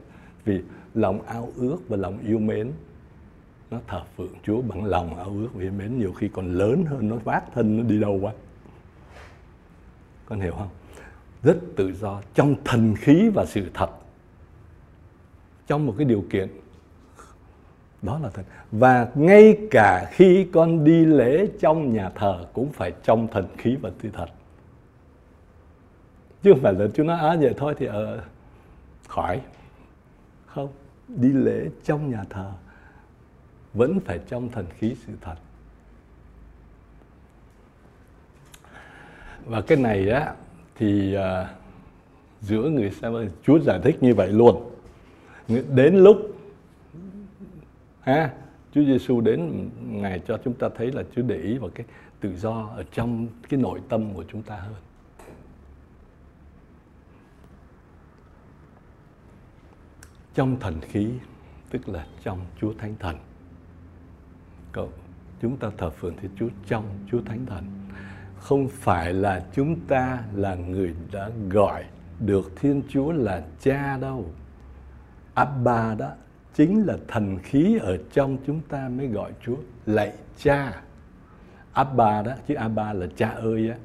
Vì 0.45 0.61
lòng 0.93 1.21
ao 1.21 1.49
ước 1.55 1.77
và 1.87 1.97
lòng 1.97 2.19
yêu 2.27 2.39
mến 2.39 2.71
nó 3.73 3.79
thờ 3.87 4.01
phượng 4.17 4.33
Chúa 4.43 4.61
bằng 4.61 4.85
lòng 4.85 5.17
ao 5.17 5.29
ước. 5.29 5.49
Và 5.53 5.71
mến 5.77 5.99
nhiều 5.99 6.13
khi 6.13 6.27
còn 6.27 6.53
lớn 6.53 6.85
hơn 6.85 7.09
nó 7.09 7.15
vác 7.15 7.43
thân 7.53 7.77
nó 7.77 7.83
đi 7.83 7.99
đâu 7.99 8.19
quá. 8.21 8.33
Con 10.25 10.39
hiểu 10.39 10.53
không? 10.53 10.69
Rất 11.43 11.57
tự 11.75 11.93
do 11.93 12.21
trong 12.33 12.55
thần 12.65 12.95
khí 12.95 13.29
và 13.29 13.45
sự 13.45 13.69
thật. 13.73 13.89
Trong 15.67 15.85
một 15.85 15.95
cái 15.97 16.05
điều 16.05 16.25
kiện 16.29 16.49
đó 18.01 18.19
là 18.19 18.29
thật. 18.29 18.43
Và 18.71 19.07
ngay 19.15 19.57
cả 19.71 20.09
khi 20.11 20.47
con 20.53 20.83
đi 20.83 21.05
lễ 21.05 21.47
trong 21.59 21.93
nhà 21.93 22.09
thờ 22.09 22.45
cũng 22.53 22.71
phải 22.71 22.93
trong 23.03 23.27
thần 23.27 23.47
khí 23.57 23.75
và 23.81 23.91
sự 24.01 24.09
thật. 24.13 24.27
Chứ 26.43 26.51
không 26.53 26.63
phải 26.63 26.73
là 26.73 26.87
chúng 26.93 27.07
nó 27.07 27.15
á 27.15 27.35
vậy 27.41 27.53
thôi 27.57 27.75
thì 27.77 27.85
ở 27.85 28.17
uh, 28.17 28.23
khỏi. 29.09 29.41
Không. 30.45 30.69
Đi 31.07 31.29
lễ 31.29 31.69
trong 31.83 32.11
nhà 32.11 32.23
thờ 32.29 32.51
vẫn 33.73 33.99
phải 33.99 34.19
trong 34.27 34.49
thần 34.49 34.65
khí 34.77 34.95
sự 35.07 35.13
thật. 35.21 35.35
Và 39.45 39.61
cái 39.61 39.77
này 39.77 40.09
á 40.09 40.33
thì 40.75 41.17
uh, 41.17 41.47
giữa 42.41 42.69
người 42.69 42.91
xem 42.91 43.29
Chúa 43.43 43.59
giải 43.59 43.79
thích 43.83 43.97
như 44.03 44.15
vậy 44.15 44.31
luôn. 44.31 44.69
Đến 45.47 45.95
lúc 45.95 46.17
ha 48.01 48.33
Chúa 48.73 48.83
Giêsu 48.83 49.21
đến 49.21 49.69
ngày 49.81 50.21
cho 50.27 50.39
chúng 50.43 50.53
ta 50.53 50.69
thấy 50.75 50.91
là 50.91 51.03
Chúa 51.15 51.21
để 51.21 51.37
ý 51.37 51.57
vào 51.57 51.69
cái 51.75 51.85
tự 52.19 52.35
do 52.35 52.69
ở 52.75 52.83
trong 52.91 53.27
cái 53.49 53.59
nội 53.59 53.81
tâm 53.89 54.13
của 54.13 54.23
chúng 54.31 54.43
ta 54.43 54.55
hơn. 54.55 54.73
Trong 60.33 60.59
thần 60.59 60.81
khí 60.81 61.09
tức 61.69 61.89
là 61.89 62.07
trong 62.23 62.39
Chúa 62.61 62.73
Thánh 62.73 62.95
Thần. 62.99 63.17
Cậu, 64.73 64.89
chúng 65.41 65.57
ta 65.57 65.69
thờ 65.77 65.89
phượng 65.89 66.17
Thiên 66.17 66.31
Chúa 66.39 66.49
trong 66.67 66.85
Chúa 67.11 67.21
Thánh 67.25 67.45
Thần. 67.45 67.63
Không 68.37 68.67
phải 68.67 69.13
là 69.13 69.45
chúng 69.53 69.79
ta 69.87 70.23
là 70.35 70.55
người 70.55 70.95
đã 71.11 71.29
gọi 71.49 71.85
được 72.19 72.51
Thiên 72.55 72.81
Chúa 72.89 73.11
là 73.11 73.43
cha 73.59 73.97
đâu. 73.97 74.25
Abba 75.33 75.95
đó 75.95 76.11
chính 76.53 76.85
là 76.85 76.97
thần 77.07 77.39
khí 77.43 77.77
ở 77.81 77.97
trong 78.11 78.37
chúng 78.47 78.61
ta 78.61 78.89
mới 78.89 79.07
gọi 79.07 79.31
Chúa 79.45 79.57
lạy 79.85 80.13
cha. 80.37 80.81
Abba 81.73 82.21
đó, 82.21 82.33
chứ 82.47 82.53
Abba 82.53 82.93
là 82.93 83.07
cha 83.15 83.29
ơi 83.29 83.69
á. 83.69 83.77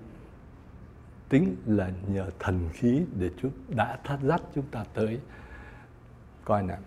Tính 1.28 1.56
là 1.66 1.90
nhờ 2.06 2.30
thần 2.38 2.68
khí 2.72 3.02
để 3.18 3.30
Chúa 3.42 3.48
đã 3.68 3.98
thắt 4.04 4.20
dắt 4.22 4.42
chúng 4.54 4.66
ta 4.70 4.84
tới. 4.94 5.20
Coi 6.44 6.62
nào. 6.62 6.78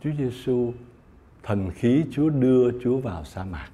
Chúa 0.00 0.10
Giêsu 0.18 0.72
thần 1.42 1.70
khí 1.70 2.04
Chúa 2.10 2.28
đưa 2.28 2.80
Chúa 2.80 2.98
vào 2.98 3.24
sa 3.24 3.44
mạc. 3.44 3.68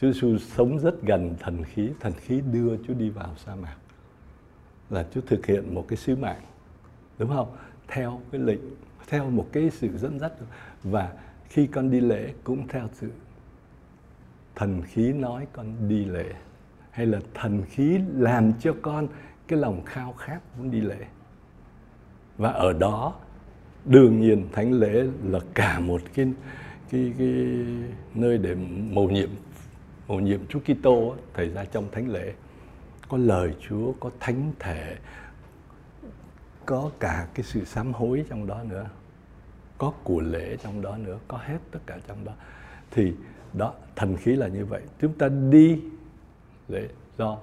Chúa 0.00 0.12
Giêsu 0.12 0.38
sống 0.38 0.78
rất 0.78 1.02
gần 1.02 1.34
thần 1.40 1.64
khí, 1.64 1.90
thần 2.00 2.12
khí 2.12 2.42
đưa 2.52 2.76
Chúa 2.76 2.94
đi 2.94 3.10
vào 3.10 3.34
sa 3.36 3.54
mạc. 3.54 3.76
Là 4.90 5.06
Chúa 5.14 5.20
thực 5.20 5.46
hiện 5.46 5.74
một 5.74 5.84
cái 5.88 5.96
sứ 5.96 6.16
mạng, 6.16 6.42
đúng 7.18 7.28
không? 7.28 7.56
Theo 7.88 8.20
cái 8.32 8.40
lệnh, 8.40 8.60
theo 9.06 9.30
một 9.30 9.46
cái 9.52 9.70
sự 9.70 9.98
dẫn 9.98 10.18
dắt 10.18 10.32
và 10.82 11.12
khi 11.48 11.66
con 11.66 11.90
đi 11.90 12.00
lễ 12.00 12.32
cũng 12.44 12.68
theo 12.68 12.88
sự 12.92 13.10
thần 14.54 14.82
khí 14.82 15.12
nói 15.12 15.46
con 15.52 15.88
đi 15.88 16.04
lễ 16.04 16.34
hay 16.90 17.06
là 17.06 17.20
thần 17.34 17.62
khí 17.62 17.98
làm 18.14 18.52
cho 18.60 18.74
con 18.82 19.08
cái 19.48 19.58
lòng 19.58 19.84
khao 19.84 20.12
khát 20.12 20.40
muốn 20.58 20.70
đi 20.70 20.80
lễ 20.80 21.06
và 22.38 22.50
ở 22.50 22.72
đó 22.72 23.14
đương 23.86 24.20
nhiên, 24.20 24.48
thánh 24.52 24.72
lễ 24.72 25.06
là 25.24 25.40
cả 25.54 25.80
một 25.80 26.00
cái 26.14 26.26
cái 26.90 27.12
cái 27.18 27.46
nơi 28.14 28.38
để 28.38 28.54
mầu 28.90 29.10
nhiệm 29.10 29.30
mầu 30.08 30.20
nhiệm 30.20 30.46
Chúa 30.46 30.60
Kitô 30.60 31.14
thầy 31.34 31.48
ra 31.48 31.64
trong 31.64 31.88
thánh 31.92 32.08
lễ. 32.08 32.32
Có 33.08 33.16
lời 33.16 33.54
Chúa, 33.68 33.92
có 34.00 34.10
thánh 34.20 34.52
thể, 34.58 34.96
có 36.66 36.90
cả 37.00 37.28
cái 37.34 37.44
sự 37.44 37.64
sám 37.64 37.92
hối 37.92 38.24
trong 38.28 38.46
đó 38.46 38.62
nữa, 38.62 38.86
có 39.78 39.92
của 40.04 40.20
lễ 40.20 40.56
trong 40.62 40.82
đó 40.82 40.96
nữa, 40.98 41.18
có 41.28 41.36
hết 41.36 41.58
tất 41.70 41.80
cả 41.86 41.98
trong 42.08 42.24
đó. 42.24 42.32
Thì 42.90 43.12
đó, 43.52 43.74
thần 43.96 44.16
khí 44.16 44.36
là 44.36 44.48
như 44.48 44.64
vậy. 44.64 44.82
Chúng 45.00 45.12
ta 45.12 45.28
đi 45.28 45.80
lễ 46.68 46.88
do 47.18 47.38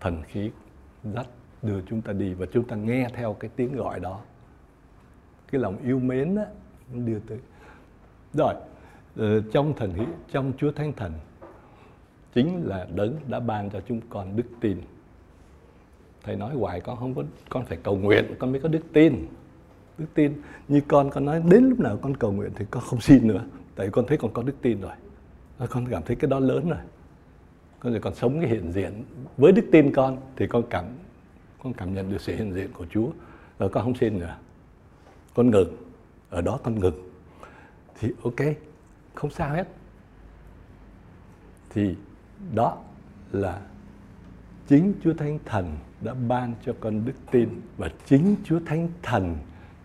thần 0.00 0.22
khí 0.22 0.50
dắt 1.04 1.26
đưa 1.62 1.80
chúng 1.82 2.02
ta 2.02 2.12
đi 2.12 2.34
và 2.34 2.46
chúng 2.52 2.64
ta 2.64 2.76
nghe 2.76 3.08
theo 3.14 3.34
cái 3.34 3.50
tiếng 3.56 3.76
gọi 3.76 4.00
đó 4.00 4.20
cái 5.52 5.60
lòng 5.60 5.76
yêu 5.84 5.98
mến 5.98 6.34
đó 6.34 6.42
đưa 6.94 7.18
tới. 7.18 7.38
Rồi 8.32 8.54
ờ, 9.16 9.40
trong 9.52 9.74
thần 9.76 9.92
khí 9.96 10.02
trong 10.32 10.52
Chúa 10.58 10.72
Thánh 10.72 10.92
Thần, 10.92 11.12
chính 12.34 12.62
là 12.64 12.86
đấng 12.94 13.16
đã 13.28 13.40
ban 13.40 13.70
cho 13.70 13.80
chúng 13.88 14.00
con 14.10 14.36
đức 14.36 14.46
tin. 14.60 14.80
Thầy 16.22 16.36
nói 16.36 16.54
hoài 16.54 16.80
con 16.80 16.96
không 16.96 17.14
có, 17.14 17.22
con 17.48 17.64
phải 17.64 17.78
cầu 17.82 17.96
nguyện, 17.96 18.34
con 18.38 18.52
mới 18.52 18.60
có 18.60 18.68
đức 18.68 18.82
tin. 18.92 19.26
Đức 19.98 20.06
tin, 20.14 20.42
như 20.68 20.80
con 20.88 21.10
con 21.10 21.24
nói 21.24 21.42
đến 21.50 21.68
lúc 21.68 21.80
nào 21.80 21.98
con 22.02 22.16
cầu 22.16 22.32
nguyện 22.32 22.50
thì 22.54 22.64
con 22.70 22.82
không 22.82 23.00
xin 23.00 23.28
nữa. 23.28 23.44
Tại 23.76 23.88
con 23.92 24.06
thấy 24.06 24.18
con 24.18 24.32
có 24.32 24.42
đức 24.42 24.54
tin 24.62 24.80
rồi. 24.80 24.92
Con 25.70 25.86
cảm 25.90 26.02
thấy 26.02 26.16
cái 26.16 26.30
đó 26.30 26.38
lớn 26.38 26.68
rồi. 26.68 26.78
Con 27.80 27.92
rồi 27.92 28.00
con 28.00 28.14
sống 28.14 28.40
cái 28.40 28.50
hiện 28.50 28.72
diện 28.72 29.04
với 29.36 29.52
đức 29.52 29.64
tin 29.72 29.92
con, 29.92 30.18
thì 30.36 30.46
con 30.46 30.62
cảm 30.70 30.84
con 31.62 31.72
cảm 31.72 31.94
nhận 31.94 32.10
được 32.10 32.20
sự 32.20 32.36
hiện 32.36 32.52
diện 32.52 32.72
của 32.72 32.86
Chúa. 32.90 33.10
Rồi 33.58 33.68
con 33.68 33.84
không 33.84 33.94
xin 33.94 34.18
nữa 34.18 34.36
con 35.34 35.50
ngừng, 35.50 35.76
ở 36.30 36.40
đó 36.40 36.60
con 36.62 36.80
ngừng. 36.80 37.10
Thì 38.00 38.12
ok, 38.22 38.56
không 39.14 39.30
sao 39.30 39.54
hết. 39.54 39.68
Thì 41.70 41.94
đó 42.54 42.78
là 43.32 43.60
chính 44.66 44.94
Chúa 45.04 45.14
Thánh 45.14 45.38
Thần 45.44 45.76
đã 46.00 46.14
ban 46.14 46.54
cho 46.66 46.74
con 46.80 47.04
đức 47.04 47.14
tin 47.30 47.60
và 47.76 47.90
chính 48.06 48.36
Chúa 48.44 48.60
Thánh 48.66 48.88
Thần 49.02 49.36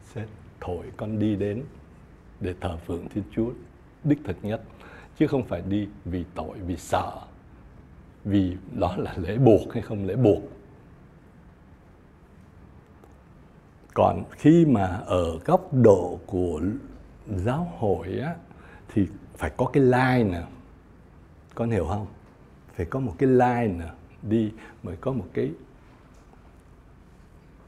sẽ 0.03 0.25
thổi 0.61 0.85
con 0.97 1.19
đi 1.19 1.35
đến 1.35 1.63
để 2.39 2.55
thờ 2.61 2.77
phượng 2.77 3.09
Thiên 3.09 3.23
Chúa 3.31 3.51
đích 4.03 4.19
thực 4.23 4.37
nhất, 4.41 4.61
chứ 5.19 5.27
không 5.27 5.45
phải 5.45 5.61
đi 5.61 5.87
vì 6.05 6.25
tội, 6.35 6.57
vì 6.59 6.75
sợ, 6.75 7.11
vì 8.25 8.57
đó 8.79 8.95
là 8.97 9.15
lễ 9.17 9.37
buộc 9.37 9.73
hay 9.73 9.81
không 9.81 10.05
lễ 10.05 10.15
buộc. 10.15 10.43
Còn 13.97 14.23
khi 14.31 14.65
mà 14.65 15.01
ở 15.05 15.39
góc 15.45 15.73
độ 15.73 16.19
của 16.25 16.61
giáo 17.27 17.71
hội 17.77 18.19
á, 18.19 18.35
thì 18.93 19.07
phải 19.37 19.51
có 19.57 19.65
cái 19.65 19.83
line 19.83 20.23
nè. 20.23 20.41
Con 21.55 21.69
hiểu 21.69 21.85
không? 21.89 22.07
Phải 22.75 22.85
có 22.85 22.99
một 22.99 23.13
cái 23.17 23.29
line 23.29 23.67
nè, 23.67 23.89
đi 24.21 24.51
mới 24.83 24.95
có 24.95 25.11
một 25.11 25.25
cái, 25.33 25.51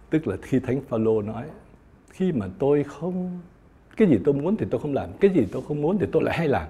tức 0.09 0.27
là 0.27 0.37
khi 0.41 0.59
thánh 0.59 0.81
phaolô 0.89 1.21
nói, 1.21 1.45
khi 2.09 2.31
mà 2.31 2.47
tôi 2.59 2.83
không, 2.83 3.39
cái 3.97 4.07
gì 4.07 4.19
tôi 4.25 4.33
muốn 4.33 4.57
thì 4.57 4.65
tôi 4.71 4.81
không 4.81 4.93
làm, 4.93 5.09
cái 5.19 5.31
gì 5.31 5.47
tôi 5.51 5.61
không 5.67 5.81
muốn 5.81 5.97
thì 5.99 6.05
tôi 6.11 6.23
lại 6.23 6.37
hay 6.37 6.47
làm. 6.47 6.67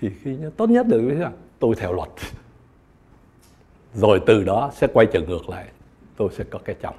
Thì 0.00 0.10
khi 0.22 0.36
tốt 0.56 0.70
nhất 0.70 0.86
được 0.86 1.00
là 1.00 1.32
tôi 1.58 1.74
theo 1.74 1.92
luật. 1.92 2.10
Rồi 3.94 4.20
từ 4.26 4.44
đó 4.44 4.70
sẽ 4.74 4.86
quay 4.92 5.06
trở 5.12 5.20
ngược 5.20 5.48
lại, 5.48 5.68
tôi 6.16 6.28
sẽ 6.32 6.44
có 6.50 6.58
cái 6.64 6.76
chồng. 6.82 6.96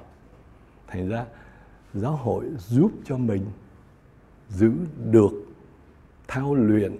Thành 0.86 1.08
ra 1.08 1.24
giáo 1.94 2.16
hội 2.16 2.44
giúp 2.58 2.92
cho 3.04 3.16
mình 3.16 3.42
giữ 4.48 4.72
được 5.10 5.30
thao 6.28 6.54
luyện 6.54 6.96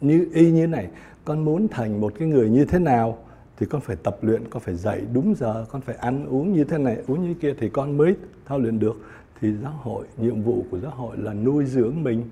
như, 0.00 0.28
y 0.32 0.50
như 0.50 0.66
này. 0.66 0.90
Con 1.24 1.44
muốn 1.44 1.68
thành 1.68 2.00
một 2.00 2.12
cái 2.18 2.28
người 2.28 2.50
như 2.50 2.64
thế 2.64 2.78
nào 2.78 3.18
thì 3.56 3.66
con 3.66 3.80
phải 3.80 3.96
tập 3.96 4.18
luyện, 4.22 4.48
con 4.50 4.62
phải 4.62 4.76
dậy 4.76 5.02
đúng 5.12 5.34
giờ, 5.34 5.66
con 5.70 5.80
phải 5.80 5.94
ăn 5.94 6.26
uống 6.26 6.52
như 6.52 6.64
thế 6.64 6.78
này, 6.78 7.02
uống 7.06 7.28
như 7.28 7.34
kia 7.34 7.54
thì 7.58 7.68
con 7.68 7.96
mới 7.96 8.16
thao 8.44 8.58
luyện 8.58 8.78
được. 8.78 8.96
Thì 9.40 9.52
giáo 9.52 9.72
hội, 9.72 10.06
nhiệm 10.16 10.42
vụ 10.42 10.64
của 10.70 10.78
giáo 10.78 10.90
hội 10.90 11.16
là 11.18 11.34
nuôi 11.34 11.64
dưỡng 11.64 12.02
mình 12.02 12.30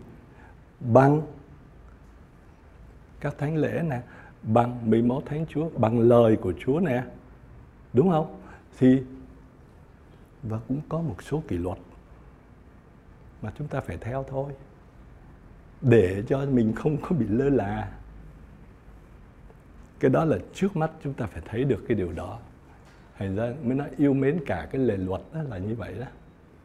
bằng 0.80 1.22
các 3.20 3.38
thánh 3.38 3.56
lễ 3.56 3.82
nè, 3.88 4.00
bằng 4.42 4.90
mỹ 4.90 5.02
máu 5.02 5.22
thánh 5.26 5.46
chúa, 5.48 5.68
bằng 5.76 6.00
lời 6.00 6.36
của 6.36 6.52
chúa 6.58 6.80
nè. 6.80 7.04
Đúng 7.92 8.10
không? 8.10 8.36
Thì, 8.78 9.02
và 10.42 10.58
cũng 10.68 10.80
có 10.88 11.00
một 11.00 11.22
số 11.22 11.42
kỷ 11.48 11.58
luật 11.58 11.78
mà 13.44 13.52
chúng 13.58 13.68
ta 13.68 13.80
phải 13.80 13.96
theo 13.96 14.24
thôi. 14.28 14.52
Để 15.80 16.22
cho 16.28 16.46
mình 16.46 16.72
không 16.72 16.96
có 17.02 17.16
bị 17.16 17.26
lơ 17.28 17.48
là. 17.48 17.92
Cái 20.00 20.10
đó 20.10 20.24
là 20.24 20.38
trước 20.54 20.76
mắt 20.76 20.90
chúng 21.02 21.14
ta 21.14 21.26
phải 21.26 21.42
thấy 21.44 21.64
được 21.64 21.84
cái 21.88 21.96
điều 21.96 22.12
đó. 22.12 22.38
Thành 23.18 23.36
ra 23.36 23.52
mới 23.62 23.74
nói 23.74 23.88
yêu 23.96 24.14
mến 24.14 24.40
cả 24.46 24.68
cái 24.72 24.80
lề 24.80 24.96
luật 24.96 25.20
đó 25.34 25.42
là 25.42 25.58
như 25.58 25.74
vậy 25.74 25.94
đó. 26.00 26.06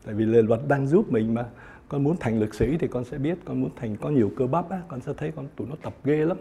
Tại 0.05 0.15
vì 0.15 0.25
lề 0.25 0.41
luật 0.41 0.61
đang 0.67 0.87
giúp 0.87 1.11
mình 1.11 1.33
mà. 1.33 1.45
Con 1.89 2.03
muốn 2.03 2.17
thành 2.19 2.39
lực 2.39 2.55
sĩ 2.55 2.77
thì 2.77 2.87
con 2.87 3.05
sẽ 3.05 3.17
biết. 3.17 3.37
Con 3.45 3.61
muốn 3.61 3.69
thành, 3.75 3.97
có 3.97 4.09
nhiều 4.09 4.31
cơ 4.37 4.47
bắp 4.47 4.69
á, 4.69 4.81
con 4.87 5.01
sẽ 5.01 5.13
thấy 5.17 5.31
con 5.31 5.47
tụi 5.55 5.67
nó 5.67 5.75
tập 5.81 5.93
ghê 6.03 6.25
lắm. 6.25 6.37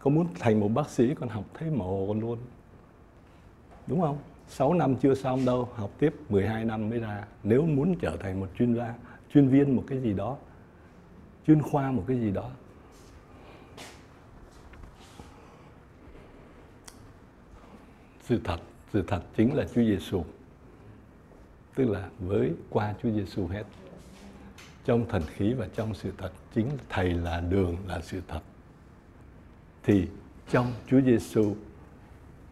Con 0.00 0.14
muốn 0.14 0.26
thành 0.38 0.60
một 0.60 0.68
bác 0.68 0.90
sĩ, 0.90 1.14
con 1.14 1.28
học 1.28 1.44
thấy 1.54 1.70
mồ 1.70 2.06
con 2.06 2.20
luôn. 2.20 2.38
Đúng 3.86 4.00
không? 4.00 4.18
6 4.50 4.74
năm 4.74 4.96
chưa 4.96 5.14
xong 5.14 5.44
đâu, 5.44 5.68
học 5.74 5.90
tiếp 5.98 6.14
12 6.28 6.64
năm 6.64 6.90
mới 6.90 6.98
ra. 6.98 7.24
Nếu 7.42 7.62
muốn 7.62 7.94
trở 8.00 8.16
thành 8.16 8.40
một 8.40 8.48
chuyên 8.58 8.74
gia, 8.74 8.94
chuyên 9.34 9.48
viên 9.48 9.76
một 9.76 9.84
cái 9.86 10.00
gì 10.00 10.12
đó, 10.12 10.36
chuyên 11.46 11.62
khoa 11.62 11.90
một 11.90 12.04
cái 12.06 12.20
gì 12.20 12.30
đó, 12.30 12.50
sự 18.22 18.40
thật 18.44 18.60
sự 18.92 19.04
thật 19.06 19.22
chính 19.36 19.54
là 19.54 19.64
Chúa 19.74 19.82
Giêsu 19.82 20.24
tức 21.74 21.90
là 21.90 22.08
với 22.18 22.52
qua 22.70 22.94
Chúa 23.02 23.10
Giêsu 23.10 23.46
hết, 23.46 23.64
trong 24.84 25.08
thần 25.08 25.22
khí 25.22 25.52
và 25.52 25.68
trong 25.74 25.94
sự 25.94 26.12
thật 26.18 26.32
chính 26.54 26.70
thầy 26.88 27.14
là 27.14 27.40
đường, 27.40 27.76
là 27.86 28.00
sự 28.00 28.20
thật. 28.28 28.40
Thì 29.82 30.08
trong 30.50 30.72
Chúa 30.90 31.00
Giêsu 31.00 31.54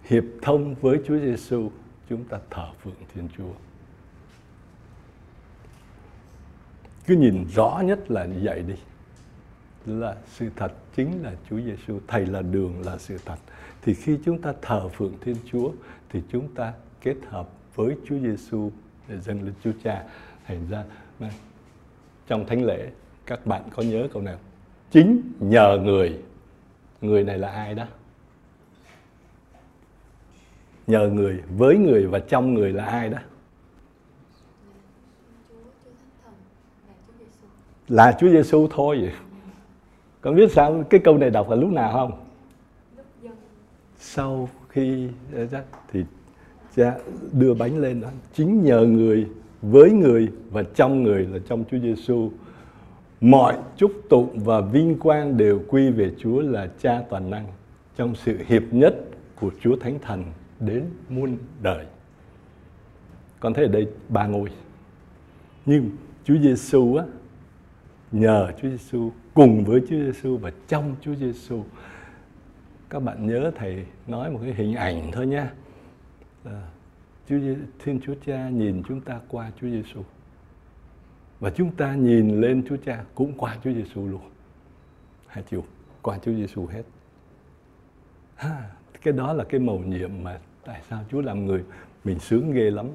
hiệp 0.05 0.25
thông 0.43 0.75
với 0.75 1.01
Chúa 1.07 1.19
Giêsu 1.19 1.71
chúng 2.09 2.25
ta 2.25 2.39
thờ 2.51 2.69
phượng 2.83 2.95
Thiên 3.15 3.29
Chúa. 3.37 3.53
Cứ 7.07 7.17
nhìn 7.17 7.45
rõ 7.55 7.83
nhất 7.85 8.11
là 8.11 8.25
như 8.25 8.41
vậy 8.43 8.63
đi. 8.63 8.75
Là 9.87 10.17
sự 10.27 10.51
thật 10.57 10.73
chính 10.97 11.23
là 11.23 11.35
Chúa 11.51 11.61
Giêsu 11.61 12.01
thầy 12.07 12.27
là 12.27 12.43
đường 12.43 12.81
là 12.87 12.99
sự 12.99 13.19
thật. 13.25 13.39
Thì 13.83 13.95
khi 13.95 14.19
chúng 14.25 14.43
ta 14.43 14.53
thờ 14.63 14.89
phượng 14.89 15.15
Thiên 15.21 15.37
Chúa, 15.53 15.73
thì 16.09 16.23
chúng 16.33 16.55
ta 16.55 16.73
kết 17.01 17.17
hợp 17.29 17.49
với 17.75 17.97
Chúa 18.07 18.19
Giêsu 18.19 18.71
để 19.09 19.21
dâng 19.21 19.43
lên 19.43 19.55
Chúa 19.65 19.73
Cha. 19.85 20.05
Thành 20.47 20.67
ra 20.71 20.85
trong 22.27 22.47
thánh 22.47 22.65
lễ, 22.65 22.91
các 23.27 23.47
bạn 23.47 23.63
có 23.71 23.83
nhớ 23.83 24.09
câu 24.13 24.23
nào? 24.23 24.39
Chính 24.91 25.33
nhờ 25.41 25.79
người. 25.83 26.23
Người 27.01 27.25
này 27.25 27.39
là 27.39 27.49
ai 27.49 27.75
đó? 27.75 27.87
Nhờ 30.89 31.09
người, 31.09 31.43
với 31.57 31.78
người 31.78 32.07
và 32.07 32.18
trong 32.18 32.55
người 32.55 32.72
là 32.72 32.84
ai 32.84 33.09
đó? 33.09 33.18
Là 37.89 38.16
Chúa 38.20 38.28
Giêsu 38.28 38.68
thôi. 38.70 38.99
Vậy 39.01 39.12
con 40.20 40.36
biết 40.36 40.53
sao 40.53 40.84
cái 40.91 41.01
câu 41.05 41.18
này 41.18 41.30
đọc 41.30 41.51
là 41.51 41.57
lúc 41.57 41.72
nào 41.72 41.93
không? 41.93 42.12
Sau 43.99 44.49
khi 44.68 45.09
eh, 45.34 45.49
thì 45.93 46.05
cha 46.76 46.95
đưa 47.32 47.55
bánh 47.55 47.78
lên 47.78 48.01
đó. 48.01 48.09
Chính 48.34 48.64
nhờ 48.64 48.80
người, 48.80 49.26
với 49.62 49.91
người 49.91 50.28
và 50.51 50.62
trong 50.62 51.03
người 51.03 51.26
là 51.26 51.39
trong 51.49 51.64
Chúa 51.70 51.78
Giêsu 51.78 52.30
mọi 53.20 53.57
chúc 53.76 53.93
tụng 54.09 54.39
và 54.45 54.61
vinh 54.61 54.99
quang 54.99 55.36
đều 55.36 55.61
quy 55.68 55.91
về 55.91 56.11
Chúa 56.18 56.41
là 56.41 56.68
Cha 56.80 57.03
toàn 57.11 57.30
năng, 57.30 57.47
trong 57.97 58.14
sự 58.14 58.39
hiệp 58.47 58.62
nhất 58.70 58.95
của 59.41 59.51
Chúa 59.61 59.76
Thánh 59.76 59.99
Thần 59.99 60.24
đến 60.61 60.91
muôn 61.09 61.39
đời. 61.63 61.87
Con 63.41 63.55
thấy 63.55 63.65
ở 63.65 63.71
đây 63.71 63.89
ba 64.09 64.27
ngôi. 64.27 64.51
Nhưng 65.67 65.91
Chúa 66.25 66.39
Giêsu 66.39 66.95
á 66.95 67.05
nhờ 68.13 68.53
Chúa 68.63 68.69
Giêsu 68.69 69.13
cùng 69.35 69.65
với 69.65 69.81
Chúa 69.81 69.97
Giêsu 69.97 70.37
và 70.37 70.53
trong 70.69 70.97
Chúa 71.01 71.15
Giêsu. 71.15 71.65
Các 72.91 73.03
bạn 73.03 73.27
nhớ 73.27 73.51
thầy 73.55 73.87
nói 74.07 74.31
một 74.31 74.39
cái 74.43 74.55
hình 74.55 74.75
ảnh 74.75 75.11
thôi 75.13 75.27
nha. 75.27 75.53
À, 76.45 76.69
Chúa 77.29 77.37
Thiên 77.79 78.01
Chúa 78.01 78.15
Cha 78.27 78.49
nhìn 78.49 78.83
chúng 78.89 79.01
ta 79.01 79.21
qua 79.29 79.51
Chúa 79.61 79.69
Giêsu. 79.69 80.03
Và 81.41 81.51
chúng 81.51 81.71
ta 81.77 81.95
nhìn 81.95 82.41
lên 82.41 82.65
Chúa 82.69 82.77
Cha 82.77 83.05
cũng 83.15 83.33
qua 83.39 83.57
Chúa 83.65 83.73
Giêsu 83.73 84.09
luôn. 84.09 84.21
Hai 85.27 85.45
chiều 85.51 85.65
qua 86.03 86.19
Chúa 86.19 86.33
Giêsu 86.33 86.67
hết. 86.67 86.83
Ha, 88.37 88.71
cái 89.03 89.13
đó 89.13 89.33
là 89.33 89.45
cái 89.45 89.61
mầu 89.61 89.79
nhiệm 89.79 90.11
mà 90.23 90.41
tại 90.65 90.81
sao 90.91 91.01
Chúa 91.11 91.21
làm 91.21 91.47
người 91.47 91.65
mình 92.05 92.19
sướng 92.19 92.53
ghê 92.53 92.71
lắm. 92.71 92.87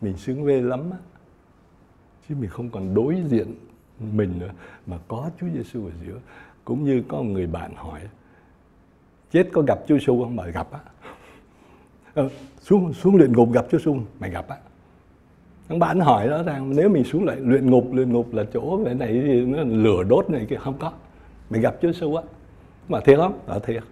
Mình 0.00 0.16
sướng 0.16 0.46
ghê 0.46 0.60
lắm 0.60 0.90
á. 0.90 0.98
Chứ 2.28 2.34
mình 2.40 2.50
không 2.50 2.70
còn 2.70 2.94
đối 2.94 3.22
diện 3.28 3.54
mình 4.00 4.38
nữa 4.38 4.50
mà 4.86 4.98
có 5.08 5.30
Chúa 5.40 5.46
Giêsu 5.54 5.86
ở 5.86 5.92
giữa. 6.06 6.18
Cũng 6.64 6.84
như 6.84 7.02
có 7.08 7.16
một 7.16 7.24
người 7.24 7.46
bạn 7.46 7.74
hỏi 7.74 8.00
chết 9.30 9.48
có 9.52 9.62
gặp 9.62 9.78
Chúa 9.88 9.98
Giêsu 9.98 10.22
không? 10.22 10.36
Mà 10.36 10.46
gặp 10.46 10.72
á. 10.72 10.80
Ờ, 12.14 12.28
xuống 12.60 12.92
xuống 12.92 13.16
luyện 13.16 13.32
ngục 13.32 13.52
gặp 13.52 13.66
Chúa 13.70 13.78
Giêsu 13.78 13.96
mày 14.20 14.30
gặp 14.30 14.48
á 14.48 14.56
thằng 15.68 15.78
bạn 15.78 16.00
hỏi 16.00 16.28
đó 16.28 16.42
rằng 16.42 16.76
nếu 16.76 16.88
mình 16.88 17.04
xuống 17.04 17.24
lại 17.24 17.36
luyện 17.40 17.70
ngục 17.70 17.88
luyện 17.92 18.12
ngục 18.12 18.34
là 18.34 18.44
chỗ 18.52 18.80
cái 18.84 18.94
này 18.94 19.12
nó 19.46 19.62
lửa 19.62 20.02
đốt 20.08 20.30
này 20.30 20.46
kia 20.48 20.56
không 20.56 20.78
có 20.78 20.92
mình 21.50 21.62
gặp 21.62 21.76
Chúa 21.82 21.92
Giêsu 21.92 22.14
á 22.14 22.22
mà 22.88 23.00
thiệt 23.00 23.18
lắm 23.18 23.32
là 23.46 23.58
thiệt 23.58 23.82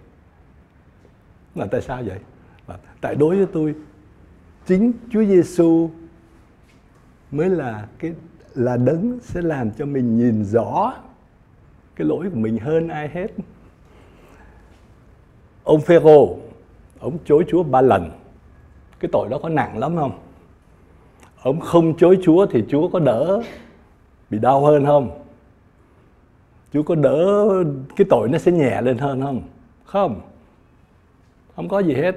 là 1.55 1.65
tại 1.71 1.81
sao 1.81 2.03
vậy? 2.05 2.19
Và 2.65 2.77
tại 3.01 3.15
đối 3.15 3.35
với 3.35 3.45
tôi, 3.53 3.75
chính 4.65 4.93
Chúa 5.09 5.23
Giêsu 5.23 5.89
mới 7.31 7.49
là 7.49 7.87
cái, 7.99 8.13
là 8.53 8.77
đấng 8.77 9.19
sẽ 9.21 9.41
làm 9.41 9.71
cho 9.71 9.85
mình 9.85 10.17
nhìn 10.17 10.45
rõ 10.45 10.93
cái 11.95 12.07
lỗi 12.07 12.29
của 12.33 12.39
mình 12.39 12.57
hơn 12.57 12.87
ai 12.87 13.09
hết. 13.13 13.27
Ông 15.63 15.81
Phêrô, 15.81 16.37
ông 16.99 17.17
chối 17.25 17.45
Chúa 17.47 17.63
ba 17.63 17.81
lần. 17.81 18.11
Cái 18.99 19.09
tội 19.11 19.29
đó 19.29 19.39
có 19.43 19.49
nặng 19.49 19.77
lắm 19.77 19.95
không? 19.95 20.19
Ông 21.41 21.59
không 21.59 21.97
chối 21.97 22.19
Chúa 22.23 22.45
thì 22.45 22.63
Chúa 22.69 22.87
có 22.87 22.99
đỡ 22.99 23.41
bị 24.29 24.39
đau 24.39 24.65
hơn 24.65 24.85
không? 24.85 25.19
Chúa 26.73 26.83
có 26.83 26.95
đỡ 26.95 27.47
cái 27.95 28.07
tội 28.09 28.29
nó 28.29 28.37
sẽ 28.37 28.51
nhẹ 28.51 28.81
lên 28.81 28.97
hơn 28.97 29.21
không? 29.21 29.41
Không 29.85 30.21
không 31.55 31.67
có 31.67 31.79
gì 31.79 31.93
hết. 31.93 32.15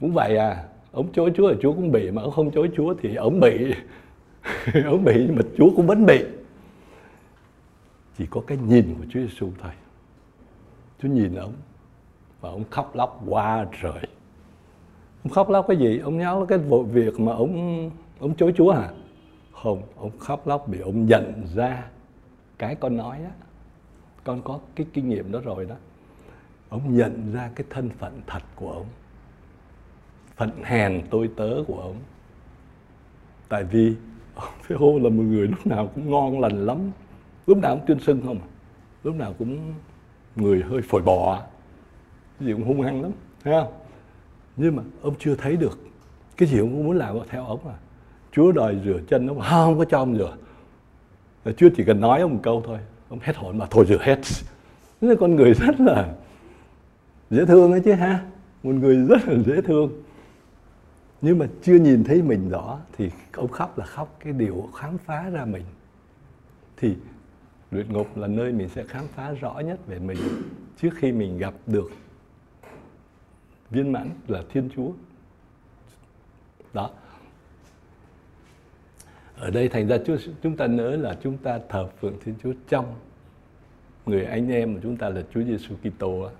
Cũng 0.00 0.12
vậy 0.12 0.36
à 0.36 0.64
ông 0.92 1.12
chối 1.12 1.32
Chúa 1.36 1.52
thì 1.52 1.58
Chúa 1.62 1.72
cũng 1.72 1.92
bị, 1.92 2.10
mà 2.10 2.22
ông 2.22 2.30
không 2.30 2.50
chối 2.50 2.70
Chúa 2.76 2.94
thì 3.02 3.14
ông 3.14 3.40
bị. 3.40 3.74
Ông 4.84 5.04
bị 5.04 5.14
nhưng 5.26 5.36
mà 5.36 5.42
Chúa 5.56 5.70
cũng 5.76 5.86
vẫn 5.86 6.06
bị. 6.06 6.24
Chỉ 8.18 8.26
có 8.30 8.42
cái 8.46 8.58
nhìn 8.68 8.94
của 8.98 9.04
Chúa 9.10 9.20
Giêsu 9.20 9.48
thôi. 9.62 9.72
Chúa 11.02 11.08
nhìn 11.08 11.34
ông 11.34 11.52
và 12.40 12.50
ông 12.50 12.64
khóc 12.70 12.96
lóc 12.96 13.22
qua 13.28 13.66
trời. 13.82 14.06
Ông 15.24 15.32
khóc 15.32 15.50
lóc 15.50 15.64
cái 15.68 15.76
gì? 15.76 15.98
Ông 15.98 16.18
nhớ 16.18 16.46
cái 16.48 16.58
vụ 16.58 16.82
việc 16.82 17.20
mà 17.20 17.32
ông 17.32 17.90
ông 18.20 18.34
chối 18.34 18.52
chúa 18.56 18.72
hả? 18.72 18.90
Không 19.52 19.82
ông 19.96 20.18
khóc 20.18 20.46
lóc 20.46 20.64
vì 20.68 20.80
ông 20.80 21.06
nhận 21.06 21.46
ra 21.54 21.84
cái 22.58 22.74
con 22.74 22.96
nói 22.96 23.16
á. 23.16 23.30
Con 24.24 24.42
có 24.42 24.58
cái 24.74 24.86
kinh 24.92 25.08
nghiệm 25.08 25.32
đó 25.32 25.40
rồi 25.44 25.64
đó 25.64 25.74
ông 26.72 26.96
nhận 26.96 27.32
ra 27.32 27.50
cái 27.54 27.66
thân 27.70 27.90
phận 27.98 28.20
thật 28.26 28.42
của 28.56 28.72
ông, 28.72 28.86
phận 30.36 30.50
hèn 30.62 31.02
tôi 31.10 31.30
tớ 31.36 31.50
của 31.66 31.80
ông. 31.80 31.96
Tại 33.48 33.64
vì 33.64 33.94
ông 34.34 34.52
phê 34.62 34.76
hô 34.76 34.98
là 34.98 35.08
một 35.08 35.22
người 35.22 35.48
lúc 35.48 35.66
nào 35.66 35.90
cũng 35.94 36.10
ngon 36.10 36.40
lành 36.40 36.66
lắm. 36.66 36.78
Lúc 37.46 37.58
nào 37.58 37.76
cũng 37.76 37.86
tuyên 37.86 38.00
sưng 38.00 38.22
không 38.26 38.38
à? 38.38 38.48
lúc 39.04 39.14
nào 39.14 39.34
cũng 39.38 39.74
người 40.36 40.62
hơi 40.62 40.82
phổi 40.82 41.02
bò 41.02 41.42
cái 42.38 42.46
gì 42.46 42.52
cũng 42.52 42.64
hung 42.64 42.82
hăng 42.82 43.02
lắm, 43.02 43.12
thấy 43.44 43.54
không? 43.54 43.72
Nhưng 44.56 44.76
mà 44.76 44.82
ông 45.02 45.14
chưa 45.18 45.34
thấy 45.34 45.56
được 45.56 45.78
cái 46.36 46.48
gì 46.48 46.58
ông 46.58 46.68
cũng 46.68 46.84
muốn 46.84 46.96
làm 46.96 47.16
theo 47.28 47.44
ông 47.44 47.68
à. 47.68 47.74
Chúa 48.32 48.52
đòi 48.52 48.76
rửa 48.84 49.00
chân 49.08 49.26
ông 49.26 49.40
không 49.40 49.78
có 49.78 49.84
cho 49.84 49.98
ông 49.98 50.16
rửa. 50.16 50.36
Chúa 51.56 51.68
chỉ 51.76 51.84
cần 51.84 52.00
nói 52.00 52.20
ông 52.20 52.34
một 52.34 52.40
câu 52.42 52.62
thôi, 52.66 52.78
ông 53.08 53.18
hết 53.22 53.36
hồn 53.36 53.58
mà 53.58 53.66
thôi, 53.70 53.84
rửa 53.88 53.98
hết. 54.00 54.18
Nên 55.00 55.16
con 55.20 55.36
người 55.36 55.54
rất 55.54 55.80
là 55.80 56.14
dễ 57.32 57.46
thương 57.46 57.72
ấy 57.72 57.80
chứ 57.80 57.92
ha. 57.92 58.24
Một 58.62 58.72
người 58.72 58.96
rất 58.96 59.28
là 59.28 59.42
dễ 59.46 59.62
thương. 59.62 60.02
Nhưng 61.20 61.38
mà 61.38 61.46
chưa 61.62 61.78
nhìn 61.78 62.04
thấy 62.04 62.22
mình 62.22 62.48
rõ 62.48 62.78
thì 62.96 63.10
ông 63.32 63.48
khóc 63.48 63.78
là 63.78 63.86
khóc 63.86 64.16
cái 64.20 64.32
điều 64.32 64.68
khám 64.74 64.98
phá 64.98 65.30
ra 65.30 65.44
mình. 65.44 65.64
Thì 66.76 66.96
luyện 67.70 67.92
ngục 67.92 68.16
là 68.16 68.26
nơi 68.26 68.52
mình 68.52 68.68
sẽ 68.68 68.84
khám 68.84 69.04
phá 69.14 69.32
rõ 69.32 69.60
nhất 69.60 69.86
về 69.86 69.98
mình. 69.98 70.18
Trước 70.80 70.90
khi 70.96 71.12
mình 71.12 71.38
gặp 71.38 71.54
được 71.66 71.90
viên 73.70 73.92
mãn 73.92 74.10
là 74.28 74.42
thiên 74.52 74.68
chúa. 74.76 74.90
Đó. 76.72 76.90
Ở 79.36 79.50
đây 79.50 79.68
thành 79.68 79.88
ra 79.88 79.98
Chúa, 80.06 80.16
chúng 80.42 80.56
ta 80.56 80.66
nhớ 80.66 80.96
là 80.96 81.16
chúng 81.22 81.38
ta 81.38 81.60
thờ 81.68 81.88
phượng 82.00 82.14
Thiên 82.24 82.34
Chúa 82.42 82.52
trong 82.68 82.94
người 84.06 84.24
anh 84.24 84.50
em 84.50 84.74
của 84.74 84.80
chúng 84.82 84.96
ta 84.96 85.08
là 85.08 85.22
Chúa 85.34 85.42
Giêsu 85.42 85.74
Kitô 85.82 86.22
đó 86.22 86.30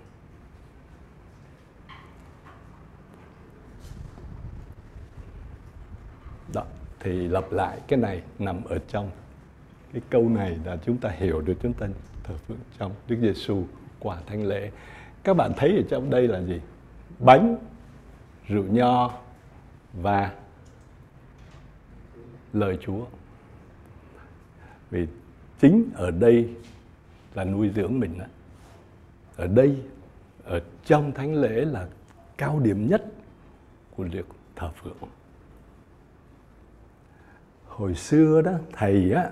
thì 7.03 7.27
lặp 7.27 7.51
lại 7.51 7.79
cái 7.87 7.99
này 7.99 8.21
nằm 8.39 8.63
ở 8.63 8.79
trong 8.87 9.11
cái 9.93 10.01
câu 10.09 10.29
này 10.29 10.57
là 10.65 10.77
chúng 10.85 10.97
ta 10.97 11.09
hiểu 11.09 11.41
được 11.41 11.55
chúng 11.61 11.73
ta 11.73 11.87
thờ 12.23 12.33
phượng 12.47 12.57
trong 12.79 12.91
Đức 13.07 13.17
Giêsu 13.21 13.63
quả 13.99 14.17
thánh 14.25 14.47
lễ 14.47 14.71
các 15.23 15.33
bạn 15.33 15.51
thấy 15.57 15.75
ở 15.77 15.83
trong 15.89 16.09
đây 16.09 16.27
là 16.27 16.41
gì 16.41 16.61
bánh 17.19 17.57
rượu 18.47 18.63
nho 18.63 19.13
và 19.93 20.31
lời 22.53 22.77
Chúa. 22.81 23.05
Vì 24.89 25.07
chính 25.59 25.89
ở 25.95 26.11
đây 26.11 26.49
là 27.35 27.43
nuôi 27.43 27.69
dưỡng 27.75 27.99
mình 27.99 28.19
đó. 28.19 28.25
Ở 29.35 29.47
đây, 29.47 29.77
ở 30.43 30.61
trong 30.85 31.11
thánh 31.11 31.35
lễ 31.35 31.65
là 31.65 31.87
cao 32.37 32.59
điểm 32.59 32.87
nhất 32.89 33.05
của 33.95 34.03
việc 34.03 34.25
thờ 34.55 34.71
phượng. 34.75 34.97
Hồi 37.77 37.95
xưa 37.95 38.41
đó, 38.41 38.51
thầy 38.73 39.13
á, 39.13 39.29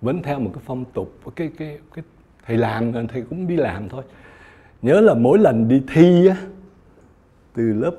vẫn 0.00 0.22
theo 0.22 0.40
một 0.40 0.50
cái 0.54 0.62
phong 0.66 0.84
tục, 0.84 1.20
cái, 1.36 1.50
cái, 1.58 1.78
cái 1.94 2.04
thầy 2.46 2.56
làm, 2.56 2.92
thầy 3.08 3.22
cũng 3.22 3.46
đi 3.46 3.56
làm 3.56 3.88
thôi. 3.88 4.02
Nhớ 4.82 5.00
là 5.00 5.14
mỗi 5.14 5.38
lần 5.38 5.68
đi 5.68 5.82
thi 5.92 6.26
á, 6.26 6.36
từ 7.54 7.72
lớp 7.72 7.96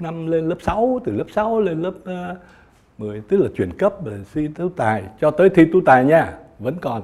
5 0.00 0.26
lên 0.26 0.48
lớp 0.48 0.56
6, 0.60 1.00
từ 1.04 1.12
lớp 1.12 1.24
6 1.34 1.60
lên 1.60 1.82
lớp 1.82 1.94
ờ, 2.04 2.30
uh, 2.30 2.38
10 3.00 3.20
tức 3.20 3.36
là 3.36 3.48
chuyển 3.56 3.72
cấp 3.78 4.04
rồi 4.04 4.24
thi 4.34 4.48
tú 4.48 4.68
tài 4.68 5.04
cho 5.20 5.30
tới 5.30 5.48
thi 5.50 5.64
tú 5.72 5.80
tài 5.86 6.04
nha 6.04 6.38
vẫn 6.58 6.74
còn. 6.80 7.02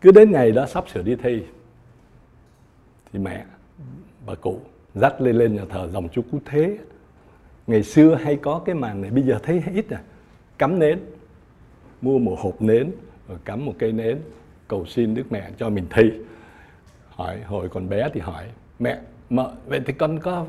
Cứ 0.00 0.12
đến 0.12 0.32
ngày 0.32 0.50
đó 0.50 0.66
sắp 0.66 0.84
sửa 0.88 1.02
đi 1.02 1.16
thi 1.16 1.42
thì 3.12 3.18
mẹ 3.18 3.44
bà 4.26 4.34
cụ 4.34 4.60
dắt 4.94 5.20
lên 5.20 5.36
lên 5.36 5.56
nhà 5.56 5.62
thờ 5.68 5.88
dòng 5.92 6.08
chú 6.08 6.22
cú 6.32 6.38
thế. 6.44 6.78
Ngày 7.66 7.82
xưa 7.82 8.14
hay 8.14 8.36
có 8.36 8.62
cái 8.64 8.74
màn 8.74 9.02
này 9.02 9.10
bây 9.10 9.22
giờ 9.22 9.38
thấy 9.42 9.62
ít 9.74 9.90
à 9.90 10.00
cắm 10.58 10.78
nến 10.78 10.98
mua 12.02 12.18
một 12.18 12.38
hộp 12.40 12.62
nến 12.62 12.90
rồi 13.28 13.38
cắm 13.44 13.64
một 13.64 13.74
cây 13.78 13.92
nến 13.92 14.18
cầu 14.68 14.86
xin 14.86 15.14
đức 15.14 15.32
mẹ 15.32 15.50
cho 15.58 15.70
mình 15.70 15.86
thi. 15.90 16.10
Hỏi 17.08 17.40
hồi 17.40 17.68
còn 17.68 17.88
bé 17.88 18.08
thì 18.14 18.20
hỏi 18.20 18.44
mẹ 18.78 18.98
mợ 19.30 19.54
vậy 19.66 19.80
thì 19.86 19.92
con 19.92 20.18
có 20.18 20.46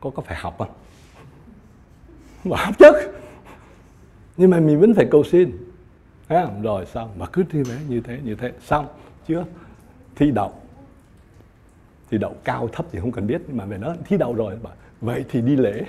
có 0.00 0.10
có 0.10 0.22
phải 0.22 0.36
học 0.36 0.54
không? 0.58 0.70
Mà 2.44 2.56
học 2.56 2.74
chứ. 2.78 2.92
Nhưng 4.36 4.50
mà 4.50 4.60
mình 4.60 4.80
vẫn 4.80 4.94
phải 4.94 5.06
cầu 5.10 5.24
xin. 5.24 5.50
À, 6.28 6.46
rồi 6.62 6.86
xong 6.86 7.10
mà 7.18 7.26
cứ 7.26 7.44
thi 7.50 7.62
vẽ 7.62 7.76
như 7.88 8.00
thế 8.00 8.20
như 8.24 8.34
thế. 8.34 8.52
Xong 8.60 8.86
chưa? 9.28 9.44
Thi 10.16 10.30
đậu. 10.30 10.52
Thi 12.10 12.18
đậu 12.18 12.34
cao 12.44 12.68
thấp 12.72 12.86
thì 12.92 13.00
không 13.00 13.12
cần 13.12 13.26
biết 13.26 13.42
nhưng 13.46 13.56
mà 13.56 13.64
về 13.64 13.78
nó 13.78 13.94
thi 14.04 14.16
đậu 14.16 14.34
rồi. 14.34 14.58
Vậy 15.00 15.24
thì 15.28 15.40
đi 15.40 15.56
lễ. 15.56 15.84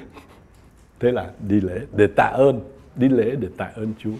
Thế 1.00 1.12
là 1.12 1.32
đi 1.48 1.62
lễ 1.62 1.82
để 1.96 2.08
tạ 2.16 2.32
ơn 2.34 2.62
đi 2.96 3.10
lễ 3.10 3.36
để 3.40 3.48
tạ 3.58 3.72
ơn 3.76 3.94
Chúa 4.00 4.16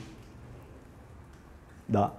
đó. 1.88 2.12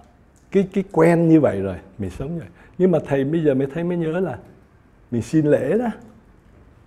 Cái 0.51 0.67
cái 0.73 0.83
quen 0.91 1.29
như 1.29 1.39
vậy 1.39 1.61
rồi, 1.61 1.77
mình 1.97 2.09
sống 2.09 2.39
rồi 2.39 2.47
nhưng 2.79 2.91
mà 2.91 2.99
thầy 3.05 3.23
bây 3.23 3.43
giờ 3.43 3.53
mới 3.53 3.67
thấy 3.73 3.83
mới 3.83 3.97
nhớ 3.97 4.19
là 4.19 4.39
mình 5.11 5.21
xin 5.21 5.45
lễ 5.45 5.77
đó. 5.77 5.89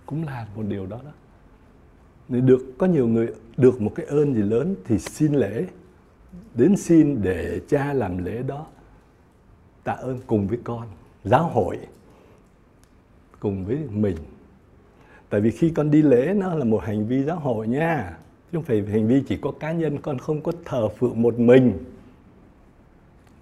Cũng 0.05 0.25
là 0.25 0.47
một 0.55 0.63
điều 0.67 0.85
đó 0.85 0.99
đó. 1.05 1.11
Nên 2.29 2.45
được, 2.45 2.73
có 2.77 2.87
nhiều 2.87 3.07
người 3.07 3.27
được 3.57 3.81
một 3.81 3.91
cái 3.95 4.05
ơn 4.05 4.33
gì 4.35 4.41
lớn 4.41 4.75
thì 4.85 4.99
xin 4.99 5.33
lễ. 5.33 5.65
Đến 6.55 6.75
xin 6.77 7.21
để 7.21 7.61
cha 7.67 7.93
làm 7.93 8.25
lễ 8.25 8.43
đó. 8.43 8.65
Tạ 9.83 9.93
ơn 9.93 10.19
cùng 10.27 10.47
với 10.47 10.57
con, 10.63 10.87
giáo 11.23 11.43
hội, 11.43 11.77
cùng 13.39 13.65
với 13.65 13.77
mình. 13.89 14.17
Tại 15.29 15.41
vì 15.41 15.51
khi 15.51 15.69
con 15.69 15.91
đi 15.91 16.01
lễ, 16.01 16.33
nó 16.33 16.55
là 16.55 16.65
một 16.65 16.83
hành 16.83 17.07
vi 17.07 17.23
giáo 17.23 17.39
hội 17.39 17.67
nha. 17.67 18.17
Chứ 18.51 18.57
không 18.57 18.63
phải 18.63 18.85
hành 18.91 19.07
vi 19.07 19.23
chỉ 19.27 19.37
có 19.37 19.51
cá 19.51 19.71
nhân, 19.71 19.97
con 20.01 20.17
không 20.17 20.41
có 20.41 20.51
thờ 20.65 20.89
phượng 20.89 21.21
một 21.21 21.39
mình 21.39 21.73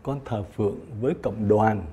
con 0.03 0.19
thờ 0.25 0.43
phượng 0.43 0.79
với 1.01 1.13
cộng 1.21 1.47
đoàn. 1.47 1.85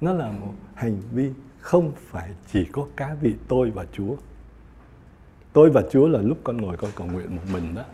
Nó 0.00 0.12
là 0.12 0.30
một 0.30 0.52
hành 0.74 0.96
vi 1.12 1.30
không 1.60 1.92
phải 1.96 2.30
chỉ 2.52 2.64
có 2.64 2.86
cá 2.96 3.14
vị 3.14 3.34
tôi 3.48 3.70
và 3.70 3.86
chúa. 3.92 4.16
Tôi 5.52 5.70
và 5.70 5.82
chúa 5.90 6.08
là 6.08 6.20
lúc 6.22 6.38
con 6.44 6.56
ngồi 6.56 6.76
con 6.76 6.90
cầu 6.96 7.06
nguyện 7.06 7.36
một 7.36 7.42
mình 7.52 7.74
đó. 7.74 7.84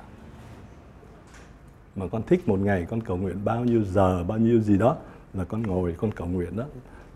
Mà 1.96 2.08
con 2.08 2.22
thích 2.22 2.48
một 2.48 2.58
ngày 2.60 2.86
con 2.90 3.00
cầu 3.00 3.16
nguyện 3.16 3.44
bao 3.44 3.64
nhiêu 3.64 3.84
giờ, 3.84 4.24
bao 4.24 4.38
nhiêu 4.38 4.60
gì 4.60 4.78
đó 4.78 4.96
là 5.34 5.44
con 5.44 5.62
ngồi 5.62 5.94
con 5.98 6.12
cầu 6.12 6.26
nguyện 6.26 6.56
đó, 6.56 6.64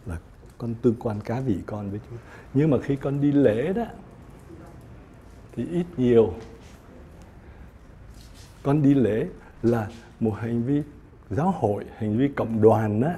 là 0.07 0.19
con 0.59 0.75
tương 0.83 0.95
quan 0.95 1.21
cá 1.21 1.41
vị 1.41 1.57
con 1.67 1.91
với 1.91 2.01
chúa. 2.11 2.17
Nhưng 2.55 2.71
mà 2.71 2.79
khi 2.83 2.97
con 2.97 3.21
đi 3.21 3.33
lễ 3.33 3.73
đó, 3.73 3.85
thì 5.57 5.67
ít 5.71 5.87
nhiều 5.97 6.33
con 8.63 8.83
đi 8.83 8.95
lễ 8.95 9.27
là 9.63 9.89
một 10.21 10.31
hành 10.31 10.63
vi 10.63 10.83
giáo 11.31 11.51
hội, 11.51 11.85
hành 11.97 12.19
vi 12.19 12.29
cộng 12.29 12.63
đoàn 12.63 13.01
đó 13.01 13.13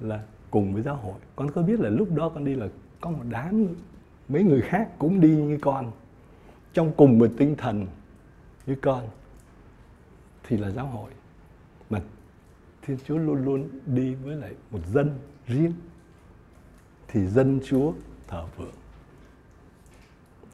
là 0.00 0.22
cùng 0.50 0.74
với 0.74 0.82
giáo 0.82 0.96
hội. 0.96 1.14
Con 1.36 1.50
có 1.50 1.62
biết 1.62 1.80
là 1.80 1.90
lúc 1.90 2.08
đó 2.14 2.28
con 2.28 2.44
đi 2.44 2.54
là 2.54 2.68
có 3.00 3.10
một 3.10 3.24
đám 3.30 3.66
mấy 4.28 4.42
người 4.42 4.60
khác 4.60 4.88
cũng 4.98 5.20
đi 5.20 5.28
như 5.28 5.58
con, 5.62 5.92
trong 6.72 6.92
cùng 6.96 7.18
một 7.18 7.30
tinh 7.36 7.56
thần 7.56 7.86
như 8.66 8.76
con, 8.82 9.08
thì 10.42 10.56
là 10.56 10.70
giáo 10.70 10.86
hội. 10.86 11.10
Mà 11.90 12.00
thiên 12.82 12.98
chúa 13.06 13.18
luôn 13.18 13.44
luôn 13.44 13.68
đi 13.86 14.14
với 14.14 14.36
lại 14.36 14.52
một 14.70 14.80
dân 14.86 15.18
riêng, 15.46 15.72
thì 17.08 17.26
dân 17.26 17.60
chúa 17.64 17.92
thờ 18.28 18.46
phượng. 18.56 18.74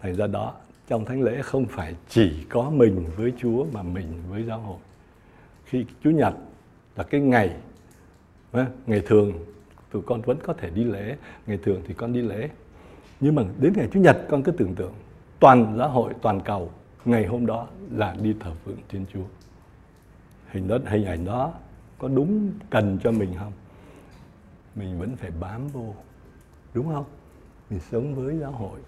Thành 0.01 0.17
ra 0.17 0.27
đó, 0.27 0.55
trong 0.89 1.05
thánh 1.05 1.23
lễ 1.23 1.43
không 1.43 1.67
phải 1.67 1.97
chỉ 2.09 2.45
có 2.49 2.71
mình 2.71 3.07
với 3.17 3.33
chúa 3.39 3.65
mà 3.73 3.83
mình 3.83 4.23
với 4.29 4.45
giáo 4.45 4.61
hội 4.61 4.79
khi 5.71 5.87
chủ 6.03 6.11
nhật 6.11 6.35
là 6.97 7.05
cái 7.05 7.21
ngày 7.21 7.57
ngày 8.87 9.03
thường, 9.07 9.33
tụi 9.91 10.03
con 10.03 10.23
vẫn 10.23 10.39
có 10.43 10.53
thể 10.53 10.71
đi 10.71 10.85
lễ. 10.85 11.17
Ngày 11.47 11.59
thường 11.63 11.83
thì 11.87 11.95
con 11.95 12.13
đi 12.13 12.23
lễ. 12.23 12.51
Nhưng 13.21 13.35
mà 13.35 13.43
đến 13.59 13.73
ngày 13.77 13.89
chủ 13.93 14.01
nhật, 14.01 14.27
con 14.31 14.43
cứ 14.43 14.53
tưởng 14.53 14.75
tượng, 14.75 14.95
toàn 15.41 15.75
giáo 15.79 15.89
hội, 15.89 16.15
toàn 16.23 16.41
cầu, 16.41 16.71
ngày 17.05 17.27
hôm 17.27 17.47
đó 17.47 17.69
là 17.91 18.17
đi 18.23 18.35
thờ 18.41 18.53
phượng 18.65 18.79
thiên 18.89 19.07
chúa. 19.13 19.25
Hình 20.49 20.69
đó 20.69 20.79
hình 20.87 21.05
ảnh 21.05 21.25
đó 21.25 21.55
có 21.99 22.09
đúng 22.09 22.53
cần 22.71 22.99
cho 23.03 23.13
mình 23.13 23.35
không? 23.39 23.53
Mình 24.75 24.99
vẫn 24.99 25.17
phải 25.17 25.31
bám 25.41 25.69
vô, 25.69 25.95
đúng 26.75 26.89
không? 26.89 27.05
Mình 27.71 27.81
sống 27.81 28.15
với 28.15 28.39
giáo 28.39 28.53
hội. 28.53 28.81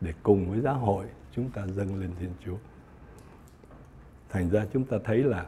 Để 0.00 0.12
cùng 0.22 0.50
với 0.50 0.60
giáo 0.60 0.74
hội, 0.74 1.06
chúng 1.32 1.50
ta 1.50 1.66
dâng 1.66 2.00
lên 2.00 2.10
thiên 2.20 2.30
chúa. 2.44 2.56
Thành 4.28 4.50
ra 4.50 4.66
chúng 4.72 4.84
ta 4.84 4.96
thấy 5.04 5.18
là 5.18 5.46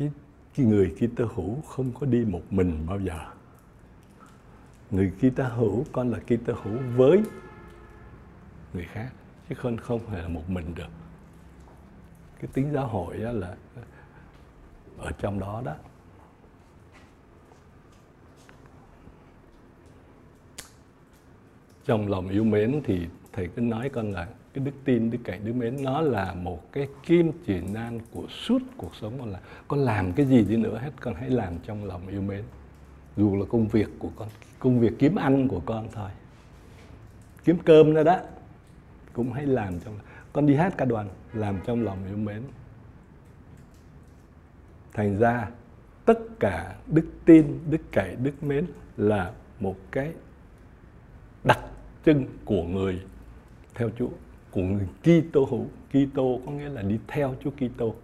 cái 0.00 0.10
cái 0.54 0.66
người 0.66 0.94
Kitô 0.96 1.24
hữu 1.34 1.60
không 1.60 1.92
có 2.00 2.06
đi 2.06 2.24
một 2.24 2.42
mình 2.50 2.86
bao 2.86 3.00
giờ. 3.00 3.18
Người 4.90 5.12
Kitô 5.18 5.44
hữu 5.44 5.84
con 5.92 6.10
là 6.10 6.18
Kitô 6.18 6.52
hữu 6.62 6.78
với 6.96 7.22
người 8.72 8.84
khác, 8.84 9.12
chứ 9.48 9.54
không 9.54 9.76
không 9.76 10.00
phải 10.06 10.22
là 10.22 10.28
một 10.28 10.50
mình 10.50 10.74
được. 10.74 10.88
Cái 12.40 12.50
tính 12.52 12.72
giáo 12.72 12.86
hội 12.86 13.16
đó 13.16 13.32
là 13.32 13.56
ở 14.98 15.10
trong 15.18 15.40
đó 15.40 15.62
đó. 15.64 15.74
Trong 21.84 22.08
lòng 22.08 22.28
yêu 22.28 22.44
mến 22.44 22.80
thì 22.84 23.06
thầy 23.32 23.48
cứ 23.48 23.62
nói 23.62 23.88
con 23.88 24.12
là 24.12 24.28
cái 24.54 24.64
đức 24.64 24.72
tin, 24.84 25.10
đức 25.10 25.18
cậy, 25.24 25.38
đức 25.38 25.52
mến, 25.52 25.76
nó 25.82 26.00
là 26.00 26.34
một 26.34 26.72
cái 26.72 26.88
kim 27.06 27.32
chỉ 27.46 27.60
nan 27.60 28.00
của 28.12 28.26
suốt 28.28 28.58
cuộc 28.76 28.94
sống 28.94 29.18
con 29.18 29.32
là. 29.32 29.40
Con 29.68 29.78
làm 29.78 30.12
cái 30.12 30.26
gì 30.26 30.44
đi 30.44 30.56
nữa 30.56 30.78
hết, 30.78 30.90
con 31.00 31.14
hãy 31.14 31.30
làm 31.30 31.58
trong 31.66 31.84
lòng 31.84 32.08
yêu 32.08 32.22
mến. 32.22 32.42
Dù 33.16 33.36
là 33.36 33.44
công 33.48 33.68
việc 33.68 33.88
của 33.98 34.10
con, 34.16 34.28
công 34.58 34.80
việc 34.80 34.92
kiếm 34.98 35.14
ăn 35.14 35.48
của 35.48 35.60
con 35.66 35.88
thôi. 35.92 36.10
Kiếm 37.44 37.58
cơm 37.64 37.94
nữa 37.94 38.02
đó, 38.02 38.18
cũng 39.12 39.32
hãy 39.32 39.46
làm 39.46 39.80
trong 39.80 39.94
con 40.32 40.46
đi 40.46 40.54
hát 40.54 40.74
ca 40.78 40.84
đoàn, 40.84 41.08
làm 41.32 41.58
trong 41.66 41.84
lòng 41.84 41.98
yêu 42.06 42.16
mến. 42.16 42.42
Thành 44.92 45.18
ra, 45.18 45.50
tất 46.04 46.18
cả 46.40 46.76
đức 46.86 47.06
tin, 47.24 47.58
đức 47.70 47.80
cậy, 47.92 48.16
đức 48.16 48.42
mến 48.42 48.66
là 48.96 49.32
một 49.60 49.76
cái 49.90 50.12
đặc 51.44 51.58
trưng 52.06 52.26
của 52.44 52.62
người 52.62 53.00
theo 53.74 53.90
Chúa, 53.98 54.08
của 54.50 54.62
người 54.62 54.86
Kitô 55.02 55.44
hữu. 55.44 55.66
Kitô 55.88 56.40
có 56.46 56.52
nghĩa 56.52 56.68
là 56.68 56.82
đi 56.82 56.98
theo 57.08 57.34
Chúa 57.44 57.50
Kitô. 57.50 57.94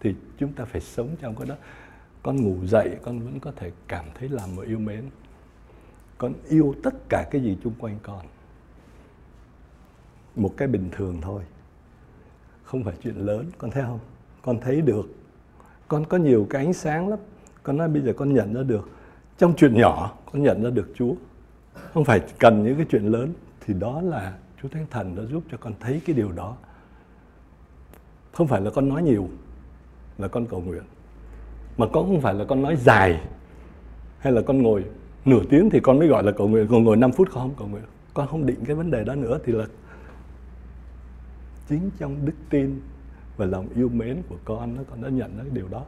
Thì 0.00 0.14
chúng 0.38 0.52
ta 0.52 0.64
phải 0.64 0.80
sống 0.80 1.08
trong 1.20 1.36
cái 1.36 1.48
đó. 1.48 1.54
Con 2.22 2.36
ngủ 2.36 2.66
dậy, 2.66 2.96
con 3.02 3.20
vẫn 3.20 3.40
có 3.40 3.52
thể 3.56 3.70
cảm 3.88 4.04
thấy 4.14 4.28
làm 4.28 4.56
một 4.56 4.62
yêu 4.62 4.78
mến. 4.78 5.04
Con 6.18 6.34
yêu 6.48 6.74
tất 6.82 6.94
cả 7.08 7.28
cái 7.30 7.42
gì 7.42 7.58
chung 7.62 7.72
quanh 7.78 7.98
con. 8.02 8.26
Một 10.36 10.54
cái 10.56 10.68
bình 10.68 10.88
thường 10.92 11.18
thôi. 11.22 11.42
Không 12.62 12.84
phải 12.84 12.94
chuyện 13.02 13.16
lớn, 13.16 13.50
con 13.58 13.70
thấy 13.70 13.82
không? 13.82 13.98
Con 14.42 14.60
thấy 14.60 14.80
được. 14.80 15.06
Con 15.88 16.04
có 16.04 16.16
nhiều 16.16 16.46
cái 16.50 16.64
ánh 16.64 16.72
sáng 16.72 17.08
lắm. 17.08 17.18
Con 17.62 17.76
nói 17.76 17.88
bây 17.88 18.02
giờ 18.02 18.12
con 18.16 18.34
nhận 18.34 18.54
ra 18.54 18.62
được. 18.62 18.88
Trong 19.38 19.54
chuyện 19.56 19.74
nhỏ, 19.74 20.18
con 20.32 20.42
nhận 20.42 20.62
ra 20.62 20.70
được 20.70 20.92
chúa. 20.94 21.14
Không 21.74 22.04
phải 22.04 22.20
cần 22.38 22.64
những 22.64 22.76
cái 22.76 22.86
chuyện 22.90 23.04
lớn 23.04 23.32
thì 23.66 23.74
đó 23.74 24.00
là 24.00 24.32
chúa 24.62 24.68
thánh 24.68 24.86
thần 24.90 25.16
đã 25.16 25.22
giúp 25.22 25.42
cho 25.50 25.56
con 25.60 25.72
thấy 25.80 26.00
cái 26.06 26.16
điều 26.16 26.32
đó. 26.32 26.56
Không 28.32 28.46
phải 28.46 28.60
là 28.60 28.70
con 28.70 28.88
nói 28.88 29.02
nhiều 29.02 29.28
là 30.18 30.28
con 30.28 30.46
cầu 30.46 30.60
nguyện, 30.60 30.82
mà 31.76 31.86
con 31.92 32.06
không 32.06 32.20
phải 32.20 32.34
là 32.34 32.44
con 32.44 32.62
nói 32.62 32.76
dài 32.76 33.20
hay 34.18 34.32
là 34.32 34.42
con 34.46 34.62
ngồi 34.62 34.84
nửa 35.24 35.42
tiếng 35.50 35.70
thì 35.70 35.80
con 35.80 35.98
mới 35.98 36.08
gọi 36.08 36.22
là 36.22 36.32
cầu 36.32 36.48
nguyện, 36.48 36.66
còn 36.70 36.84
ngồi 36.84 36.96
5 36.96 37.12
phút 37.12 37.28
con 37.32 37.42
không 37.42 37.54
cầu 37.58 37.68
nguyện. 37.68 37.84
Con 38.14 38.28
không 38.28 38.46
định 38.46 38.64
cái 38.64 38.76
vấn 38.76 38.90
đề 38.90 39.04
đó 39.04 39.14
nữa 39.14 39.38
thì 39.44 39.52
là 39.52 39.64
chính 41.68 41.90
trong 41.98 42.24
đức 42.24 42.34
tin 42.50 42.80
và 43.36 43.46
lòng 43.46 43.68
yêu 43.74 43.88
mến 43.88 44.22
của 44.28 44.36
con 44.44 44.76
nó 44.76 44.82
con 44.90 45.02
đã 45.02 45.08
nhận 45.08 45.38
cái 45.38 45.46
điều 45.52 45.68
đó. 45.68 45.84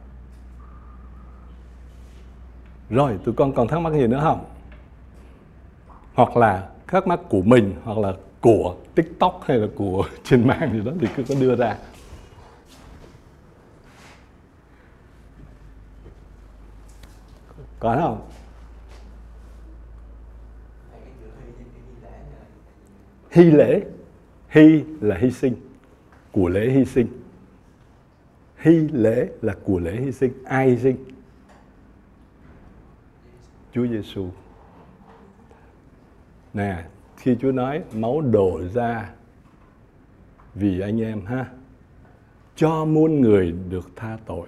Rồi, 2.89 3.19
tụi 3.23 3.35
con 3.35 3.53
còn 3.53 3.67
thắc 3.67 3.81
mắc 3.81 3.93
gì 3.93 4.07
nữa 4.07 4.19
không? 4.23 4.45
Hoặc 6.13 6.37
là 6.37 6.69
thắc 6.91 7.07
mắc 7.07 7.19
của 7.29 7.41
mình 7.41 7.75
hoặc 7.83 7.97
là 7.97 8.13
của 8.41 8.75
tiktok 8.95 9.41
hay 9.45 9.57
là 9.57 9.67
của 9.75 10.07
trên 10.23 10.47
mạng 10.47 10.73
gì 10.73 10.81
đó 10.85 10.91
thì 11.01 11.07
cứ 11.15 11.23
có 11.29 11.35
đưa 11.39 11.55
ra. 11.55 11.77
Có 17.79 17.97
không? 18.01 18.29
Hy 23.31 23.43
lễ. 23.43 23.81
Hy 24.49 24.83
là 25.01 25.17
hy 25.17 25.31
sinh. 25.31 25.55
Của 26.31 26.49
lễ 26.49 26.69
hy 26.69 26.85
sinh. 26.85 27.07
Hy 28.57 28.79
lễ 28.91 29.29
là 29.41 29.55
của 29.63 29.79
lễ 29.79 29.95
hy 29.95 30.11
sinh. 30.11 30.31
Ai 30.45 30.69
hy 30.69 30.77
sinh? 30.77 31.05
Chúa 33.73 33.87
Giêsu 33.87 34.29
nè 36.53 36.83
khi 37.17 37.35
Chúa 37.41 37.51
nói 37.51 37.83
máu 37.93 38.21
đổ 38.21 38.61
ra 38.73 39.09
vì 40.55 40.79
anh 40.79 41.01
em 41.01 41.25
ha 41.25 41.45
cho 42.55 42.85
muôn 42.85 43.21
người 43.21 43.53
được 43.69 43.89
tha 43.95 44.17
tội 44.25 44.47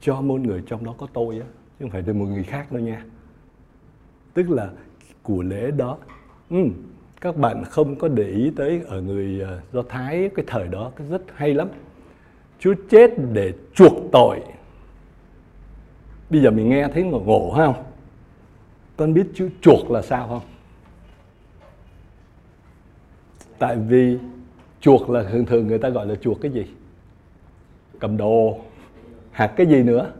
cho 0.00 0.20
muôn 0.20 0.42
người 0.42 0.62
trong 0.66 0.84
đó 0.84 0.94
có 0.98 1.06
tôi 1.12 1.38
á 1.38 1.46
chứ 1.78 1.84
không 1.84 1.90
phải 1.90 2.02
để 2.02 2.12
một 2.12 2.24
người 2.24 2.42
khác 2.42 2.72
đâu 2.72 2.82
nha. 2.82 3.04
Tức 4.34 4.50
là 4.50 4.70
của 5.22 5.42
lễ 5.42 5.70
đó 5.70 5.98
ừ, 6.50 6.56
các 7.20 7.36
bạn 7.36 7.64
không 7.64 7.96
có 7.96 8.08
để 8.08 8.28
ý 8.28 8.50
tới 8.56 8.82
ở 8.86 9.00
người 9.00 9.40
ờ, 9.40 9.60
do 9.72 9.82
thái 9.82 10.30
cái 10.34 10.44
thời 10.48 10.68
đó 10.68 10.92
cái 10.96 11.06
rất 11.10 11.22
hay 11.34 11.54
lắm. 11.54 11.68
Chúa 12.58 12.74
chết 12.90 13.10
để 13.32 13.52
chuộc 13.74 13.92
tội. 14.12 14.40
Bây 16.30 16.42
giờ 16.42 16.50
mình 16.50 16.68
nghe 16.68 16.88
thấy 16.94 17.02
ngộ 17.02 17.20
ngộ 17.20 17.52
không? 17.56 17.74
Con 18.96 19.14
biết 19.14 19.26
chữ 19.34 19.50
chuộc 19.60 19.90
là 19.90 20.02
sao 20.02 20.28
không? 20.28 20.42
Tại 23.60 23.76
vì 23.76 24.18
chuột 24.80 25.10
là 25.10 25.24
thường 25.30 25.46
thường 25.46 25.66
người 25.66 25.78
ta 25.78 25.88
gọi 25.88 26.06
là 26.06 26.14
chuột 26.14 26.36
cái 26.40 26.50
gì? 26.50 26.66
Cầm 27.98 28.16
đồ. 28.16 28.60
Hạt 29.30 29.46
cái 29.56 29.66
gì 29.66 29.82
nữa? 29.82 30.12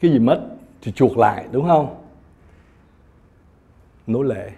Cái 0.00 0.10
gì 0.10 0.18
mất? 0.18 0.48
Thì 0.82 0.92
chuột 0.92 1.18
lại, 1.18 1.48
đúng 1.52 1.68
không? 1.68 2.04
Nô 4.06 4.22
lệ. 4.22 4.50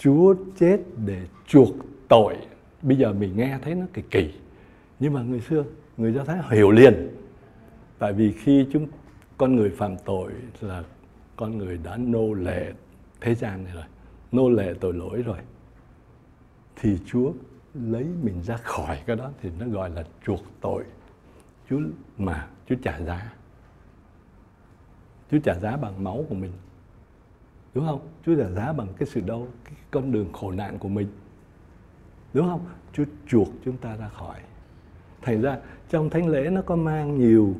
Chúa 0.00 0.34
chết 0.58 0.80
để 1.06 1.26
chuộc 1.46 1.68
tội. 2.08 2.36
Bây 2.82 2.96
giờ 2.96 3.12
mình 3.12 3.36
nghe 3.36 3.58
thấy 3.62 3.74
nó 3.74 3.86
kỳ 3.92 4.02
kỳ. 4.10 4.34
Nhưng 4.98 5.12
mà 5.12 5.22
người 5.22 5.40
xưa, 5.40 5.64
người 5.96 6.12
do 6.12 6.24
thái 6.24 6.38
hiểu 6.50 6.70
liền. 6.70 7.08
Tại 7.98 8.12
vì 8.12 8.32
khi 8.32 8.66
chúng 8.72 8.86
con 9.36 9.56
người 9.56 9.70
phạm 9.70 9.96
tội 10.04 10.32
là 10.60 10.82
con 11.36 11.58
người 11.58 11.78
đã 11.78 11.96
nô 11.96 12.34
lệ 12.34 12.72
thế 13.20 13.34
gian 13.34 13.64
này 13.64 13.74
rồi, 13.74 13.84
nô 14.32 14.50
lệ 14.50 14.74
tội 14.80 14.92
lỗi 14.92 15.22
rồi. 15.22 15.38
Thì 16.76 16.98
Chúa 17.06 17.32
lấy 17.74 18.04
mình 18.22 18.42
ra 18.42 18.56
khỏi 18.56 19.02
cái 19.06 19.16
đó 19.16 19.30
thì 19.42 19.50
nó 19.58 19.66
gọi 19.66 19.90
là 19.90 20.04
chuộc 20.26 20.40
tội. 20.60 20.84
Chúa 21.70 21.80
mà 22.18 22.48
Chúa 22.68 22.76
trả 22.82 23.00
giá. 23.00 23.32
Chúa 25.30 25.38
trả 25.38 25.54
giá 25.54 25.76
bằng 25.76 26.04
máu 26.04 26.24
của 26.28 26.34
mình. 26.34 26.52
Đúng 27.74 27.86
không? 27.86 28.08
Chúa 28.26 28.36
trả 28.36 28.50
giá 28.50 28.72
bằng 28.72 28.88
cái 28.98 29.08
sự 29.08 29.20
đau, 29.20 29.48
cái 29.64 29.74
con 29.90 30.12
đường 30.12 30.32
khổ 30.32 30.50
nạn 30.50 30.78
của 30.78 30.88
mình. 30.88 31.08
Đúng 32.34 32.48
không? 32.48 32.66
Chúa 32.92 33.04
chuộc 33.26 33.48
chúng 33.64 33.76
ta 33.76 33.96
ra 33.96 34.08
khỏi. 34.08 34.40
Thành 35.22 35.42
ra 35.42 35.58
trong 35.88 36.10
thánh 36.10 36.28
lễ 36.28 36.50
nó 36.50 36.62
có 36.62 36.76
mang 36.76 37.18
nhiều, 37.18 37.54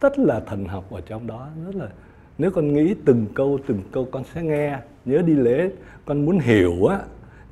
tất 0.00 0.18
là 0.18 0.40
thần 0.40 0.64
học 0.64 0.90
ở 0.90 1.00
trong 1.00 1.26
đó. 1.26 1.48
Rất 1.64 1.74
là 1.74 1.88
nếu 2.38 2.50
con 2.50 2.72
nghĩ 2.72 2.94
từng 3.04 3.26
câu 3.34 3.58
từng 3.66 3.82
câu 3.92 4.08
con 4.12 4.24
sẽ 4.24 4.42
nghe. 4.42 4.78
Nhớ 5.04 5.22
đi 5.22 5.34
lễ, 5.34 5.70
con 6.04 6.26
muốn 6.26 6.38
hiểu 6.38 6.86
á, 6.86 7.00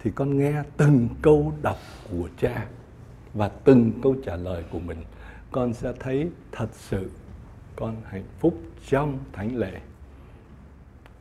thì 0.01 0.11
con 0.15 0.39
nghe 0.39 0.63
từng 0.77 1.09
câu 1.23 1.53
đọc 1.63 1.79
của 2.11 2.29
cha 2.41 2.67
và 3.35 3.49
từng 3.49 3.93
câu 4.03 4.17
trả 4.25 4.37
lời 4.37 4.65
của 4.71 4.79
mình. 4.79 4.99
Con 5.51 5.75
sẽ 5.75 5.93
thấy 6.01 6.31
thật 6.53 6.69
sự 6.73 7.11
con 7.77 7.97
hạnh 8.05 8.25
phúc 8.39 8.59
trong 8.87 9.19
thánh 9.33 9.57
lễ. 9.57 9.81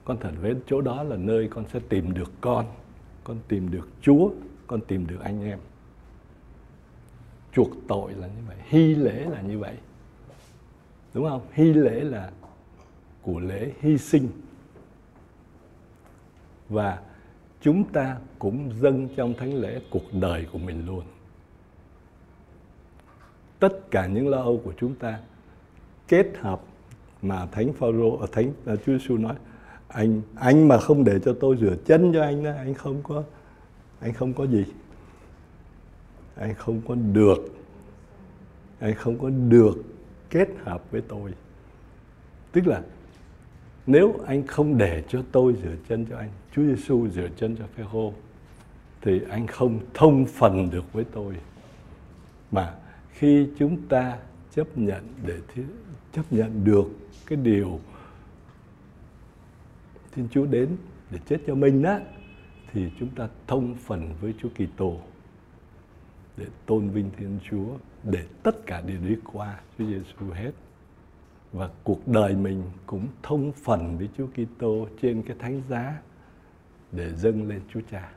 Con 0.03 0.18
thật 0.20 0.32
với 0.41 0.55
chỗ 0.68 0.82
đó 0.82 1.03
là 1.03 1.16
nơi 1.16 1.47
con 1.47 1.66
sẽ 1.74 1.80
tìm 1.89 2.14
được 2.14 2.32
con. 2.41 2.66
Con 3.24 3.38
tìm 3.47 3.72
được 3.72 3.88
chúa, 4.01 4.30
con 4.68 4.82
tìm 4.82 5.07
được 5.07 5.20
anh 5.24 5.43
em. 5.43 5.59
Chuộc 7.53 7.70
tội 7.88 8.14
là 8.14 8.28
như 8.28 8.41
vậy, 8.47 8.57
hy 8.68 8.95
lễ 8.95 9.26
là 9.30 9.41
như 9.41 9.59
vậy. 9.59 9.76
Đúng 11.14 11.30
không? 11.30 11.41
Hy 11.51 11.74
lễ 11.74 11.99
là 11.99 12.32
của 13.22 13.40
lễ 13.40 13.72
hy 13.80 13.98
sinh. 13.98 14.30
Và 16.70 17.02
chúng 17.62 17.84
ta 17.84 18.18
cũng 18.40 18.72
dâng 18.82 19.08
trong 19.16 19.34
thánh 19.34 19.54
lễ 19.54 19.82
cuộc 19.90 20.14
đời 20.14 20.48
của 20.52 20.58
mình 20.58 20.86
luôn. 20.86 21.04
Tất 23.60 23.92
cả 23.92 24.08
những 24.08 24.28
lo 24.28 24.38
âu 24.38 24.62
của 24.64 24.74
chúng 24.78 24.96
ta 24.96 25.20
kết 26.08 26.28
hợp 26.40 26.62
mà 27.22 27.46
thánh 27.46 27.74
Phaolô 27.74 28.18
ở 28.18 28.28
thánh 28.32 28.54
à, 28.66 28.76
Chúa 28.76 28.98
Giêsu 28.98 29.18
nói 29.18 29.36
anh 29.88 30.22
anh 30.36 30.68
mà 30.68 30.78
không 30.78 31.04
để 31.04 31.20
cho 31.26 31.36
tôi 31.40 31.58
rửa 31.58 31.76
chân 31.86 32.14
cho 32.14 32.22
anh 32.22 32.44
đó 32.44 32.52
anh 32.58 32.74
không 32.74 33.04
có 33.04 33.24
anh 34.00 34.14
không 34.14 34.34
có 34.34 34.48
gì. 34.48 34.66
Anh 36.36 36.56
không 36.56 36.82
có 36.88 36.96
được 36.96 37.38
anh 38.80 38.96
không 38.96 39.20
có 39.20 39.30
được 39.30 39.74
kết 40.30 40.50
hợp 40.64 40.92
với 40.92 41.02
tôi. 41.02 41.34
Tức 42.52 42.68
là 42.68 42.82
nếu 43.88 44.20
anh 44.26 44.48
không 44.48 44.78
để 44.78 45.04
cho 45.08 45.24
tôi 45.32 45.56
rửa 45.64 45.76
chân 45.90 46.06
cho 46.10 46.18
anh, 46.18 46.30
Chúa 46.56 46.64
Giêsu 46.64 47.08
rửa 47.08 47.28
chân 47.38 47.56
cho 47.56 47.66
Phêrô 47.76 48.14
thì 49.02 49.22
anh 49.30 49.48
không 49.48 49.80
thông 49.94 50.26
phần 50.26 50.70
được 50.70 50.94
với 50.94 51.04
tôi. 51.04 51.36
Mà 52.52 52.76
khi 53.12 53.48
chúng 53.60 53.88
ta 53.88 54.18
chấp 54.56 54.78
nhận 54.78 55.04
để 55.26 55.40
chấp 56.14 56.34
nhận 56.34 56.64
được 56.64 56.86
cái 57.28 57.38
điều 57.38 57.80
Thiên 60.12 60.28
Chúa 60.32 60.46
đến 60.46 60.70
để 61.12 61.20
chết 61.26 61.38
cho 61.48 61.56
mình 61.56 61.82
đó 61.82 62.00
thì 62.72 62.92
chúng 63.00 63.10
ta 63.10 63.28
thông 63.48 63.76
phần 63.76 64.10
với 64.22 64.34
Chúa 64.42 64.50
Kitô 64.50 64.98
để 66.38 66.46
tôn 66.66 66.90
vinh 66.90 67.10
Thiên 67.18 67.40
Chúa, 67.50 67.78
để 68.04 68.26
tất 68.44 68.66
cả 68.66 68.82
đều 68.82 68.98
đi 69.08 69.16
qua 69.34 69.60
Chúa 69.78 69.86
Giêsu 69.86 70.32
hết 70.34 70.52
và 71.54 71.70
cuộc 71.84 72.08
đời 72.08 72.36
mình 72.36 72.64
cũng 72.86 73.08
thông 73.24 73.52
phần 73.52 73.97
với 73.97 74.10
Chúa 74.18 74.28
Kitô 74.28 74.88
trên 75.02 75.24
cái 75.24 75.36
thánh 75.39 75.62
giá 75.70 76.02
để 76.91 77.14
dâng 77.14 77.47
lên 77.47 77.62
Chúa 77.74 77.82
Cha. 77.91 78.12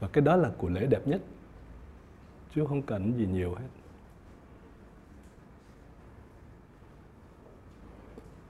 Và 0.00 0.08
cái 0.08 0.24
đó 0.24 0.36
là 0.36 0.50
của 0.58 0.68
lễ 0.68 0.86
đẹp 0.86 1.06
nhất. 1.06 1.20
Chúa 2.54 2.66
không 2.66 2.82
cần 2.82 3.12
gì 3.18 3.26
nhiều 3.26 3.54
hết. 3.54 3.68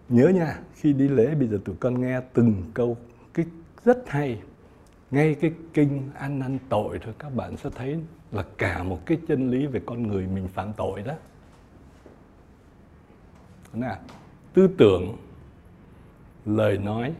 Nhớ 0.08 0.28
nha, 0.28 0.60
khi 0.74 0.92
đi 0.92 1.08
lễ 1.08 1.34
bây 1.34 1.48
giờ 1.48 1.58
tụi 1.64 1.76
con 1.76 2.00
nghe 2.00 2.20
từng 2.34 2.62
câu 2.74 2.96
cái 3.34 3.46
rất 3.84 3.98
hay. 4.06 4.42
Ngay 5.10 5.34
cái 5.34 5.52
kinh 5.74 6.10
ăn 6.14 6.38
năn 6.38 6.58
tội 6.68 6.98
thôi 6.98 7.14
các 7.18 7.34
bạn 7.34 7.56
sẽ 7.56 7.70
thấy 7.74 8.00
là 8.32 8.44
cả 8.58 8.82
một 8.82 9.06
cái 9.06 9.18
chân 9.28 9.50
lý 9.50 9.66
về 9.66 9.80
con 9.86 10.02
người 10.02 10.26
mình 10.26 10.48
phạm 10.48 10.72
tội 10.72 11.02
đó 11.02 11.14
là 13.80 13.98
tư 14.54 14.68
tưởng, 14.78 15.16
lời 16.46 16.78
nói, 16.78 17.14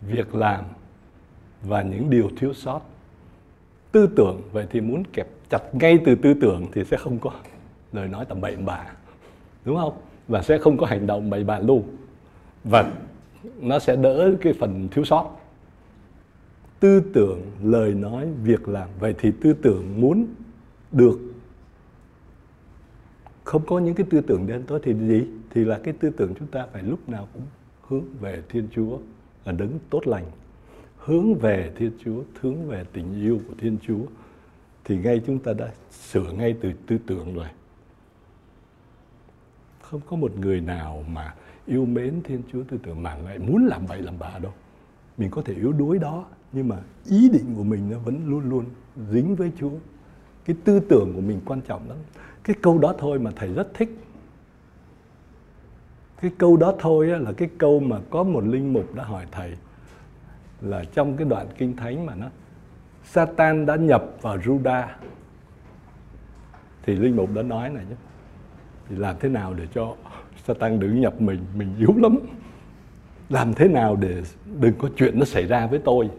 việc 0.00 0.34
làm 0.34 0.64
và 1.62 1.82
những 1.82 2.10
điều 2.10 2.30
thiếu 2.36 2.54
sót. 2.54 2.80
Tư 3.92 4.08
tưởng, 4.16 4.40
vậy 4.52 4.66
thì 4.70 4.80
muốn 4.80 5.02
kẹp 5.12 5.28
chặt 5.50 5.74
ngay 5.74 5.98
từ 6.04 6.14
tư 6.14 6.34
tưởng 6.40 6.66
thì 6.72 6.84
sẽ 6.84 6.96
không 6.96 7.18
có 7.18 7.30
lời 7.92 8.08
nói 8.08 8.24
tầm 8.24 8.40
bậy 8.40 8.56
bạ, 8.56 8.86
đúng 9.64 9.76
không? 9.76 9.92
Và 10.28 10.42
sẽ 10.42 10.58
không 10.58 10.76
có 10.76 10.86
hành 10.86 11.06
động 11.06 11.30
bậy 11.30 11.44
bạ 11.44 11.58
luôn. 11.58 11.96
Và 12.64 12.92
nó 13.60 13.78
sẽ 13.78 13.96
đỡ 13.96 14.34
cái 14.40 14.52
phần 14.52 14.88
thiếu 14.90 15.04
sót. 15.04 15.36
Tư 16.80 17.02
tưởng, 17.14 17.40
lời 17.62 17.94
nói, 17.94 18.28
việc 18.42 18.68
làm, 18.68 18.88
vậy 19.00 19.14
thì 19.18 19.32
tư 19.42 19.52
tưởng 19.62 20.00
muốn 20.00 20.26
được 20.92 21.18
không 23.48 23.66
có 23.66 23.78
những 23.78 23.94
cái 23.94 24.06
tư 24.10 24.20
tưởng 24.20 24.46
đen 24.46 24.62
tối 24.66 24.80
thì 24.82 24.94
gì? 24.94 25.26
Thì 25.50 25.64
là 25.64 25.80
cái 25.84 25.94
tư 26.00 26.10
tưởng 26.10 26.34
chúng 26.38 26.48
ta 26.48 26.66
phải 26.72 26.82
lúc 26.82 27.08
nào 27.08 27.28
cũng 27.32 27.42
hướng 27.88 28.04
về 28.20 28.42
thiên 28.48 28.68
chúa 28.74 28.98
là 29.44 29.52
đứng 29.52 29.78
tốt 29.90 30.06
lành, 30.06 30.24
hướng 30.96 31.34
về 31.34 31.72
thiên 31.76 31.92
chúa, 32.04 32.22
hướng 32.40 32.68
về 32.68 32.84
tình 32.92 33.22
yêu 33.22 33.40
của 33.48 33.54
thiên 33.58 33.76
chúa. 33.82 34.04
Thì 34.84 34.98
ngay 34.98 35.20
chúng 35.26 35.38
ta 35.38 35.52
đã 35.52 35.72
sửa 35.90 36.32
ngay 36.32 36.56
từ 36.60 36.72
tư 36.86 36.98
tưởng 37.06 37.34
rồi. 37.34 37.46
Không 39.80 40.00
có 40.06 40.16
một 40.16 40.38
người 40.38 40.60
nào 40.60 41.04
mà 41.08 41.34
yêu 41.66 41.84
mến 41.84 42.22
thiên 42.24 42.42
chúa 42.52 42.62
tư 42.62 42.78
tưởng 42.82 43.02
mà 43.02 43.16
lại 43.16 43.38
muốn 43.38 43.66
làm 43.66 43.86
vậy 43.86 44.02
làm 44.02 44.14
bà 44.18 44.38
đâu. 44.38 44.52
Mình 45.18 45.30
có 45.30 45.42
thể 45.42 45.54
yếu 45.54 45.72
đuối 45.72 45.98
đó, 45.98 46.26
nhưng 46.52 46.68
mà 46.68 46.76
ý 47.06 47.28
định 47.28 47.54
của 47.56 47.64
mình 47.64 47.90
nó 47.90 47.98
vẫn 47.98 48.26
luôn 48.26 48.50
luôn 48.50 48.64
dính 49.12 49.36
với 49.36 49.52
chúa. 49.60 49.70
Cái 50.44 50.56
tư 50.64 50.80
tưởng 50.80 51.12
của 51.14 51.20
mình 51.20 51.40
quan 51.44 51.60
trọng 51.60 51.88
lắm. 51.88 51.98
Cái 52.42 52.56
câu 52.62 52.78
đó 52.78 52.94
thôi 52.98 53.18
mà 53.18 53.30
thầy 53.36 53.54
rất 53.54 53.74
thích 53.74 53.90
cái 56.20 56.30
câu 56.38 56.56
đó 56.56 56.74
thôi 56.78 57.06
là 57.06 57.32
cái 57.32 57.48
câu 57.58 57.80
mà 57.80 57.96
có 58.10 58.22
một 58.22 58.44
linh 58.44 58.72
mục 58.72 58.94
đã 58.94 59.04
hỏi 59.04 59.26
thầy 59.30 59.52
là 60.60 60.84
trong 60.94 61.16
cái 61.16 61.26
đoạn 61.28 61.46
kinh 61.58 61.76
thánh 61.76 62.06
mà 62.06 62.14
nó 62.14 62.26
Satan 63.04 63.66
đã 63.66 63.76
nhập 63.76 64.04
vào 64.22 64.38
Juda. 64.38 64.86
Thì 66.82 66.94
linh 66.94 67.16
mục 67.16 67.34
đã 67.34 67.42
nói 67.42 67.70
này 67.70 67.84
nhé 67.90 67.96
thì 68.88 68.96
làm 68.96 69.16
thế 69.20 69.28
nào 69.28 69.54
để 69.54 69.66
cho 69.74 69.94
Satan 70.44 70.80
đừng 70.80 71.00
nhập 71.00 71.20
mình? 71.20 71.44
Mình 71.54 71.74
yếu 71.78 71.94
lắm. 71.96 72.18
Làm 73.28 73.54
thế 73.54 73.68
nào 73.68 73.96
để 73.96 74.22
đừng 74.60 74.74
có 74.78 74.88
chuyện 74.96 75.18
nó 75.18 75.24
xảy 75.24 75.46
ra 75.46 75.66
với 75.66 75.78
tôi? 75.78 76.10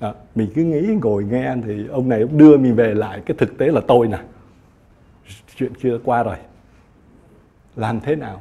À, 0.00 0.14
mình 0.34 0.50
cứ 0.54 0.64
nghĩ 0.64 0.98
ngồi 1.02 1.24
nghe 1.24 1.54
thì 1.64 1.86
ông 1.86 2.08
này 2.08 2.20
ông 2.20 2.38
đưa 2.38 2.56
mình 2.56 2.74
về 2.74 2.94
lại. 2.94 3.22
Cái 3.26 3.36
thực 3.38 3.58
tế 3.58 3.66
là 3.66 3.80
tôi 3.88 4.08
nè. 4.08 4.18
Chuyện 5.56 5.74
kia 5.74 5.98
qua 6.04 6.22
rồi. 6.22 6.36
Làm 7.76 8.00
thế 8.00 8.16
nào? 8.16 8.40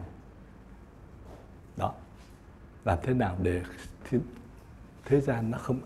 Làm 2.85 2.97
thế 3.03 3.13
nào 3.13 3.35
để 3.41 3.61
thế, 4.09 4.19
thế 5.05 5.21
gian 5.21 5.51
nó 5.51 5.57
không 5.57 5.79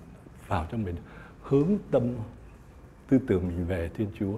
vào 0.47 0.66
trong 0.72 0.84
mình? 0.84 0.95
Hướng 1.41 1.78
tâm 1.91 2.04
tư 3.10 3.20
tưởng 3.28 3.47
mình 3.47 3.66
về 3.66 3.89
thiên 3.93 4.08
chúa 4.20 4.38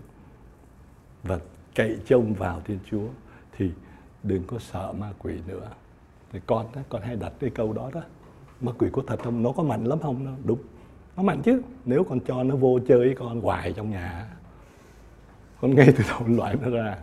và 1.23 1.39
cậy 1.75 1.97
trông 2.05 2.33
vào 2.33 2.61
thiên 2.65 2.79
chúa 2.91 3.07
thì 3.57 3.71
đừng 4.23 4.43
có 4.47 4.59
sợ 4.59 4.93
ma 4.99 5.13
quỷ 5.19 5.39
nữa. 5.47 5.69
Thì 6.31 6.39
con 6.45 6.65
đó, 6.75 6.81
con 6.89 7.01
hay 7.01 7.15
đặt 7.15 7.33
cái 7.39 7.49
câu 7.49 7.73
đó 7.73 7.91
đó. 7.93 8.01
Ma 8.61 8.71
quỷ 8.77 8.87
có 8.93 9.01
thật 9.07 9.19
không? 9.23 9.43
Nó 9.43 9.51
có 9.51 9.63
mạnh 9.63 9.85
lắm 9.85 9.99
không? 9.99 10.25
Nó 10.25 10.31
đúng. 10.43 10.59
Nó 11.17 11.23
mạnh 11.23 11.41
chứ. 11.41 11.61
Nếu 11.85 12.03
con 12.03 12.19
cho 12.19 12.43
nó 12.43 12.55
vô 12.55 12.79
chơi 12.87 12.97
với 12.97 13.15
con 13.19 13.41
hoài 13.41 13.73
trong 13.73 13.91
nhà. 13.91 14.29
Con 15.61 15.75
ngay 15.75 15.93
từ 15.97 16.03
đầu 16.09 16.27
loại 16.27 16.55
nó 16.61 16.69
ra. 16.69 16.97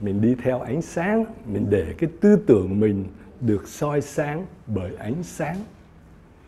Mình 0.00 0.20
đi 0.20 0.34
theo 0.42 0.60
ánh 0.60 0.82
sáng 0.82 1.24
mình 1.46 1.66
để 1.70 1.94
cái 1.98 2.10
tư 2.20 2.36
tưởng 2.46 2.80
mình 2.80 3.04
được 3.42 3.68
soi 3.68 4.00
sáng 4.00 4.46
bởi 4.66 4.94
ánh 4.96 5.22
sáng 5.22 5.56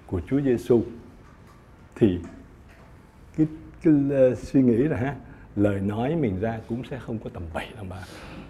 của 0.07 0.21
Chúa 0.27 0.41
Giêsu 0.41 0.83
thì 1.95 2.19
cái, 3.37 3.47
cái 3.83 3.95
uh, 3.95 4.39
suy 4.39 4.63
nghĩ 4.63 4.77
là 4.77 4.97
ha 4.97 5.17
lời 5.57 5.81
nói 5.81 6.17
mình 6.17 6.41
ra 6.41 6.61
cũng 6.69 6.83
sẽ 6.91 6.99
không 6.99 7.19
có 7.19 7.31
tầm 7.33 7.43
bậy 7.55 7.67
đâu 7.77 7.85
mà 7.85 8.03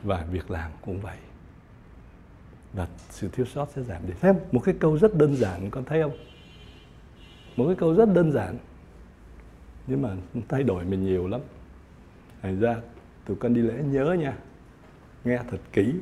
và 0.02 0.26
việc 0.30 0.50
làm 0.50 0.70
cũng 0.82 1.00
vậy. 1.00 1.16
Và 2.72 2.88
sự 3.10 3.28
thiếu 3.32 3.46
sót 3.46 3.68
sẽ 3.74 3.82
giảm 3.82 4.06
đi. 4.06 4.12
Thêm 4.20 4.36
một 4.52 4.60
cái 4.64 4.74
câu 4.80 4.98
rất 4.98 5.14
đơn 5.14 5.36
giản 5.36 5.70
con 5.70 5.84
thấy 5.84 6.02
không? 6.02 6.16
Một 7.56 7.66
cái 7.66 7.76
câu 7.76 7.94
rất 7.94 8.08
đơn 8.14 8.32
giản 8.32 8.56
nhưng 9.86 10.02
mà 10.02 10.16
thay 10.48 10.62
đổi 10.62 10.84
mình 10.84 11.04
nhiều 11.04 11.28
lắm. 11.28 11.40
Thành 12.42 12.60
ra 12.60 12.76
tụi 13.26 13.36
con 13.36 13.54
đi 13.54 13.62
lễ 13.62 13.82
nhớ 13.82 14.16
nha 14.18 14.36
nghe 15.24 15.38
thật 15.50 15.60
kỹ 15.72 15.94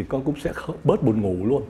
thì 0.00 0.06
con 0.08 0.24
cũng 0.24 0.40
sẽ 0.40 0.52
bớt 0.84 1.02
buồn 1.02 1.20
ngủ 1.20 1.46
luôn. 1.46 1.62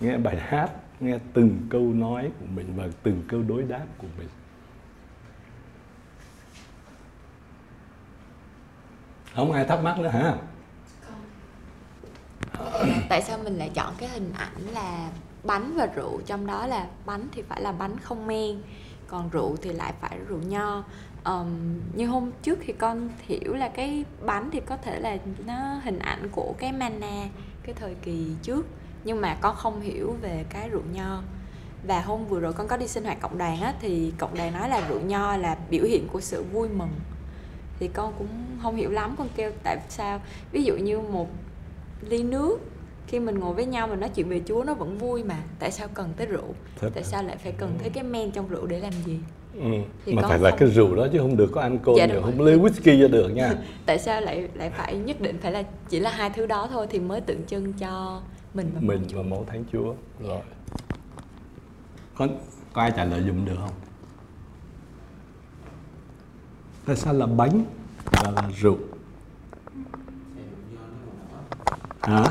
Nghe 0.00 0.16
bài 0.16 0.36
hát, 0.40 0.70
nghe 1.00 1.18
từng 1.32 1.66
câu 1.70 1.82
nói 1.82 2.30
của 2.40 2.46
mình 2.54 2.72
và 2.76 2.88
từng 3.02 3.22
câu 3.28 3.42
đối 3.42 3.62
đáp 3.62 3.86
của 3.98 4.06
mình. 4.18 4.28
Không 9.34 9.52
ai 9.52 9.64
thắc 9.64 9.82
mắc 9.82 9.98
nữa 9.98 10.08
hả? 10.08 10.36
Tại 13.08 13.22
sao 13.22 13.38
mình 13.38 13.56
lại 13.56 13.70
chọn 13.74 13.94
cái 13.98 14.08
hình 14.08 14.32
ảnh 14.36 14.68
là 14.72 15.10
bánh 15.44 15.72
và 15.76 15.86
rượu? 15.86 16.20
Trong 16.26 16.46
đó 16.46 16.66
là 16.66 16.86
bánh 17.06 17.28
thì 17.32 17.42
phải 17.42 17.62
là 17.62 17.72
bánh 17.72 17.98
không 17.98 18.26
men, 18.26 18.62
còn 19.08 19.30
rượu 19.30 19.56
thì 19.62 19.72
lại 19.72 19.94
phải 20.00 20.18
rượu 20.28 20.38
nho 20.38 20.84
um, 21.24 21.80
như 21.94 22.06
hôm 22.06 22.30
trước 22.42 22.58
thì 22.66 22.72
con 22.72 23.08
hiểu 23.26 23.54
là 23.54 23.68
cái 23.68 24.04
bánh 24.26 24.50
thì 24.52 24.60
có 24.66 24.76
thể 24.76 25.00
là 25.00 25.16
nó 25.46 25.80
hình 25.84 25.98
ảnh 25.98 26.28
của 26.32 26.54
cái 26.58 26.72
mana 26.72 27.28
cái 27.62 27.74
thời 27.74 27.94
kỳ 28.02 28.26
trước 28.42 28.66
nhưng 29.04 29.20
mà 29.20 29.34
con 29.40 29.56
không 29.56 29.80
hiểu 29.80 30.16
về 30.22 30.44
cái 30.50 30.68
rượu 30.68 30.82
nho. 30.92 31.22
Và 31.86 32.00
hôm 32.00 32.26
vừa 32.26 32.40
rồi 32.40 32.52
con 32.52 32.68
có 32.68 32.76
đi 32.76 32.88
sinh 32.88 33.04
hoạt 33.04 33.20
cộng 33.20 33.38
đoàn 33.38 33.60
á 33.60 33.74
thì 33.80 34.12
cộng 34.18 34.34
đoàn 34.34 34.52
nói 34.52 34.68
là 34.68 34.88
rượu 34.88 35.00
nho 35.00 35.36
là 35.36 35.58
biểu 35.70 35.84
hiện 35.84 36.08
của 36.12 36.20
sự 36.20 36.44
vui 36.52 36.68
mừng. 36.68 36.92
Thì 37.78 37.88
con 37.88 38.14
cũng 38.18 38.28
không 38.62 38.76
hiểu 38.76 38.90
lắm 38.90 39.14
con 39.18 39.28
kêu 39.36 39.52
tại 39.62 39.78
sao? 39.88 40.20
Ví 40.52 40.64
dụ 40.64 40.76
như 40.76 41.00
một 41.00 41.28
ly 42.00 42.22
nước 42.22 42.58
khi 43.06 43.20
mình 43.20 43.38
ngồi 43.38 43.54
với 43.54 43.66
nhau 43.66 43.88
mình 43.88 44.00
nói 44.00 44.10
chuyện 44.14 44.28
về 44.28 44.42
Chúa 44.46 44.64
nó 44.64 44.74
vẫn 44.74 44.98
vui 44.98 45.24
mà 45.24 45.42
tại 45.58 45.70
sao 45.70 45.88
cần 45.94 46.12
tới 46.16 46.26
rượu? 46.26 46.54
Thật 46.76 46.90
tại 46.94 47.04
sao 47.04 47.22
lại 47.22 47.36
phải 47.36 47.52
cần 47.52 47.78
tới 47.80 47.90
cái 47.90 48.04
men 48.04 48.30
trong 48.30 48.48
rượu 48.48 48.66
để 48.66 48.80
làm 48.80 48.92
gì 49.06 49.18
ừ. 49.60 50.12
mà 50.12 50.22
phải 50.22 50.38
là 50.38 50.50
cái 50.50 50.68
rượu 50.68 50.96
đó 50.96 51.06
chứ 51.12 51.18
không 51.18 51.36
được 51.36 51.50
có 51.52 51.60
alcohol 51.60 51.98
dạ, 51.98 52.06
không 52.22 52.40
lấy 52.40 52.58
whisky 52.58 53.02
cho 53.02 53.08
được 53.08 53.28
nha. 53.28 53.54
Tại 53.86 53.98
sao 53.98 54.20
lại 54.20 54.48
lại 54.54 54.70
phải 54.70 54.94
nhất 54.94 55.20
định 55.20 55.38
phải 55.42 55.52
là 55.52 55.62
chỉ 55.88 56.00
là 56.00 56.10
hai 56.10 56.30
thứ 56.30 56.46
đó 56.46 56.68
thôi 56.72 56.86
thì 56.90 56.98
mới 56.98 57.20
tượng 57.20 57.46
trưng 57.46 57.72
cho 57.72 58.20
mình 58.54 58.70
và 58.74 58.80
mình 58.80 59.02
và 59.12 59.22
mẫu 59.22 59.44
thánh 59.48 59.64
Chúa. 59.72 59.94
Rồi. 60.20 60.40
Có 62.16 62.28
có 62.72 62.82
ai 62.82 62.92
trả 62.96 63.04
lời 63.04 63.22
dùm 63.26 63.44
được 63.44 63.56
không? 63.58 63.74
Tại 66.86 66.96
sao 66.96 67.14
là 67.14 67.26
bánh 67.26 67.64
và 68.04 68.30
là 68.30 68.50
rượu? 68.60 68.78
Hả? 72.00 72.24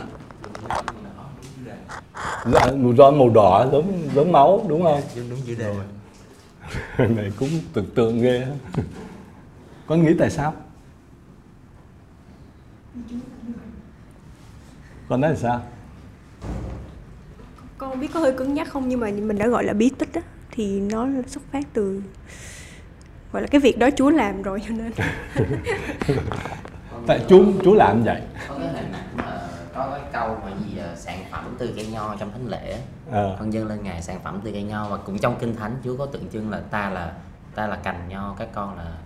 Dạ, 2.46 2.72
màu 2.76 2.94
ron 2.98 3.20
màu 3.20 3.30
đỏ 3.30 3.68
giống 3.72 4.10
giống 4.16 4.32
máu 4.32 4.66
đúng 4.68 4.84
không? 4.84 5.02
Đúng 5.16 5.30
đúng 5.30 5.40
chữ 5.46 5.56
đề 5.56 5.74
này 6.98 7.32
cũng 7.40 7.50
tưởng 7.74 7.90
tượng 7.96 8.22
ghê 8.22 8.48
con 9.88 10.04
nghĩ 10.04 10.14
tại 10.20 10.30
sao? 10.30 10.54
Con 15.10 15.22
nói 15.22 15.30
là 15.32 15.36
sao? 15.36 15.62
Con 17.78 17.90
không 17.90 18.00
biết 18.00 18.14
có 18.14 18.20
hơi 18.20 18.34
cứng 18.38 18.54
nhắc 18.54 18.70
không 18.70 18.90
nhưng 18.90 19.00
mà 19.00 19.12
mình 19.12 19.38
đã 19.38 19.48
gọi 19.48 19.64
là 19.64 19.74
bí 19.74 19.90
tích 19.90 20.14
á 20.14 20.22
thì 20.52 20.80
nó 20.80 21.08
xuất 21.28 21.44
phát 21.52 21.64
từ 21.74 22.02
gọi 23.32 23.42
là 23.42 23.48
cái 23.48 23.62
việc 23.62 23.80
đó 23.80 23.90
Chúa 23.96 24.10
làm 24.10 24.42
rồi 24.42 24.62
cho 24.68 24.74
nên. 24.74 24.92
Tại 27.08 27.20
Chúa 27.30 27.46
Chúa 27.64 27.74
làm 27.74 28.04
vậy 28.04 28.22
có 29.76 29.90
cái 29.92 30.02
câu 30.14 30.38
mà 30.44 30.52
gì 30.66 30.78
à, 30.78 30.96
sản 30.96 31.20
phẩm 31.32 31.56
từ 31.60 31.74
cây 31.76 31.88
nho 31.94 32.16
trong 32.16 32.32
thánh 32.32 32.48
lễ 32.48 32.78
à. 33.12 33.36
con 33.40 33.54
dâng 33.54 33.68
lên 33.68 33.84
ngài 33.84 34.02
sản 34.02 34.20
phẩm 34.24 34.40
từ 34.44 34.52
cây 34.52 34.64
nho 34.64 34.90
và 34.90 34.98
cũng 34.98 35.20
trong 35.20 35.36
kinh 35.40 35.56
thánh 35.56 35.78
Chúa 35.84 35.98
có 35.98 36.06
tượng 36.06 36.30
trưng 36.34 36.50
là 36.50 36.60
ta 36.60 36.90
là 36.90 37.14
ta 37.56 37.68
là 37.68 37.76
cành 37.76 38.10
nho 38.10 38.36
các 38.40 38.48
con 38.54 38.78
là 38.78 38.98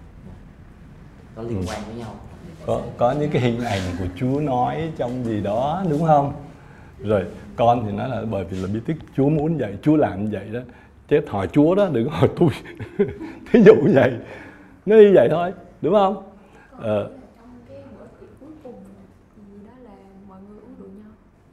có 1.36 1.44
liên 1.44 1.60
ừ. 1.60 1.66
quan 1.68 1.82
với 1.88 1.96
nhau. 1.96 2.16
Có 2.66 2.82
có 2.98 3.12
những 3.12 3.30
cái 3.32 3.42
hình 3.42 3.62
ảnh 3.62 3.82
của 4.00 4.06
Chúa 4.16 4.40
nói 4.40 4.92
trong 4.98 5.24
gì 5.26 5.42
đó 5.42 5.84
đúng 5.90 6.06
không? 6.08 6.34
Rồi 7.00 7.26
con 7.56 7.86
thì 7.86 7.92
nói 7.92 8.10
là 8.10 8.22
bởi 8.32 8.44
vì 8.44 8.58
là 8.58 8.68
bí 8.74 8.80
tích 8.86 8.98
Chúa 9.18 9.30
muốn 9.30 9.58
vậy 9.58 9.78
Chúa 9.82 9.96
làm 9.96 10.30
vậy 10.30 10.50
đó. 10.54 10.60
Chết 11.08 11.22
hỏi 11.30 11.48
Chúa 11.52 11.76
đó 11.76 11.90
đừng 11.92 12.10
hỏi 12.10 12.30
tôi. 12.40 12.50
Thí 13.52 13.62
dụ 13.64 13.74
vậy. 13.94 14.14
Nó 14.86 14.96
như 14.96 15.12
vậy 15.16 15.28
thôi 15.32 15.54
đúng 15.82 15.94
không? 15.94 16.24
Ờ. 16.80 17.10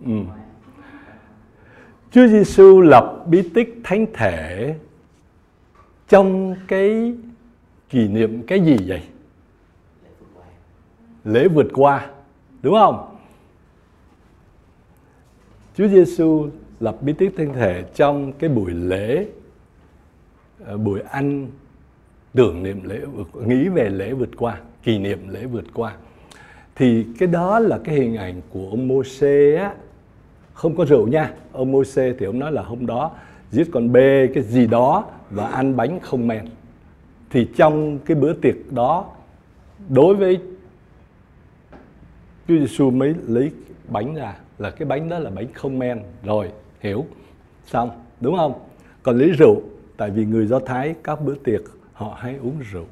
Ừ. 0.05 0.12
Chúa 2.11 2.26
Giêsu 2.26 2.80
lập 2.80 3.24
bí 3.26 3.50
tích 3.55 3.80
thánh 3.84 4.07
thể 4.14 4.74
trong 6.09 6.57
cái 6.68 7.14
kỷ 7.88 8.09
niệm 8.09 8.42
cái 8.46 8.61
gì 8.61 8.76
vậy? 8.86 9.02
Lễ 11.24 11.48
vượt 11.48 11.66
qua, 11.72 12.11
đúng 12.62 12.74
không? 12.74 13.16
Chúa 15.76 15.88
Giêsu 15.88 16.48
lập 16.80 16.96
bí 17.00 17.12
tích 17.12 17.34
thánh 17.36 17.52
thể 17.52 17.84
trong 17.94 18.32
cái 18.32 18.50
buổi 18.50 18.72
lễ 18.72 19.26
ờ, 20.64 20.76
buổi 20.76 21.00
ăn 21.00 21.46
tưởng 22.34 22.62
niệm 22.62 22.80
lễ 22.84 23.00
nghĩ 23.46 23.68
về 23.68 23.88
lễ 23.88 24.12
vượt 24.12 24.30
qua 24.36 24.61
kỷ 24.82 24.98
niệm 24.98 25.28
lễ 25.28 25.46
vượt 25.46 25.64
qua 25.74 25.96
thì 26.74 27.07
cái 27.18 27.26
đó 27.26 27.59
là 27.59 27.78
cái 27.84 27.94
hình 27.94 28.16
ảnh 28.16 28.40
của 28.50 28.68
ông 28.70 28.88
á 29.57 29.74
không 30.55 30.76
có 30.76 30.84
rượu 30.84 31.09
nha. 31.09 31.32
Ông 31.52 31.72
Môse 31.72 32.12
thì 32.18 32.26
ông 32.26 32.38
nói 32.38 32.52
là 32.52 32.62
hôm 32.62 32.86
đó 32.86 33.11
giết 33.50 33.68
con 33.72 33.92
bê 33.92 34.28
cái 34.34 34.42
gì 34.42 34.66
đó 34.66 35.05
và 35.30 35.46
ăn 35.46 35.76
bánh 35.76 36.00
không 36.00 36.26
men. 36.26 36.44
Thì 37.30 37.48
trong 37.57 37.98
cái 37.98 38.16
bữa 38.16 38.32
tiệc 38.32 38.72
đó, 38.72 39.11
đối 39.88 40.14
với 40.14 40.40
Chúa 42.48 42.59
Giêsu 42.59 42.90
mới 42.90 43.14
lấy 43.26 43.50
bánh 43.88 44.14
ra, 44.14 44.36
là 44.59 44.70
cái 44.70 44.86
bánh 44.86 45.09
đó 45.09 45.18
là 45.18 45.30
bánh 45.30 45.52
không 45.55 45.78
men. 45.78 46.02
Rồi, 46.24 46.50
hiểu. 46.80 47.05
Xong, 47.66 47.90
đúng 48.20 48.36
không? 48.36 48.55
Còn 49.02 49.18
lấy 49.18 49.30
rượu, 49.30 49.61
tại 49.96 50.11
vì 50.11 50.24
người 50.24 50.46
do 50.46 50.59
thái 50.59 50.94
các 51.05 51.20
bữa 51.24 51.34
tiệc, 51.34 51.61
họ 51.92 52.16
hay 52.18 52.36
uống 52.36 52.59
rượu. 52.72 52.86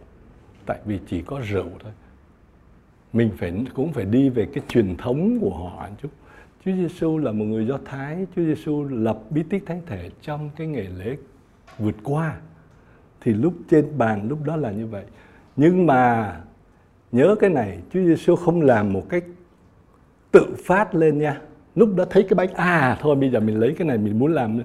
Tại 0.66 0.78
vì 0.84 0.98
chỉ 1.06 1.22
có 1.22 1.40
rượu 1.50 1.66
thôi. 1.82 1.92
Mình 3.12 3.30
phải, 3.38 3.52
cũng 3.74 3.92
phải 3.92 4.04
đi 4.04 4.28
về 4.28 4.46
cái 4.54 4.64
truyền 4.68 4.96
thống 4.96 5.38
của 5.40 5.50
họ 5.50 5.88
chút 6.02 6.08
Chúa 6.64 6.72
Giêsu 6.72 7.18
là 7.18 7.32
một 7.32 7.44
người 7.44 7.66
Do 7.66 7.78
Thái, 7.84 8.26
Chúa 8.36 8.42
Giêsu 8.42 8.84
lập 8.84 9.18
bí 9.30 9.42
tích 9.42 9.66
thánh 9.66 9.82
thể 9.86 10.10
trong 10.20 10.50
cái 10.56 10.66
ngày 10.66 10.88
lễ 10.98 11.16
vượt 11.78 11.94
qua. 12.02 12.36
Thì 13.20 13.32
lúc 13.32 13.54
trên 13.70 13.98
bàn 13.98 14.28
lúc 14.28 14.38
đó 14.44 14.56
là 14.56 14.70
như 14.70 14.86
vậy. 14.86 15.04
Nhưng 15.56 15.86
mà 15.86 16.40
nhớ 17.12 17.36
cái 17.40 17.50
này, 17.50 17.78
Chúa 17.92 18.00
Giêsu 18.00 18.36
không 18.36 18.60
làm 18.60 18.92
một 18.92 19.06
cách 19.08 19.24
tự 20.30 20.54
phát 20.64 20.94
lên 20.94 21.18
nha. 21.18 21.40
Lúc 21.74 21.96
đó 21.96 22.04
thấy 22.10 22.22
cái 22.22 22.34
bánh 22.34 22.54
à 22.54 22.98
thôi 23.00 23.16
bây 23.16 23.30
giờ 23.30 23.40
mình 23.40 23.60
lấy 23.60 23.74
cái 23.78 23.88
này 23.88 23.98
mình 23.98 24.18
muốn 24.18 24.32
làm 24.32 24.58
nữa 24.58 24.64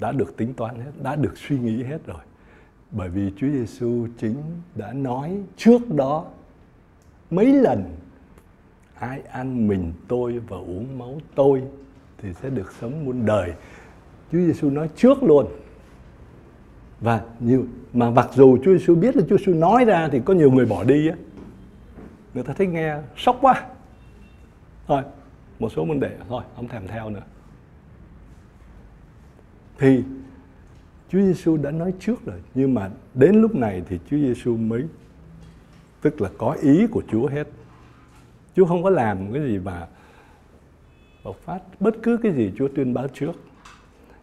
đã 0.00 0.12
được 0.12 0.36
tính 0.36 0.54
toán 0.54 0.74
hết, 0.74 0.90
đã 1.02 1.16
được 1.16 1.38
suy 1.38 1.58
nghĩ 1.58 1.82
hết 1.82 2.06
rồi. 2.06 2.20
Bởi 2.90 3.08
vì 3.08 3.32
Chúa 3.36 3.48
Giêsu 3.48 4.06
chính 4.18 4.36
đã 4.74 4.92
nói 4.92 5.38
trước 5.56 5.94
đó 5.94 6.26
mấy 7.30 7.46
lần 7.52 7.84
ai 9.00 9.22
ăn 9.30 9.68
mình 9.68 9.92
tôi 10.08 10.38
và 10.38 10.56
uống 10.56 10.98
máu 10.98 11.20
tôi 11.34 11.62
thì 12.18 12.32
sẽ 12.42 12.50
được 12.50 12.72
sống 12.80 13.04
muôn 13.04 13.26
đời. 13.26 13.52
Chúa 14.32 14.38
Giêsu 14.38 14.70
nói 14.70 14.88
trước 14.96 15.22
luôn. 15.22 15.46
Và 17.00 17.22
nhiều 17.40 17.66
mà 17.92 18.10
mặc 18.10 18.28
dù 18.34 18.58
Chúa 18.64 18.72
Giêsu 18.72 18.94
biết 18.94 19.16
là 19.16 19.22
Chúa 19.28 19.38
Giêsu 19.38 19.54
nói 19.54 19.84
ra 19.84 20.08
thì 20.12 20.20
có 20.24 20.34
nhiều 20.34 20.50
người 20.50 20.66
bỏ 20.66 20.84
đi 20.84 21.08
á. 21.08 21.16
Người 22.34 22.44
ta 22.44 22.52
thấy 22.52 22.66
nghe 22.66 22.96
sốc 23.16 23.38
quá. 23.40 23.66
Thôi, 24.86 25.02
một 25.58 25.72
số 25.76 25.84
vấn 25.84 26.00
đề 26.00 26.16
thôi, 26.28 26.42
không 26.56 26.68
thèm 26.68 26.82
theo 26.88 27.10
nữa 27.10 27.22
thì 29.80 30.04
Chúa 31.08 31.20
Giêsu 31.20 31.56
đã 31.56 31.70
nói 31.70 31.92
trước 32.00 32.24
rồi 32.24 32.40
nhưng 32.54 32.74
mà 32.74 32.90
đến 33.14 33.34
lúc 33.34 33.54
này 33.54 33.82
thì 33.88 33.98
Chúa 34.10 34.16
Giêsu 34.16 34.56
mới 34.56 34.84
tức 36.00 36.20
là 36.20 36.30
có 36.38 36.56
ý 36.62 36.86
của 36.86 37.02
Chúa 37.10 37.26
hết 37.26 37.48
Chúa 38.60 38.66
không 38.66 38.82
có 38.82 38.90
làm 38.90 39.32
cái 39.32 39.42
gì 39.42 39.58
mà 39.58 39.86
bộc 41.24 41.36
phát 41.36 41.60
bất 41.80 41.94
cứ 42.02 42.16
cái 42.22 42.32
gì 42.32 42.52
Chúa 42.56 42.68
tuyên 42.68 42.94
báo 42.94 43.08
trước. 43.08 43.32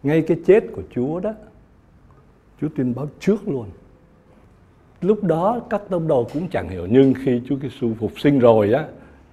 Ngay 0.03 0.21
cái 0.27 0.37
chết 0.45 0.63
của 0.75 0.81
Chúa 0.95 1.19
đó, 1.19 1.33
Chúa 2.61 2.67
tuyên 2.75 2.95
báo 2.95 3.09
trước 3.19 3.47
luôn. 3.47 3.69
Lúc 5.01 5.23
đó 5.23 5.59
các 5.69 5.81
tông 5.89 6.07
đồ 6.07 6.27
cũng 6.33 6.49
chẳng 6.49 6.69
hiểu, 6.69 6.87
nhưng 6.89 7.13
khi 7.13 7.41
Chúa 7.47 7.59
Giêsu 7.59 7.93
phục 7.99 8.19
sinh 8.19 8.39
rồi 8.39 8.73
á, 8.73 8.87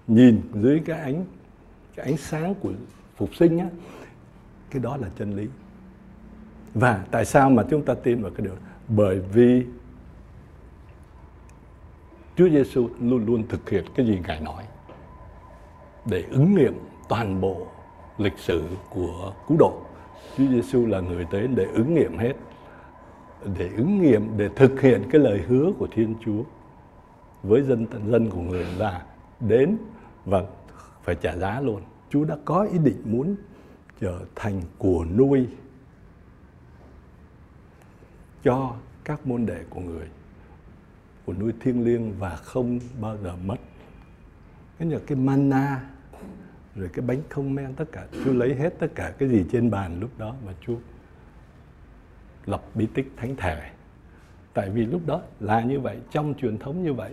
nhìn 0.07 0.41
dưới 0.55 0.81
cái 0.85 0.99
ánh 1.01 1.25
cái 1.97 2.07
ánh 2.07 2.17
sáng 2.17 2.55
của 2.55 2.73
phục 3.17 3.35
sinh 3.35 3.59
á, 3.59 3.69
cái 4.71 4.83
đó 4.83 4.97
là 4.97 5.09
chân 5.19 5.37
lý. 5.37 5.47
Và 6.75 7.05
tại 7.11 7.25
sao 7.25 7.51
mà 7.51 7.65
chúng 7.71 7.85
ta 7.85 7.95
tin 7.95 8.23
vào 8.23 8.31
cái 8.37 8.47
điều 8.47 8.55
bởi 8.89 9.21
vì 9.33 9.65
Chúa 12.37 12.49
Giêsu 12.49 12.89
luôn 13.01 13.27
luôn 13.27 13.45
thực 13.49 13.71
hiện 13.71 13.85
cái 13.95 14.07
gì 14.07 14.19
Ngài 14.27 14.41
nói 14.41 14.65
để 16.07 16.25
ứng 16.31 16.55
nghiệm 16.55 16.75
toàn 17.09 17.41
bộ 17.41 17.67
lịch 18.19 18.39
sử 18.39 18.65
của 18.91 19.33
cứu 19.49 19.57
độ. 19.59 19.81
Chúa 20.37 20.45
Giêsu 20.47 20.87
là 20.87 21.01
người 21.01 21.27
tới 21.31 21.47
để 21.47 21.65
ứng 21.65 21.95
nghiệm 21.95 22.19
hết, 22.19 22.33
để 23.59 23.71
ứng 23.77 24.03
nghiệm, 24.03 24.39
để 24.39 24.49
thực 24.57 24.81
hiện 24.81 25.03
cái 25.11 25.21
lời 25.21 25.43
hứa 25.49 25.73
của 25.79 25.89
Thiên 25.93 26.15
Chúa 26.25 26.43
với 27.43 27.63
dân 27.63 27.87
dân 28.11 28.31
của 28.31 28.41
người 28.41 28.67
là 28.79 29.07
đến 29.41 29.77
và 30.25 30.45
phải 31.03 31.15
trả 31.15 31.37
giá 31.37 31.61
luôn. 31.61 31.83
Chúa 32.11 32.25
đã 32.25 32.37
có 32.45 32.69
ý 32.73 32.79
định 32.79 33.03
muốn 33.05 33.37
trở 34.01 34.21
thành 34.35 34.61
của 34.79 35.05
nuôi 35.17 35.47
cho 38.45 38.75
các 39.05 39.27
môn 39.27 39.47
đệ 39.47 39.65
của 39.71 39.81
người 39.81 40.07
của 41.27 41.33
nuôi 41.33 41.53
thiêng 41.61 41.85
liêng 41.85 42.13
và 42.19 42.37
không 42.37 42.81
bao 43.01 43.17
giờ 43.17 43.37
mất 43.45 43.57
cái 44.79 44.89
là 44.91 44.99
cái 45.07 45.19
mana 45.19 45.91
rồi 46.77 46.89
cái 46.93 47.07
bánh 47.07 47.23
không 47.29 47.55
men 47.55 47.75
tất 47.75 47.85
cả 47.93 48.07
Chúa 48.25 48.33
lấy 48.33 48.55
hết 48.55 48.75
tất 48.79 48.89
cả 48.95 49.13
cái 49.19 49.29
gì 49.29 49.45
trên 49.53 49.71
bàn 49.71 50.01
lúc 50.01 50.11
đó 50.19 50.35
và 50.47 50.53
Chúa 50.61 50.77
lập 52.47 52.63
bí 52.75 52.87
tích 52.95 53.13
thánh 53.17 53.37
thể. 53.37 53.71
Tại 54.55 54.71
vì 54.71 54.87
lúc 54.87 55.01
đó 55.07 55.23
là 55.41 55.63
như 55.63 55.81
vậy 55.81 55.99
trong 56.11 56.35
truyền 56.35 56.59
thống 56.59 56.85
như 56.85 56.93
vậy. 56.93 57.13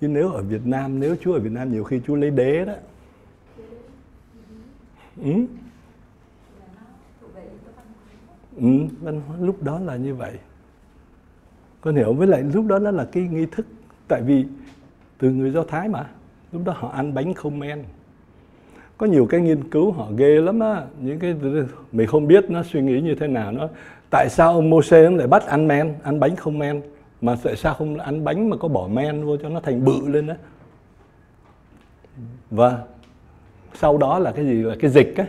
Chứ 0.00 0.08
nếu 0.08 0.32
ở 0.32 0.42
Việt 0.42 0.66
Nam 0.66 1.00
nếu 1.00 1.16
Chúa 1.20 1.32
ở 1.32 1.40
Việt 1.40 1.52
Nam 1.52 1.72
nhiều 1.72 1.84
khi 1.84 2.00
Chúa 2.06 2.16
lấy 2.16 2.30
đế 2.30 2.64
đó. 2.64 2.74
Ừ. 5.16 5.32
Ừ, 8.56 8.86
văn 9.00 9.20
hóa 9.26 9.36
lúc 9.40 9.62
đó 9.62 9.78
là 9.78 9.96
như 9.96 10.14
vậy. 10.14 10.38
Con 11.80 11.96
hiểu 11.96 12.14
với 12.14 12.26
lại 12.26 12.42
lúc 12.42 12.66
đó 12.66 12.78
đó 12.78 12.90
là 12.90 13.08
cái 13.12 13.22
nghi 13.22 13.46
thức. 13.46 13.66
Tại 14.08 14.22
vì 14.22 14.46
từ 15.18 15.30
người 15.30 15.50
do 15.50 15.64
thái 15.64 15.88
mà 15.88 16.10
lúc 16.52 16.62
đó 16.64 16.72
họ 16.76 16.88
ăn 16.88 17.14
bánh 17.14 17.34
không 17.34 17.58
men 17.58 17.84
có 19.02 19.08
nhiều 19.08 19.26
cái 19.26 19.40
nghiên 19.40 19.70
cứu 19.70 19.92
họ 19.92 20.08
ghê 20.16 20.40
lắm 20.40 20.60
á. 20.60 20.84
Những 21.00 21.18
cái 21.18 21.34
mình 21.92 22.06
không 22.06 22.26
biết 22.26 22.50
nó 22.50 22.62
suy 22.62 22.82
nghĩ 22.82 23.00
như 23.00 23.14
thế 23.14 23.26
nào 23.26 23.52
nó 23.52 23.68
tại 24.10 24.28
sao 24.30 24.52
ông 24.52 24.70
Moses 24.70 25.12
lại 25.12 25.26
bắt 25.26 25.46
ăn 25.46 25.68
men? 25.68 25.94
Ăn 26.02 26.20
bánh 26.20 26.36
không 26.36 26.58
men? 26.58 26.82
Mà 27.20 27.36
tại 27.42 27.56
sao 27.56 27.74
không 27.74 27.98
ăn 27.98 28.24
bánh 28.24 28.50
mà 28.50 28.56
có 28.56 28.68
bỏ 28.68 28.88
men 28.88 29.24
vô 29.24 29.36
cho 29.36 29.48
nó 29.48 29.60
thành 29.60 29.84
bự 29.84 30.08
lên 30.08 30.26
đó 30.26 30.34
và 32.50 32.82
sau 33.74 33.98
đó 33.98 34.18
là 34.18 34.32
cái 34.32 34.44
gì? 34.44 34.62
Là 34.62 34.74
cái 34.80 34.90
dịch 34.90 35.16
á. 35.16 35.26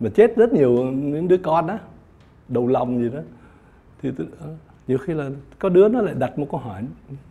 Mà 0.00 0.10
chết 0.14 0.36
rất 0.36 0.52
nhiều 0.52 0.72
những 0.92 1.28
đứa 1.28 1.38
con 1.38 1.66
đó 1.66 1.78
đầu 2.48 2.66
lòng 2.66 3.02
gì 3.02 3.08
đó. 3.08 3.20
Thì 4.02 4.10
ờ, 4.40 4.48
nhiều 4.88 4.98
khi 4.98 5.14
là 5.14 5.30
có 5.58 5.68
đứa 5.68 5.88
nó 5.88 6.00
lại 6.00 6.14
đặt 6.18 6.38
một 6.38 6.46
câu 6.50 6.60
hỏi 6.60 6.82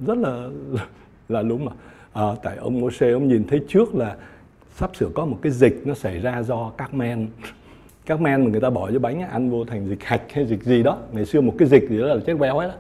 rất 0.05 0.18
là 0.18 0.49
là 1.30 1.41
đúng 1.41 1.66
mà. 1.66 1.72
À, 2.14 2.24
tại 2.43 2.57
ông 2.57 2.80
Moses 2.80 3.14
ông 3.14 3.28
nhìn 3.28 3.43
thấy 3.47 3.66
trước 3.68 3.95
là 3.95 4.16
sắp 4.72 4.95
sửa 4.95 5.09
có 5.15 5.26
một 5.26 5.39
cái 5.41 5.51
dịch 5.51 5.82
nó 5.86 5.93
xảy 5.93 6.19
ra 6.19 6.43
do 6.43 6.72
các 6.78 6.93
men. 6.93 7.30
Các 8.05 8.22
men 8.22 8.43
mà 8.43 8.49
người 8.49 8.61
ta 8.61 8.69
bỏ 8.69 8.91
cho 8.91 8.99
bánh 8.99 9.22
ăn 9.22 9.49
vô 9.49 9.65
thành 9.65 9.88
dịch 9.88 10.03
hạch 10.03 10.22
hay 10.34 10.45
dịch 10.45 10.63
gì 10.63 10.84
đó. 10.84 10.97
Ngày 11.11 11.26
xưa 11.26 11.41
một 11.41 11.53
cái 11.57 11.67
dịch 11.67 11.89
gì 11.89 11.99
đó 11.99 12.05
là 12.05 12.17
chết 12.26 12.34
béo 12.34 12.57
ấy 12.57 12.67
đó 12.67 12.76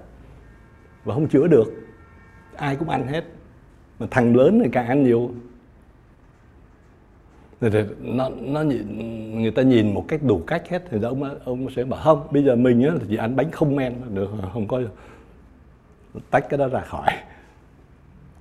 và 1.03 1.13
không 1.13 1.27
chữa 1.27 1.47
được. 1.47 1.73
Ai 2.55 2.75
cũng 2.75 2.89
ăn 2.89 3.07
hết. 3.07 3.23
Mà 3.99 4.07
thằng 4.11 4.35
lớn 4.35 4.59
thì 4.63 4.69
càng 4.71 4.87
ăn 4.87 5.03
nhiều. 5.03 5.31
Rồi 7.61 7.87
nó 8.01 8.29
nó 8.39 8.61
nhìn, 8.61 9.41
người 9.41 9.51
ta 9.51 9.61
nhìn 9.61 9.93
một 9.93 10.05
cách 10.07 10.23
đủ 10.23 10.43
cách 10.47 10.69
hết 10.69 10.83
thì 10.89 11.01
ông 11.01 11.39
ông 11.43 11.67
sẽ 11.75 11.83
bảo 11.83 12.01
không 12.03 12.27
bây 12.31 12.43
giờ 12.43 12.55
mình 12.55 12.83
á 12.83 12.95
chỉ 13.09 13.15
ăn 13.15 13.35
bánh 13.35 13.51
không 13.51 13.75
men 13.75 13.93
được 14.13 14.29
không 14.53 14.67
có 14.67 14.81
tách 16.29 16.49
cái 16.49 16.57
đó 16.57 16.67
ra 16.67 16.81
khỏi. 16.81 17.11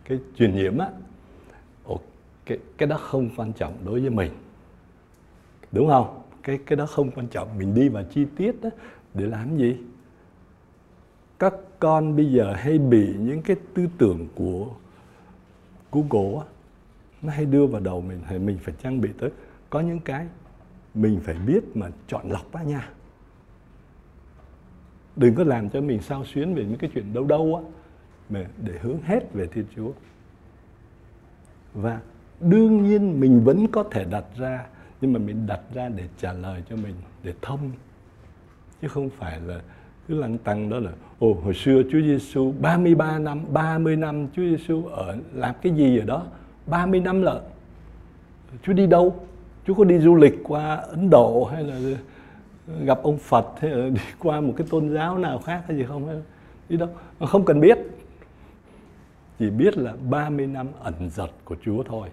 Cái 0.04 0.18
truyền 0.38 0.54
nhiễm 0.54 0.78
á 0.78 0.88
cái 2.50 2.58
cái 2.78 2.88
đó 2.88 2.96
không 2.96 3.30
quan 3.36 3.52
trọng 3.52 3.74
đối 3.84 4.00
với 4.00 4.10
mình. 4.10 4.32
Đúng 5.72 5.88
không? 5.88 6.22
Cái 6.42 6.58
cái 6.66 6.76
đó 6.76 6.86
không 6.86 7.10
quan 7.10 7.26
trọng. 7.26 7.58
Mình 7.58 7.74
đi 7.74 7.88
vào 7.88 8.04
chi 8.10 8.26
tiết 8.36 8.62
đó 8.62 8.70
để 9.14 9.26
làm 9.26 9.56
gì? 9.56 9.76
Các 11.38 11.54
con 11.78 12.16
bây 12.16 12.32
giờ 12.32 12.54
hay 12.56 12.78
bị 12.78 13.14
những 13.18 13.42
cái 13.42 13.56
tư 13.74 13.86
tưởng 13.98 14.28
của 14.34 14.66
Google 15.92 16.38
á, 16.38 16.46
nó 17.22 17.32
hay 17.32 17.46
đưa 17.46 17.66
vào 17.66 17.80
đầu 17.80 18.00
mình 18.00 18.20
thì 18.28 18.38
mình 18.38 18.58
phải 18.62 18.74
trang 18.82 19.00
bị 19.00 19.10
tới. 19.18 19.30
Có 19.70 19.80
những 19.80 20.00
cái 20.00 20.26
mình 20.94 21.20
phải 21.22 21.34
biết 21.34 21.76
mà 21.76 21.90
chọn 22.06 22.30
lọc 22.32 22.52
ra 22.52 22.62
nha. 22.62 22.88
Đừng 25.16 25.34
có 25.34 25.44
làm 25.44 25.70
cho 25.70 25.80
mình 25.80 26.02
sao 26.02 26.24
xuyến 26.24 26.54
về 26.54 26.64
những 26.64 26.78
cái 26.78 26.90
chuyện 26.94 27.12
đâu 27.12 27.24
đâu 27.24 27.62
á, 27.64 27.70
mà 28.28 28.46
để 28.66 28.78
hướng 28.78 29.02
hết 29.02 29.32
về 29.32 29.46
Thiên 29.46 29.64
Chúa. 29.76 29.92
Và 31.74 32.00
đương 32.40 32.82
nhiên 32.82 33.20
mình 33.20 33.44
vẫn 33.44 33.66
có 33.66 33.82
thể 33.90 34.04
đặt 34.04 34.24
ra, 34.36 34.66
nhưng 35.00 35.12
mà 35.12 35.18
mình 35.18 35.46
đặt 35.46 35.60
ra 35.74 35.88
để 35.88 36.04
trả 36.18 36.32
lời 36.32 36.62
cho 36.70 36.76
mình, 36.76 36.94
để 37.22 37.34
thông. 37.42 37.70
Chứ 38.82 38.88
không 38.88 39.10
phải 39.10 39.40
là 39.46 39.60
cứ 40.08 40.14
lăng 40.14 40.38
tăng 40.38 40.70
đó 40.70 40.78
là, 40.78 40.90
ồ, 41.18 41.32
hồi 41.44 41.54
xưa 41.54 41.82
Chúa 41.92 42.00
Giêsu 42.00 42.54
33 42.60 43.18
năm 43.18 43.44
30 43.52 43.96
năm 43.96 44.28
Chúa 44.36 44.42
Giêsu 44.42 44.86
ở 44.86 45.16
làm 45.34 45.54
cái 45.62 45.72
gì 45.72 45.98
ở 45.98 46.04
đó? 46.04 46.26
30 46.66 47.00
năm 47.00 47.22
lận. 47.22 47.36
Chúa 48.62 48.72
đi 48.72 48.86
đâu? 48.86 49.14
Chúa 49.66 49.74
có 49.74 49.84
đi 49.84 49.98
du 49.98 50.14
lịch 50.14 50.34
qua 50.44 50.74
Ấn 50.76 51.10
Độ 51.10 51.44
hay 51.44 51.64
là 51.64 51.80
gặp 52.84 53.02
ông 53.02 53.18
Phật 53.18 53.46
hay 53.60 53.70
là 53.70 53.88
đi 53.88 54.00
qua 54.18 54.40
một 54.40 54.54
cái 54.56 54.66
tôn 54.70 54.94
giáo 54.94 55.18
nào 55.18 55.38
khác 55.38 55.62
hay 55.68 55.76
gì 55.76 55.84
không? 55.84 56.06
Hay 56.06 56.16
đi 56.68 56.76
đâu? 56.76 56.88
Không 57.20 57.44
cần 57.44 57.60
biết. 57.60 57.78
Chỉ 59.38 59.50
biết 59.50 59.78
là 59.78 59.94
30 60.10 60.46
năm 60.46 60.66
ẩn 60.80 61.10
giật 61.10 61.30
của 61.44 61.56
Chúa 61.64 61.82
thôi 61.82 62.08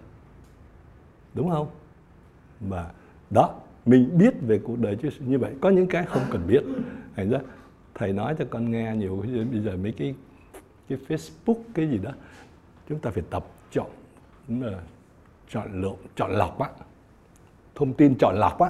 đúng 1.38 1.50
không? 1.50 1.68
Và 2.60 2.92
đó, 3.30 3.56
mình 3.86 4.18
biết 4.18 4.34
về 4.42 4.60
cuộc 4.64 4.80
đời 4.80 4.98
Chúa 5.02 5.10
như 5.20 5.40
vậy. 5.40 5.54
Có 5.62 5.70
những 5.70 5.88
cái 5.88 6.06
không 6.06 6.24
cần 6.32 6.48
biết. 6.48 6.64
Thành 7.16 7.30
ra, 7.30 7.40
thầy 7.96 8.14
nói 8.14 8.36
cho 8.40 8.46
con 8.50 8.72
nghe 8.72 8.96
nhiều 8.96 9.26
bây 9.52 9.62
giờ 9.62 9.78
mấy 9.78 9.92
cái 9.92 10.16
cái 10.90 10.98
Facebook 11.08 11.62
cái 11.74 11.90
gì 11.90 11.98
đó, 11.98 12.12
chúng 12.90 13.00
ta 13.00 13.10
phải 13.10 13.24
tập 13.30 13.46
chọn 13.72 13.88
là 14.48 14.80
chọn 15.50 15.82
lựa 15.82 15.94
chọn 16.16 16.32
lọc 16.32 16.60
á. 16.60 16.70
Thông 17.76 17.94
tin 17.94 18.16
chọn 18.16 18.36
lọc 18.36 18.60
á. 18.60 18.70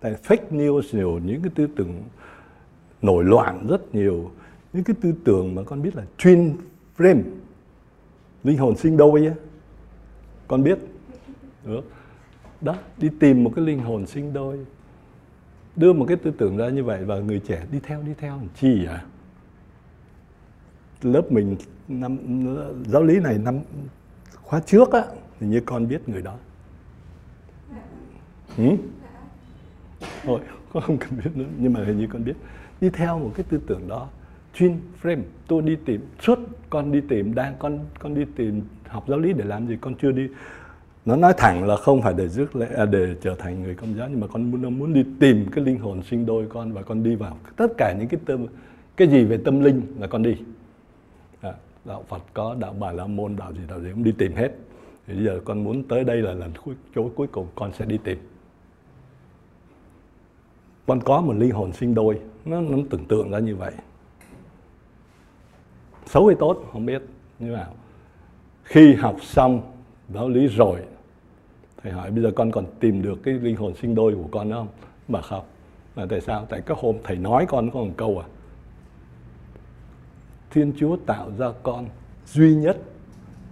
Tại 0.00 0.14
fake 0.22 0.50
news 0.50 0.82
nhiều, 0.98 1.20
những 1.24 1.42
cái 1.42 1.52
tư 1.54 1.68
tưởng 1.76 2.02
nổi 3.02 3.24
loạn 3.24 3.66
rất 3.68 3.94
nhiều. 3.94 4.30
Những 4.72 4.84
cái 4.84 4.96
tư 5.00 5.14
tưởng 5.24 5.54
mà 5.54 5.62
con 5.62 5.82
biết 5.82 5.96
là 5.96 6.04
twin 6.18 6.54
frame, 6.96 7.22
linh 8.44 8.58
hồn 8.58 8.76
sinh 8.76 8.96
đôi 8.96 9.26
á. 9.26 9.34
Con 10.48 10.62
biết 10.62 10.78
được 11.66 11.90
đó, 12.60 12.74
đi 12.98 13.10
tìm 13.20 13.44
một 13.44 13.52
cái 13.56 13.64
linh 13.64 13.78
hồn 13.78 14.06
sinh 14.06 14.32
đôi. 14.32 14.58
Đưa 15.76 15.92
một 15.92 16.04
cái 16.08 16.16
tư 16.16 16.32
tưởng 16.38 16.56
ra 16.56 16.68
như 16.68 16.84
vậy 16.84 17.04
và 17.04 17.18
người 17.18 17.40
trẻ 17.40 17.66
đi 17.72 17.78
theo 17.82 18.02
đi 18.02 18.12
theo. 18.18 18.40
Chi 18.56 18.86
à? 18.86 19.04
Lớp 21.02 21.32
mình, 21.32 21.56
năm, 21.88 22.18
giáo 22.86 23.02
lý 23.02 23.20
này 23.20 23.38
năm, 23.38 23.60
khóa 24.42 24.60
trước 24.60 24.92
á, 24.92 25.02
thì 25.40 25.46
như 25.46 25.60
con 25.60 25.88
biết 25.88 26.08
người 26.08 26.22
đó. 26.22 26.36
Ừ? 28.58 28.64
thôi, 30.24 30.40
con 30.72 30.82
không 30.82 30.98
cần 30.98 31.10
biết 31.24 31.30
nữa, 31.34 31.44
nhưng 31.58 31.72
mà 31.72 31.84
hình 31.84 31.98
như 31.98 32.06
con 32.12 32.24
biết. 32.24 32.34
Đi 32.80 32.90
theo 32.90 33.18
một 33.18 33.32
cái 33.34 33.46
tư 33.48 33.60
tưởng 33.66 33.88
đó, 33.88 34.08
twin 34.54 34.76
frame, 35.02 35.22
tôi 35.46 35.62
đi 35.62 35.76
tìm, 35.84 36.00
suốt 36.20 36.38
con 36.70 36.92
đi 36.92 37.00
tìm, 37.08 37.34
đang 37.34 37.54
con 37.58 37.78
con 37.98 38.14
đi 38.14 38.24
tìm 38.36 38.62
học 38.88 39.04
giáo 39.08 39.18
lý 39.18 39.32
để 39.32 39.44
làm 39.44 39.68
gì, 39.68 39.78
con 39.80 39.94
chưa 39.94 40.12
đi 40.12 40.28
nó 41.06 41.16
nói 41.16 41.34
thẳng 41.36 41.64
là 41.64 41.76
không 41.76 42.02
phải 42.02 42.14
để 42.14 42.28
rước 42.28 42.56
lễ 42.56 42.68
à, 42.76 42.86
để 42.86 43.14
trở 43.20 43.34
thành 43.34 43.62
người 43.62 43.74
công 43.74 43.96
giáo 43.96 44.08
nhưng 44.10 44.20
mà 44.20 44.26
con 44.26 44.50
muốn 44.50 44.62
nó 44.62 44.70
muốn 44.70 44.92
đi 44.92 45.04
tìm 45.20 45.46
cái 45.52 45.64
linh 45.64 45.78
hồn 45.78 46.02
sinh 46.02 46.26
đôi 46.26 46.46
con 46.48 46.72
và 46.72 46.82
con 46.82 47.02
đi 47.02 47.14
vào 47.14 47.38
tất 47.56 47.66
cả 47.78 47.94
những 47.98 48.08
cái 48.08 48.20
tâm 48.26 48.46
cái 48.96 49.08
gì 49.08 49.24
về 49.24 49.38
tâm 49.44 49.60
linh 49.60 49.82
là 49.98 50.06
con 50.06 50.22
đi. 50.22 50.36
À, 51.40 51.52
đạo 51.84 52.04
Phật 52.08 52.22
có 52.34 52.56
đạo 52.58 52.74
Bà 52.78 52.92
La 52.92 53.06
Môn 53.06 53.36
đạo 53.36 53.52
gì 53.52 53.60
đạo 53.68 53.80
gì 53.80 53.90
cũng 53.90 54.04
đi 54.04 54.12
tìm 54.12 54.34
hết. 54.34 54.52
Thì 55.06 55.14
bây 55.14 55.24
giờ 55.24 55.40
con 55.44 55.64
muốn 55.64 55.82
tới 55.88 56.04
đây 56.04 56.16
là 56.16 56.32
lần 56.34 56.52
cuối 56.64 56.74
chỗ 56.94 57.10
cuối 57.16 57.26
cùng 57.26 57.46
con 57.54 57.72
sẽ 57.72 57.84
đi 57.84 57.98
tìm. 58.04 58.18
Con 60.86 61.00
có 61.00 61.20
một 61.20 61.32
linh 61.32 61.50
hồn 61.50 61.72
sinh 61.72 61.94
đôi 61.94 62.20
nó, 62.44 62.60
nó 62.60 62.78
tưởng 62.90 63.04
tượng 63.04 63.30
ra 63.30 63.38
như 63.38 63.56
vậy. 63.56 63.72
Xấu 66.06 66.26
hay 66.26 66.36
tốt 66.40 66.64
không 66.72 66.86
biết 66.86 67.02
như 67.38 67.50
nào 67.50 67.74
khi 68.64 68.94
học 68.94 69.16
xong 69.22 69.62
giáo 70.08 70.28
lý 70.28 70.46
rồi 70.46 70.80
thầy 71.84 71.92
hỏi 71.92 72.10
bây 72.10 72.22
giờ 72.22 72.30
con 72.36 72.50
còn 72.50 72.66
tìm 72.80 73.02
được 73.02 73.22
cái 73.22 73.34
linh 73.34 73.56
hồn 73.56 73.74
sinh 73.74 73.94
đôi 73.94 74.14
của 74.14 74.28
con 74.30 74.50
không? 74.52 74.68
Mà 75.08 75.20
không. 75.20 75.44
Là 75.96 76.06
tại 76.10 76.20
sao? 76.20 76.46
Tại 76.50 76.62
các 76.66 76.78
hôm 76.78 76.96
thầy 77.04 77.16
nói 77.16 77.46
con 77.48 77.70
có 77.70 77.80
một 77.80 77.92
câu 77.96 78.18
à. 78.18 78.26
Thiên 80.50 80.72
chúa 80.76 80.96
tạo 80.96 81.30
ra 81.38 81.46
con 81.62 81.86
duy 82.26 82.54
nhất 82.54 82.76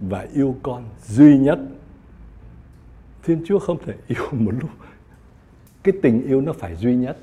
và 0.01 0.27
yêu 0.33 0.55
con 0.63 0.83
duy 1.03 1.37
nhất. 1.37 1.59
Thiên 3.23 3.43
chúa 3.45 3.59
không 3.59 3.77
thể 3.85 3.93
yêu 4.07 4.25
một 4.31 4.51
lúc. 4.61 4.69
Cái 5.83 5.93
tình 6.01 6.27
yêu 6.27 6.41
nó 6.41 6.53
phải 6.53 6.75
duy 6.75 6.95
nhất. 6.95 7.17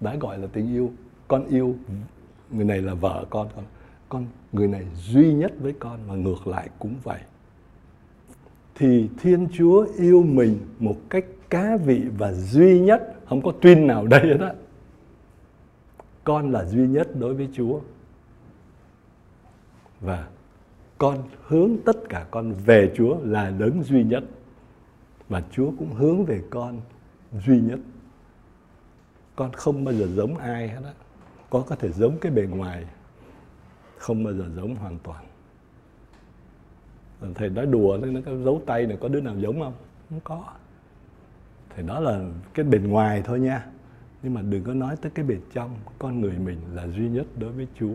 Đã 0.00 0.14
gọi 0.14 0.38
là 0.38 0.46
tình 0.52 0.74
yêu, 0.74 0.92
con 1.28 1.46
yêu 1.48 1.76
người 2.50 2.64
này 2.64 2.82
là 2.82 2.94
vợ 2.94 3.24
con. 3.30 3.48
Con 3.54 3.64
con, 4.08 4.26
người 4.52 4.68
này 4.68 4.86
duy 4.94 5.32
nhất 5.32 5.52
với 5.60 5.74
con 5.78 6.00
và 6.06 6.14
ngược 6.14 6.46
lại 6.46 6.68
cũng 6.78 6.94
vậy 7.02 7.20
thì 8.78 9.08
thiên 9.18 9.48
chúa 9.52 9.86
yêu 9.98 10.22
mình 10.22 10.58
một 10.78 10.96
cách 11.08 11.24
cá 11.50 11.76
vị 11.76 12.02
và 12.18 12.32
duy 12.32 12.80
nhất. 12.80 13.14
Không 13.26 13.42
có 13.42 13.52
tuyên 13.60 13.86
nào 13.86 14.06
đây 14.06 14.20
hết 14.20 14.40
á. 14.40 14.52
Con 16.24 16.52
là 16.52 16.64
duy 16.64 16.88
nhất 16.88 17.08
đối 17.18 17.34
với 17.34 17.48
chúa. 17.52 17.80
Và 20.00 20.28
con 20.98 21.18
hướng 21.46 21.76
tất 21.84 21.96
cả 22.08 22.26
con 22.30 22.52
về 22.52 22.92
chúa 22.96 23.16
là 23.22 23.50
đấng 23.50 23.82
duy 23.82 24.04
nhất. 24.04 24.24
Và 25.28 25.42
chúa 25.52 25.70
cũng 25.78 25.92
hướng 25.92 26.24
về 26.24 26.42
con 26.50 26.80
duy 27.46 27.60
nhất. 27.60 27.78
Con 29.36 29.52
không 29.52 29.84
bao 29.84 29.94
giờ 29.94 30.06
giống 30.06 30.36
ai 30.36 30.68
hết 30.68 30.80
á. 30.84 30.92
Con 31.50 31.62
có 31.66 31.76
thể 31.76 31.88
giống 31.92 32.18
cái 32.20 32.32
bề 32.32 32.42
ngoài, 32.42 32.84
không 33.98 34.24
bao 34.24 34.34
giờ 34.34 34.44
giống 34.56 34.74
hoàn 34.74 34.98
toàn 34.98 35.24
thầy 37.34 37.48
nói 37.48 37.66
đùa, 37.66 37.98
nó 38.02 38.20
có 38.26 38.36
dấu 38.36 38.62
tay 38.66 38.86
này, 38.86 38.96
có 39.00 39.08
đứa 39.08 39.20
nào 39.20 39.38
giống 39.38 39.60
không? 39.60 39.74
Không 40.10 40.20
có. 40.24 40.44
Thì 41.76 41.82
đó 41.86 42.00
là 42.00 42.20
cái 42.54 42.64
bề 42.64 42.78
ngoài 42.78 43.22
thôi 43.24 43.40
nha. 43.40 43.66
Nhưng 44.22 44.34
mà 44.34 44.42
đừng 44.42 44.64
có 44.64 44.74
nói 44.74 44.96
tới 44.96 45.10
cái 45.14 45.24
bề 45.24 45.36
trong, 45.52 45.76
con 45.98 46.20
người 46.20 46.38
mình 46.38 46.58
là 46.74 46.86
duy 46.86 47.08
nhất 47.08 47.26
đối 47.38 47.52
với 47.52 47.66
chúa. 47.80 47.94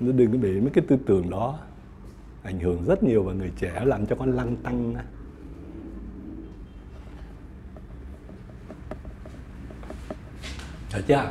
Nó 0.00 0.12
đừng 0.12 0.32
có 0.32 0.38
bị 0.38 0.60
mấy 0.60 0.70
cái 0.70 0.84
tư 0.88 0.98
tưởng 1.06 1.30
đó 1.30 1.58
ảnh 2.42 2.60
hưởng 2.60 2.84
rất 2.84 3.02
nhiều 3.02 3.22
vào 3.22 3.34
người 3.34 3.52
trẻ, 3.56 3.84
làm 3.84 4.06
cho 4.06 4.16
con 4.16 4.32
lăng 4.32 4.56
tăng 4.56 4.94
Được 10.94 11.02
chưa? 11.06 11.30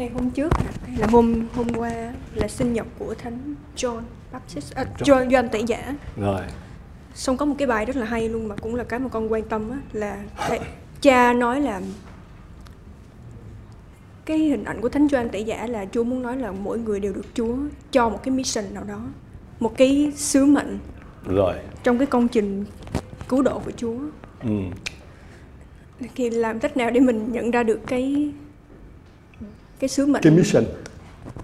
Thầy 0.00 0.08
hôm 0.08 0.30
trước 0.30 0.52
là 0.98 1.06
hôm 1.10 1.46
hôm 1.54 1.66
qua 1.76 2.12
là 2.34 2.48
sinh 2.48 2.72
nhật 2.72 2.86
của 2.98 3.14
thánh 3.14 3.54
John 3.76 4.00
Baptist 4.32 4.74
à, 4.74 4.84
John 4.98 5.28
John 5.28 5.48
Tẩy 5.48 5.64
Giả. 5.64 5.94
Rồi. 6.16 6.40
Xong 7.14 7.36
có 7.36 7.46
một 7.46 7.54
cái 7.58 7.66
bài 7.66 7.84
rất 7.84 7.96
là 7.96 8.06
hay 8.06 8.28
luôn 8.28 8.48
mà 8.48 8.56
cũng 8.56 8.74
là 8.74 8.84
cái 8.84 9.00
mà 9.00 9.08
con 9.08 9.32
quan 9.32 9.42
tâm 9.42 9.70
á 9.70 9.78
là 9.92 10.24
cha 11.00 11.32
nói 11.32 11.60
là 11.60 11.80
cái 14.24 14.38
hình 14.38 14.64
ảnh 14.64 14.80
của 14.80 14.88
thánh 14.88 15.08
Gioan 15.08 15.28
Tẩy 15.28 15.44
Giả 15.44 15.66
là 15.66 15.86
Chúa 15.92 16.04
muốn 16.04 16.22
nói 16.22 16.36
là 16.36 16.52
mỗi 16.52 16.78
người 16.78 17.00
đều 17.00 17.12
được 17.12 17.26
Chúa 17.34 17.56
cho 17.90 18.08
một 18.08 18.22
cái 18.22 18.34
mission 18.34 18.64
nào 18.74 18.84
đó, 18.84 19.00
một 19.60 19.76
cái 19.76 20.12
sứ 20.16 20.46
mệnh. 20.46 20.78
Rồi. 21.26 21.54
Trong 21.82 21.98
cái 21.98 22.06
công 22.06 22.28
trình 22.28 22.64
cứu 23.28 23.42
độ 23.42 23.58
của 23.58 23.72
Chúa. 23.76 23.98
Ừ. 24.44 24.50
Thì 26.14 26.30
làm 26.30 26.60
cách 26.60 26.76
nào 26.76 26.90
để 26.90 27.00
mình 27.00 27.32
nhận 27.32 27.50
ra 27.50 27.62
được 27.62 27.80
cái 27.86 28.32
cái 29.80 29.88
sứ 29.88 30.06
mệnh. 30.06 30.22
Cái 30.22 30.32
mission. 30.32 30.64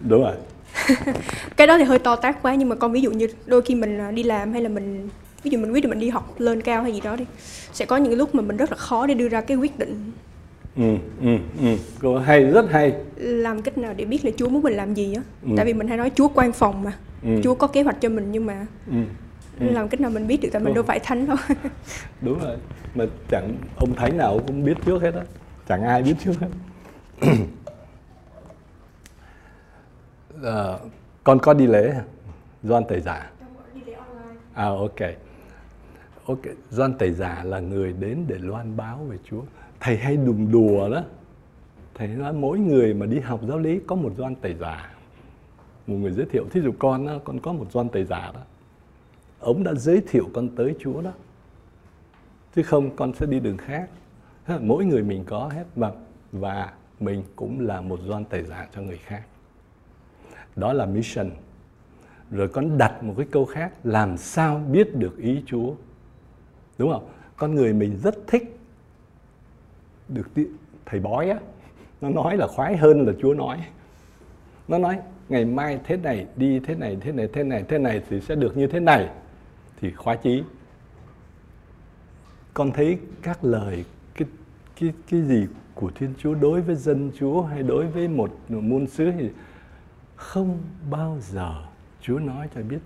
Đúng 0.00 0.22
rồi. 0.22 0.34
Cái 1.56 1.66
đó 1.66 1.78
thì 1.78 1.84
hơi 1.84 1.98
to 1.98 2.16
tát 2.16 2.42
quá 2.42 2.54
nhưng 2.54 2.68
mà 2.68 2.76
con 2.76 2.92
ví 2.92 3.00
dụ 3.00 3.10
như 3.10 3.26
đôi 3.46 3.62
khi 3.62 3.74
mình 3.74 3.98
à, 3.98 4.10
đi 4.10 4.22
làm 4.22 4.52
hay 4.52 4.62
là 4.62 4.68
mình 4.68 5.08
ví 5.42 5.50
dụ 5.50 5.58
mình 5.58 5.72
quyết 5.72 5.80
định 5.80 5.90
mình 5.90 5.98
đi 5.98 6.08
học 6.08 6.34
lên 6.40 6.60
cao 6.60 6.82
hay 6.82 6.92
gì 6.92 7.00
đó 7.00 7.16
đi 7.16 7.24
sẽ 7.72 7.84
có 7.84 7.96
những 7.96 8.18
lúc 8.18 8.34
mà 8.34 8.42
mình 8.42 8.56
rất 8.56 8.70
là 8.70 8.76
khó 8.76 9.06
để 9.06 9.14
đưa 9.14 9.28
ra 9.28 9.40
cái 9.40 9.56
quyết 9.56 9.78
định. 9.78 10.12
Ừ 10.76 10.96
ừ 11.22 11.38
ừ. 12.02 12.18
Hay 12.18 12.44
rất 12.44 12.70
hay. 12.70 12.92
Làm 13.16 13.62
cách 13.62 13.78
nào 13.78 13.94
để 13.96 14.04
biết 14.04 14.24
là 14.24 14.30
chúa 14.36 14.48
muốn 14.48 14.62
mình 14.62 14.74
làm 14.74 14.94
gì 14.94 15.14
á. 15.14 15.22
Ừ. 15.42 15.48
tại 15.56 15.66
vì 15.66 15.72
mình 15.74 15.88
hay 15.88 15.96
nói 15.96 16.10
chúa 16.14 16.28
quan 16.28 16.52
phòng 16.52 16.82
mà. 16.82 16.92
Ừ. 17.22 17.28
chúa 17.44 17.54
có 17.54 17.66
kế 17.66 17.82
hoạch 17.82 18.00
cho 18.00 18.08
mình 18.08 18.32
nhưng 18.32 18.46
mà 18.46 18.66
ừ. 18.90 18.96
Ừ. 19.60 19.66
làm 19.70 19.88
cách 19.88 20.00
nào 20.00 20.10
mình 20.10 20.26
biết 20.26 20.40
được 20.40 20.48
tại 20.52 20.62
mình 20.62 20.74
đâu 20.74 20.84
phải 20.84 20.98
thánh 20.98 21.26
đâu. 21.26 21.36
Đúng 22.20 22.38
rồi. 22.38 22.56
Mà 22.94 23.04
chẳng 23.30 23.52
ông 23.76 23.94
thánh 23.94 24.16
nào 24.16 24.40
cũng 24.46 24.64
biết 24.64 24.74
trước 24.86 25.02
hết 25.02 25.14
á. 25.14 25.22
Chẳng 25.68 25.82
ai 25.82 26.02
biết 26.02 26.14
trước 26.24 26.32
hết 26.40 26.48
uh, 30.40 30.90
con 31.24 31.38
có 31.38 31.54
đi 31.54 31.66
lễ 31.66 31.94
Doan 32.62 32.84
Tẩy 32.88 33.00
Giả. 33.00 33.30
À 34.54 34.64
ok. 34.64 35.00
Ok 36.26 36.40
Doan 36.70 36.94
Tẩy 36.98 37.12
Giả 37.12 37.44
là 37.44 37.60
người 37.60 37.92
đến 37.92 38.24
để 38.28 38.38
loan 38.38 38.76
báo 38.76 39.04
về 39.04 39.16
Chúa. 39.24 39.42
Thầy 39.80 39.96
hay 39.96 40.16
đùm 40.16 40.52
đùa 40.52 40.90
đó. 40.90 41.02
Thầy 41.94 42.08
nói 42.08 42.32
mỗi 42.32 42.58
người 42.58 42.94
mà 42.94 43.06
đi 43.06 43.20
học 43.20 43.40
giáo 43.48 43.58
lý 43.58 43.80
có 43.86 43.96
một 43.96 44.12
Doan 44.18 44.34
Tẩy 44.34 44.54
Giả. 44.54 44.94
Một 45.86 45.96
người 45.96 46.12
giới 46.12 46.26
thiệu 46.26 46.46
thí 46.50 46.60
dụ 46.60 46.72
con 46.78 47.06
đó, 47.06 47.18
con 47.24 47.40
có 47.40 47.52
một 47.52 47.72
Doan 47.72 47.88
Tẩy 47.88 48.04
Giả 48.04 48.32
đó. 48.34 48.40
Ông 49.40 49.64
đã 49.64 49.74
giới 49.74 50.02
thiệu 50.08 50.24
con 50.34 50.48
tới 50.48 50.76
Chúa 50.78 51.02
đó. 51.02 51.12
Chứ 52.54 52.62
không 52.62 52.96
con 52.96 53.14
sẽ 53.14 53.26
đi 53.26 53.40
đường 53.40 53.56
khác. 53.56 53.90
Mỗi 54.60 54.84
người 54.84 55.02
mình 55.02 55.24
có 55.24 55.48
hết. 55.48 55.64
Và 55.76 55.92
và 56.32 56.72
mình 57.00 57.22
cũng 57.36 57.60
là 57.60 57.80
một 57.80 58.00
Doan 58.06 58.24
Tẩy 58.24 58.42
Giả 58.42 58.68
cho 58.74 58.82
người 58.82 58.98
khác 58.98 59.22
đó 60.56 60.72
là 60.72 60.86
mission. 60.86 61.30
Rồi 62.30 62.48
con 62.48 62.78
đặt 62.78 63.02
một 63.02 63.14
cái 63.16 63.26
câu 63.30 63.44
khác, 63.44 63.72
làm 63.84 64.16
sao 64.16 64.58
biết 64.58 64.96
được 64.96 65.18
ý 65.18 65.42
chúa? 65.46 65.74
Đúng 66.78 66.92
không? 66.92 67.08
Con 67.36 67.54
người 67.54 67.72
mình 67.72 67.98
rất 68.02 68.14
thích 68.26 68.58
được 70.08 70.28
thầy 70.86 71.00
bói 71.00 71.30
á. 71.30 71.38
Nó 72.00 72.10
nói 72.10 72.36
là 72.36 72.46
khoái 72.46 72.76
hơn 72.76 73.06
là 73.06 73.12
chúa 73.20 73.34
nói. 73.34 73.58
Nó 74.68 74.78
nói, 74.78 74.98
ngày 75.28 75.44
mai 75.44 75.80
thế 75.84 75.96
này, 75.96 76.26
đi 76.36 76.60
thế 76.60 76.74
này 76.74 76.96
thế 77.00 77.12
này 77.12 77.28
thế 77.32 77.42
này 77.42 77.64
thế 77.68 77.78
này 77.78 78.02
thì 78.08 78.20
sẽ 78.20 78.34
được 78.34 78.56
như 78.56 78.66
thế 78.66 78.80
này. 78.80 79.08
Thì 79.80 79.92
khoái 79.92 80.16
chí. 80.16 80.42
Con 82.54 82.72
thấy 82.72 82.98
các 83.22 83.44
lời, 83.44 83.84
cái 84.14 84.28
cái 84.80 84.92
cái 85.10 85.22
gì 85.22 85.46
của 85.74 85.90
thiên 85.94 86.14
chúa 86.18 86.34
đối 86.34 86.60
với 86.60 86.76
dân 86.76 87.10
chúa 87.18 87.42
hay 87.42 87.62
đối 87.62 87.86
với 87.86 88.08
một 88.08 88.30
môn 88.48 88.86
sứ 88.86 89.10
thì 89.18 89.30
không 90.16 90.58
bao 90.90 91.18
giờ 91.20 91.62
Chúa 92.00 92.18
nói 92.18 92.48
cho 92.54 92.62
biết 92.62 92.78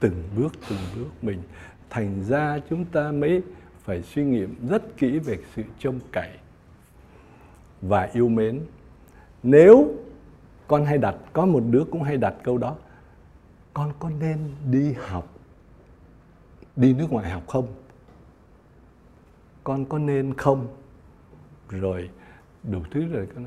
từng 0.00 0.22
bước 0.36 0.52
từng 0.68 0.78
bước 0.96 1.08
mình. 1.22 1.42
Thành 1.90 2.24
ra 2.24 2.58
chúng 2.70 2.84
ta 2.84 3.12
mới 3.12 3.42
phải 3.78 4.02
suy 4.02 4.24
nghiệm 4.24 4.68
rất 4.68 4.96
kỹ 4.96 5.18
về 5.18 5.38
sự 5.54 5.62
trông 5.78 6.00
cậy 6.12 6.30
và 7.82 8.08
yêu 8.12 8.28
mến. 8.28 8.60
Nếu 9.42 9.94
con 10.66 10.84
hay 10.84 10.98
đặt, 10.98 11.14
có 11.32 11.46
một 11.46 11.62
đứa 11.70 11.84
cũng 11.90 12.02
hay 12.02 12.16
đặt 12.16 12.34
câu 12.42 12.58
đó, 12.58 12.76
con 13.74 13.92
có 13.98 14.10
nên 14.10 14.38
đi 14.70 14.92
học, 14.92 15.28
đi 16.76 16.94
nước 16.94 17.12
ngoài 17.12 17.30
học 17.30 17.42
không? 17.48 17.66
Con 19.64 19.84
có 19.84 19.98
nên 19.98 20.34
không? 20.34 20.68
Rồi 21.68 22.10
đủ 22.62 22.82
thứ 22.90 23.06
rồi 23.06 23.28
con 23.34 23.46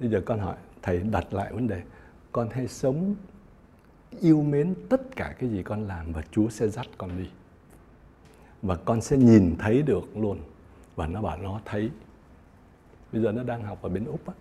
bây 0.00 0.10
giờ 0.10 0.22
con 0.26 0.38
hỏi, 0.38 0.56
thầy 0.82 0.98
đặt 0.98 1.34
lại 1.34 1.52
vấn 1.52 1.68
đề 1.68 1.82
con 2.32 2.48
hãy 2.50 2.68
sống 2.68 3.14
yêu 4.20 4.42
mến 4.42 4.74
tất 4.88 5.16
cả 5.16 5.34
cái 5.38 5.50
gì 5.50 5.62
con 5.62 5.86
làm 5.86 6.12
và 6.12 6.22
Chúa 6.30 6.48
sẽ 6.48 6.68
dắt 6.68 6.86
con 6.98 7.18
đi. 7.18 7.28
Và 8.62 8.76
con 8.76 9.00
sẽ 9.00 9.16
nhìn 9.16 9.56
thấy 9.58 9.82
được 9.82 10.16
luôn. 10.16 10.38
Và 10.96 11.06
nó 11.06 11.22
bảo 11.22 11.38
nó 11.38 11.60
thấy. 11.64 11.90
Bây 13.12 13.22
giờ 13.22 13.32
nó 13.32 13.42
đang 13.42 13.62
học 13.62 13.82
ở 13.82 13.88
bên 13.88 14.04
Úc 14.04 14.26
á. 14.26 14.34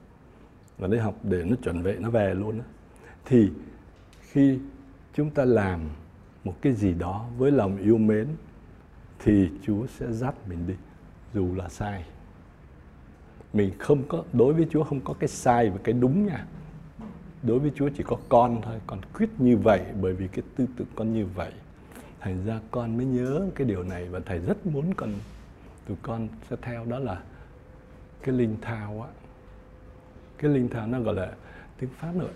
Và 0.77 0.87
đi 0.87 0.97
học 0.97 1.15
để 1.23 1.43
nó 1.43 1.55
chuẩn 1.63 1.83
bị 1.83 1.91
nó 1.99 2.09
về 2.09 2.33
luôn 2.33 2.59
á. 2.59 2.65
Thì 3.25 3.51
khi 4.21 4.59
chúng 5.13 5.29
ta 5.29 5.45
làm 5.45 5.81
một 6.43 6.55
cái 6.61 6.73
gì 6.73 6.93
đó 6.93 7.25
với 7.37 7.51
lòng 7.51 7.77
yêu 7.77 7.97
mến, 7.97 8.27
thì 9.19 9.49
Chúa 9.63 9.87
sẽ 9.87 10.11
dắt 10.11 10.35
mình 10.47 10.67
đi, 10.67 10.73
dù 11.33 11.55
là 11.55 11.69
sai. 11.69 12.05
Mình 13.53 13.73
không 13.79 14.03
có, 14.07 14.23
đối 14.33 14.53
với 14.53 14.67
Chúa 14.69 14.83
không 14.83 14.99
có 14.99 15.13
cái 15.13 15.27
sai 15.27 15.69
và 15.69 15.77
cái 15.83 15.93
đúng 15.93 16.25
nha 16.25 16.45
đối 17.43 17.59
với 17.59 17.71
Chúa 17.75 17.89
chỉ 17.97 18.03
có 18.03 18.17
con 18.29 18.61
thôi, 18.61 18.75
con 18.87 18.99
quyết 19.13 19.29
như 19.37 19.57
vậy 19.57 19.81
bởi 20.01 20.13
vì 20.13 20.27
cái 20.27 20.43
tư 20.55 20.65
tưởng 20.77 20.87
con 20.95 21.13
như 21.13 21.25
vậy. 21.25 21.51
Thành 22.19 22.45
ra 22.45 22.59
con 22.71 22.97
mới 22.97 23.05
nhớ 23.05 23.49
cái 23.55 23.67
điều 23.67 23.83
này 23.83 24.09
và 24.09 24.19
thầy 24.25 24.39
rất 24.39 24.65
muốn 24.65 24.93
con, 24.93 25.13
tụi 25.87 25.97
con 26.01 26.27
sẽ 26.49 26.55
theo 26.61 26.85
đó 26.85 26.99
là 26.99 27.21
cái 28.21 28.35
linh 28.35 28.55
thao 28.61 29.01
á. 29.01 29.09
Cái 30.37 30.51
linh 30.51 30.69
thao 30.69 30.87
nó 30.87 30.99
gọi 30.99 31.15
là 31.15 31.33
tiếng 31.79 31.89
pháp 31.99 32.15
nữa 32.15 32.29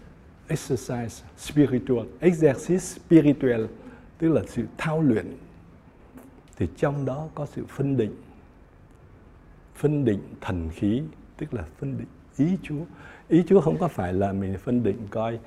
exercise 0.48 1.26
spiritual 1.38 2.06
exercise 2.19 2.78
spiritual, 2.78 3.65
tức 4.18 4.30
là 4.30 4.41
sự 4.48 4.65
thao 4.78 5.02
luyện. 5.02 5.38
Thì 6.57 6.68
trong 6.78 7.06
đó 7.06 7.28
có 7.36 7.45
sự 7.45 7.65
phân 7.69 7.98
định 7.98 8.15
phân 9.76 10.06
định 10.06 10.19
thần 10.41 10.69
khí, 10.69 11.02
tức 11.38 11.53
là 11.53 11.64
phân 11.80 11.98
định 11.98 12.07
ý 12.38 12.57
Chúa 12.64 12.84
ý 13.32 13.44
Chúa 13.48 13.62
không 13.62 13.78
có 13.78 13.88
phải 13.88 14.14
là 14.14 14.34
mình 14.34 14.58
phân 14.58 14.84
định 14.84 14.98
coi, 15.10 15.40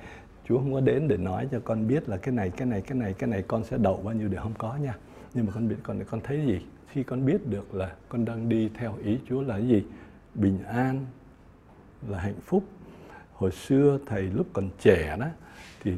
Chúa 0.47 0.57
không 0.57 0.73
có 0.73 0.79
đến 0.79 1.07
để 1.07 1.17
nói 1.17 1.47
cho 1.51 1.59
con 1.63 1.87
biết 1.87 2.09
là 2.09 2.17
cái 2.17 2.33
này 2.33 2.49
cái 2.49 2.67
này 2.67 2.81
cái 2.81 2.97
này 2.97 3.13
cái 3.13 3.29
này 3.29 3.43
con 3.47 3.63
sẽ 3.63 3.77
đậu 3.77 3.97
bao 3.97 4.13
nhiêu 4.13 4.27
để 4.27 4.37
không 4.37 4.53
có 4.57 4.75
nha. 4.75 4.97
Nhưng 5.33 5.45
mà 5.45 5.51
con 5.55 5.69
biết 5.69 5.75
con 5.83 6.03
con 6.03 6.21
thấy 6.23 6.45
gì? 6.45 6.61
Khi 6.87 7.03
con 7.03 7.25
biết 7.25 7.47
được 7.47 7.75
là 7.75 7.91
con 8.09 8.25
đang 8.25 8.49
đi 8.49 8.69
theo 8.73 8.97
ý 9.03 9.17
Chúa 9.29 9.41
là 9.41 9.57
cái 9.57 9.67
gì? 9.67 9.83
Bình 10.35 10.59
an 10.63 11.05
là 12.07 12.19
hạnh 12.19 12.39
phúc. 12.45 12.63
Hồi 13.33 13.51
xưa 13.51 13.99
thầy 14.05 14.21
lúc 14.21 14.47
còn 14.53 14.69
trẻ 14.79 15.17
đó, 15.19 15.27
thì 15.83 15.91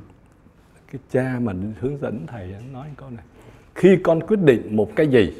cái 0.91 1.01
cha 1.11 1.39
mà 1.41 1.53
hướng 1.79 1.97
dẫn 1.97 2.25
thầy 2.27 2.55
nói 2.71 2.87
câu 2.97 3.09
này, 3.09 3.25
khi 3.75 3.97
con 4.03 4.27
quyết 4.27 4.39
định 4.39 4.75
một 4.75 4.89
cái 4.95 5.07
gì, 5.07 5.33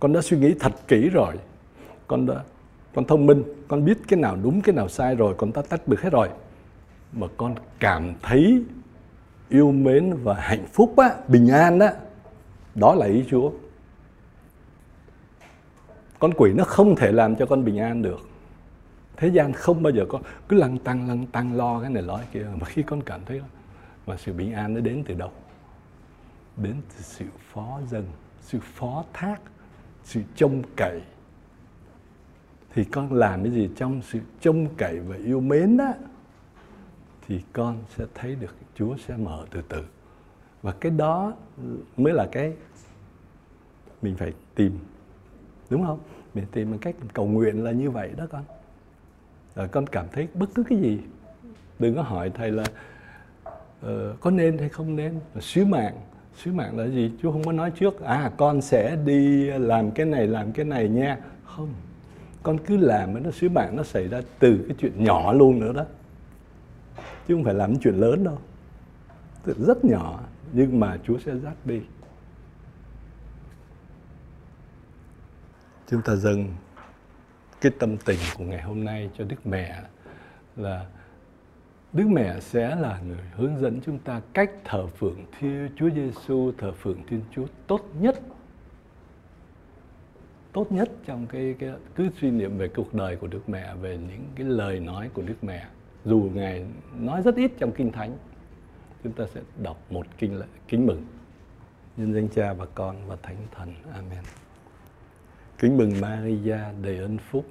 con 0.00 0.12
đã 0.12 0.20
suy 0.20 0.38
nghĩ 0.38 0.54
thật 0.60 0.72
kỹ 0.88 1.08
rồi, 1.08 1.34
con 2.06 2.26
đã 2.26 2.42
con 2.94 3.04
thông 3.04 3.26
minh, 3.26 3.42
con 3.68 3.84
biết 3.84 3.98
cái 4.08 4.20
nào 4.20 4.36
đúng, 4.42 4.60
cái 4.60 4.74
nào 4.74 4.88
sai 4.88 5.14
rồi, 5.14 5.34
con 5.38 5.52
ta 5.52 5.62
tách 5.62 5.88
được 5.88 6.00
hết 6.02 6.10
rồi. 6.12 6.28
Mà 7.12 7.26
con 7.36 7.54
cảm 7.78 8.14
thấy 8.22 8.64
yêu 9.48 9.72
mến 9.72 10.14
và 10.22 10.34
hạnh 10.34 10.66
phúc 10.72 10.94
á, 10.96 11.14
bình 11.28 11.48
an 11.48 11.78
á, 11.78 11.94
đó 12.74 12.94
là 12.94 13.06
ý 13.06 13.24
chúa. 13.30 13.50
Con 16.18 16.34
quỷ 16.36 16.52
nó 16.52 16.64
không 16.64 16.96
thể 16.96 17.12
làm 17.12 17.36
cho 17.36 17.46
con 17.46 17.64
bình 17.64 17.78
an 17.78 18.02
được. 18.02 18.28
Thế 19.16 19.28
gian 19.28 19.52
không 19.52 19.82
bao 19.82 19.92
giờ 19.92 20.04
có, 20.08 20.20
cứ 20.48 20.56
lăng 20.56 20.78
tăng 20.78 21.08
lăng 21.08 21.26
tăng, 21.26 21.56
lo 21.56 21.80
cái 21.80 21.90
này 21.90 22.02
lo 22.02 22.16
cái 22.16 22.26
kia. 22.32 22.46
Mà 22.60 22.66
khi 22.66 22.82
con 22.82 23.02
cảm 23.02 23.20
thấy 23.26 23.40
mà 24.06 24.16
sự 24.16 24.32
bình 24.32 24.52
an 24.52 24.74
nó 24.74 24.80
đến 24.80 25.04
từ 25.06 25.14
đâu? 25.14 25.30
Đến 26.56 26.74
từ 26.88 27.02
sự 27.02 27.24
phó 27.52 27.80
dâng 27.90 28.04
sự 28.40 28.58
phó 28.62 29.04
thác, 29.12 29.40
sự 30.04 30.20
trông 30.36 30.62
cậy 30.76 31.00
thì 32.74 32.84
con 32.84 33.12
làm 33.12 33.42
cái 33.42 33.52
gì 33.52 33.70
trong 33.76 34.02
sự 34.02 34.18
trông 34.40 34.66
cậy 34.76 35.00
và 35.00 35.16
yêu 35.16 35.40
mến 35.40 35.76
đó 35.76 35.92
thì 37.28 37.40
con 37.52 37.78
sẽ 37.96 38.04
thấy 38.14 38.34
được 38.34 38.54
Chúa 38.74 38.96
sẽ 38.96 39.16
mở 39.16 39.44
từ 39.50 39.62
từ. 39.68 39.84
Và 40.62 40.72
cái 40.72 40.92
đó 40.92 41.32
mới 41.96 42.12
là 42.12 42.28
cái 42.32 42.52
mình 44.02 44.16
phải 44.16 44.32
tìm 44.54 44.78
đúng 45.70 45.86
không? 45.86 45.98
Mình 46.34 46.44
tìm 46.52 46.70
một 46.70 46.76
cách 46.80 46.94
cầu 47.12 47.26
nguyện 47.26 47.64
là 47.64 47.70
như 47.70 47.90
vậy 47.90 48.10
đó 48.16 48.26
con. 48.30 48.44
Rồi 49.54 49.68
con 49.68 49.86
cảm 49.86 50.06
thấy 50.12 50.28
bất 50.34 50.50
cứ 50.54 50.64
cái 50.68 50.78
gì 50.78 51.00
đừng 51.78 51.94
có 51.94 52.02
hỏi 52.02 52.30
thầy 52.34 52.52
là 52.52 52.64
uh, 53.86 54.20
có 54.20 54.30
nên 54.30 54.58
hay 54.58 54.68
không 54.68 54.96
nên 54.96 55.20
sứ 55.40 55.64
mạng. 55.64 55.94
Sứ 56.36 56.52
mạng 56.52 56.78
là 56.78 56.86
gì? 56.86 57.12
Chúa 57.22 57.32
không 57.32 57.44
có 57.44 57.52
nói 57.52 57.70
trước 57.70 58.00
à 58.00 58.32
con 58.36 58.60
sẽ 58.60 58.96
đi 59.04 59.50
làm 59.50 59.90
cái 59.90 60.06
này 60.06 60.26
làm 60.26 60.52
cái 60.52 60.64
này 60.64 60.88
nha. 60.88 61.18
Không 61.44 61.68
con 62.44 62.58
cứ 62.58 62.76
làm 62.76 63.22
nó 63.22 63.30
sứ 63.30 63.48
mạng 63.48 63.76
nó 63.76 63.82
xảy 63.82 64.08
ra 64.08 64.20
từ 64.38 64.64
cái 64.68 64.76
chuyện 64.78 65.04
nhỏ 65.04 65.32
luôn 65.32 65.60
nữa 65.60 65.72
đó. 65.72 65.84
Chứ 67.28 67.34
không 67.34 67.44
phải 67.44 67.54
làm 67.54 67.78
chuyện 67.78 67.94
lớn 67.94 68.24
đâu. 68.24 68.38
Rất 69.44 69.84
nhỏ 69.84 70.20
nhưng 70.52 70.80
mà 70.80 70.98
chúa 71.04 71.18
sẽ 71.18 71.36
dắt 71.36 71.54
đi 71.64 71.80
chúng 75.90 76.02
ta 76.02 76.16
dâng 76.16 76.54
cái 77.60 77.72
tâm 77.78 77.96
tình 77.96 78.18
của 78.38 78.44
ngày 78.44 78.62
hôm 78.62 78.84
nay 78.84 79.10
cho 79.18 79.24
Đức 79.24 79.46
Mẹ 79.46 79.82
là 80.56 80.86
Đức 81.92 82.06
Mẹ 82.08 82.40
sẽ 82.40 82.76
là 82.76 83.00
người 83.06 83.24
hướng 83.36 83.60
dẫn 83.60 83.80
chúng 83.86 83.98
ta 83.98 84.20
cách 84.32 84.50
thờ 84.64 84.86
phượng 84.86 85.24
Thiên 85.38 85.68
Chúa 85.76 85.90
Giêsu, 85.90 86.52
thờ 86.58 86.72
phượng 86.72 87.02
Thiên 87.08 87.20
Chúa 87.34 87.46
tốt 87.66 87.80
nhất. 88.00 88.20
Tốt 90.54 90.72
nhất 90.72 90.90
trong 91.06 91.26
cái, 91.26 91.54
cái 91.58 91.70
cứ 91.94 92.08
suy 92.20 92.30
niệm 92.30 92.58
về 92.58 92.68
cuộc 92.68 92.94
đời 92.94 93.16
của 93.16 93.26
Đức 93.26 93.48
Mẹ, 93.48 93.74
về 93.74 93.98
những 94.08 94.24
cái 94.34 94.46
lời 94.46 94.80
nói 94.80 95.10
của 95.14 95.22
Đức 95.22 95.44
Mẹ. 95.44 95.66
Dù 96.04 96.30
Ngài 96.34 96.64
nói 97.00 97.22
rất 97.22 97.36
ít 97.36 97.52
trong 97.58 97.72
Kinh 97.72 97.92
Thánh, 97.92 98.16
chúng 99.04 99.12
ta 99.12 99.24
sẽ 99.34 99.40
đọc 99.62 99.76
một 99.90 100.06
kinh 100.18 100.38
lệ, 100.38 100.46
kính 100.68 100.86
mừng. 100.86 101.04
Nhân 101.96 102.14
danh 102.14 102.28
Cha 102.28 102.52
và 102.52 102.66
Con 102.74 102.96
và 103.06 103.16
Thánh 103.22 103.36
Thần. 103.54 103.74
Amen. 103.92 104.24
Kính 105.58 105.76
mừng 105.76 106.00
Maria 106.00 106.58
đầy 106.82 106.98
ơn 106.98 107.18
phúc, 107.18 107.44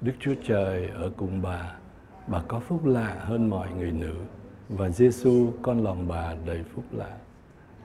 Đức 0.00 0.12
Chúa 0.20 0.34
Trời 0.46 0.88
ở 0.88 1.10
cùng 1.16 1.42
bà. 1.42 1.74
Bà 2.26 2.42
có 2.48 2.60
phúc 2.60 2.86
lạ 2.86 3.16
hơn 3.20 3.50
mọi 3.50 3.68
người 3.72 3.92
nữ 3.92 4.14
và 4.68 4.88
Giêsu 4.88 5.52
con 5.62 5.84
lòng 5.84 6.08
bà 6.08 6.34
đầy 6.46 6.62
phúc 6.74 6.84
lạ. 6.92 7.16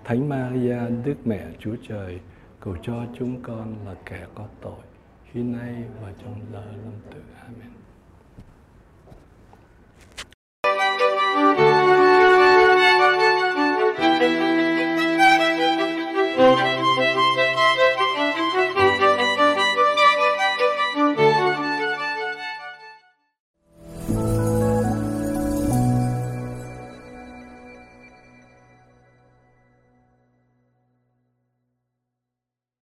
Thánh 0.03 0.29
Maria, 0.29 0.79
Đức 1.05 1.15
Mẹ 1.25 1.47
Chúa 1.59 1.75
Trời, 1.87 2.19
cầu 2.67 2.77
cho 2.81 3.05
chúng 3.19 3.41
con 3.43 3.75
là 3.85 3.95
kẻ 4.05 4.25
có 4.35 4.45
tội, 4.61 4.83
khi 5.31 5.43
nay 5.43 5.83
và 6.01 6.13
trong 6.23 6.41
giờ 6.51 6.63
lâm 6.71 6.93
tử. 7.11 7.21
Amen. 7.35 7.36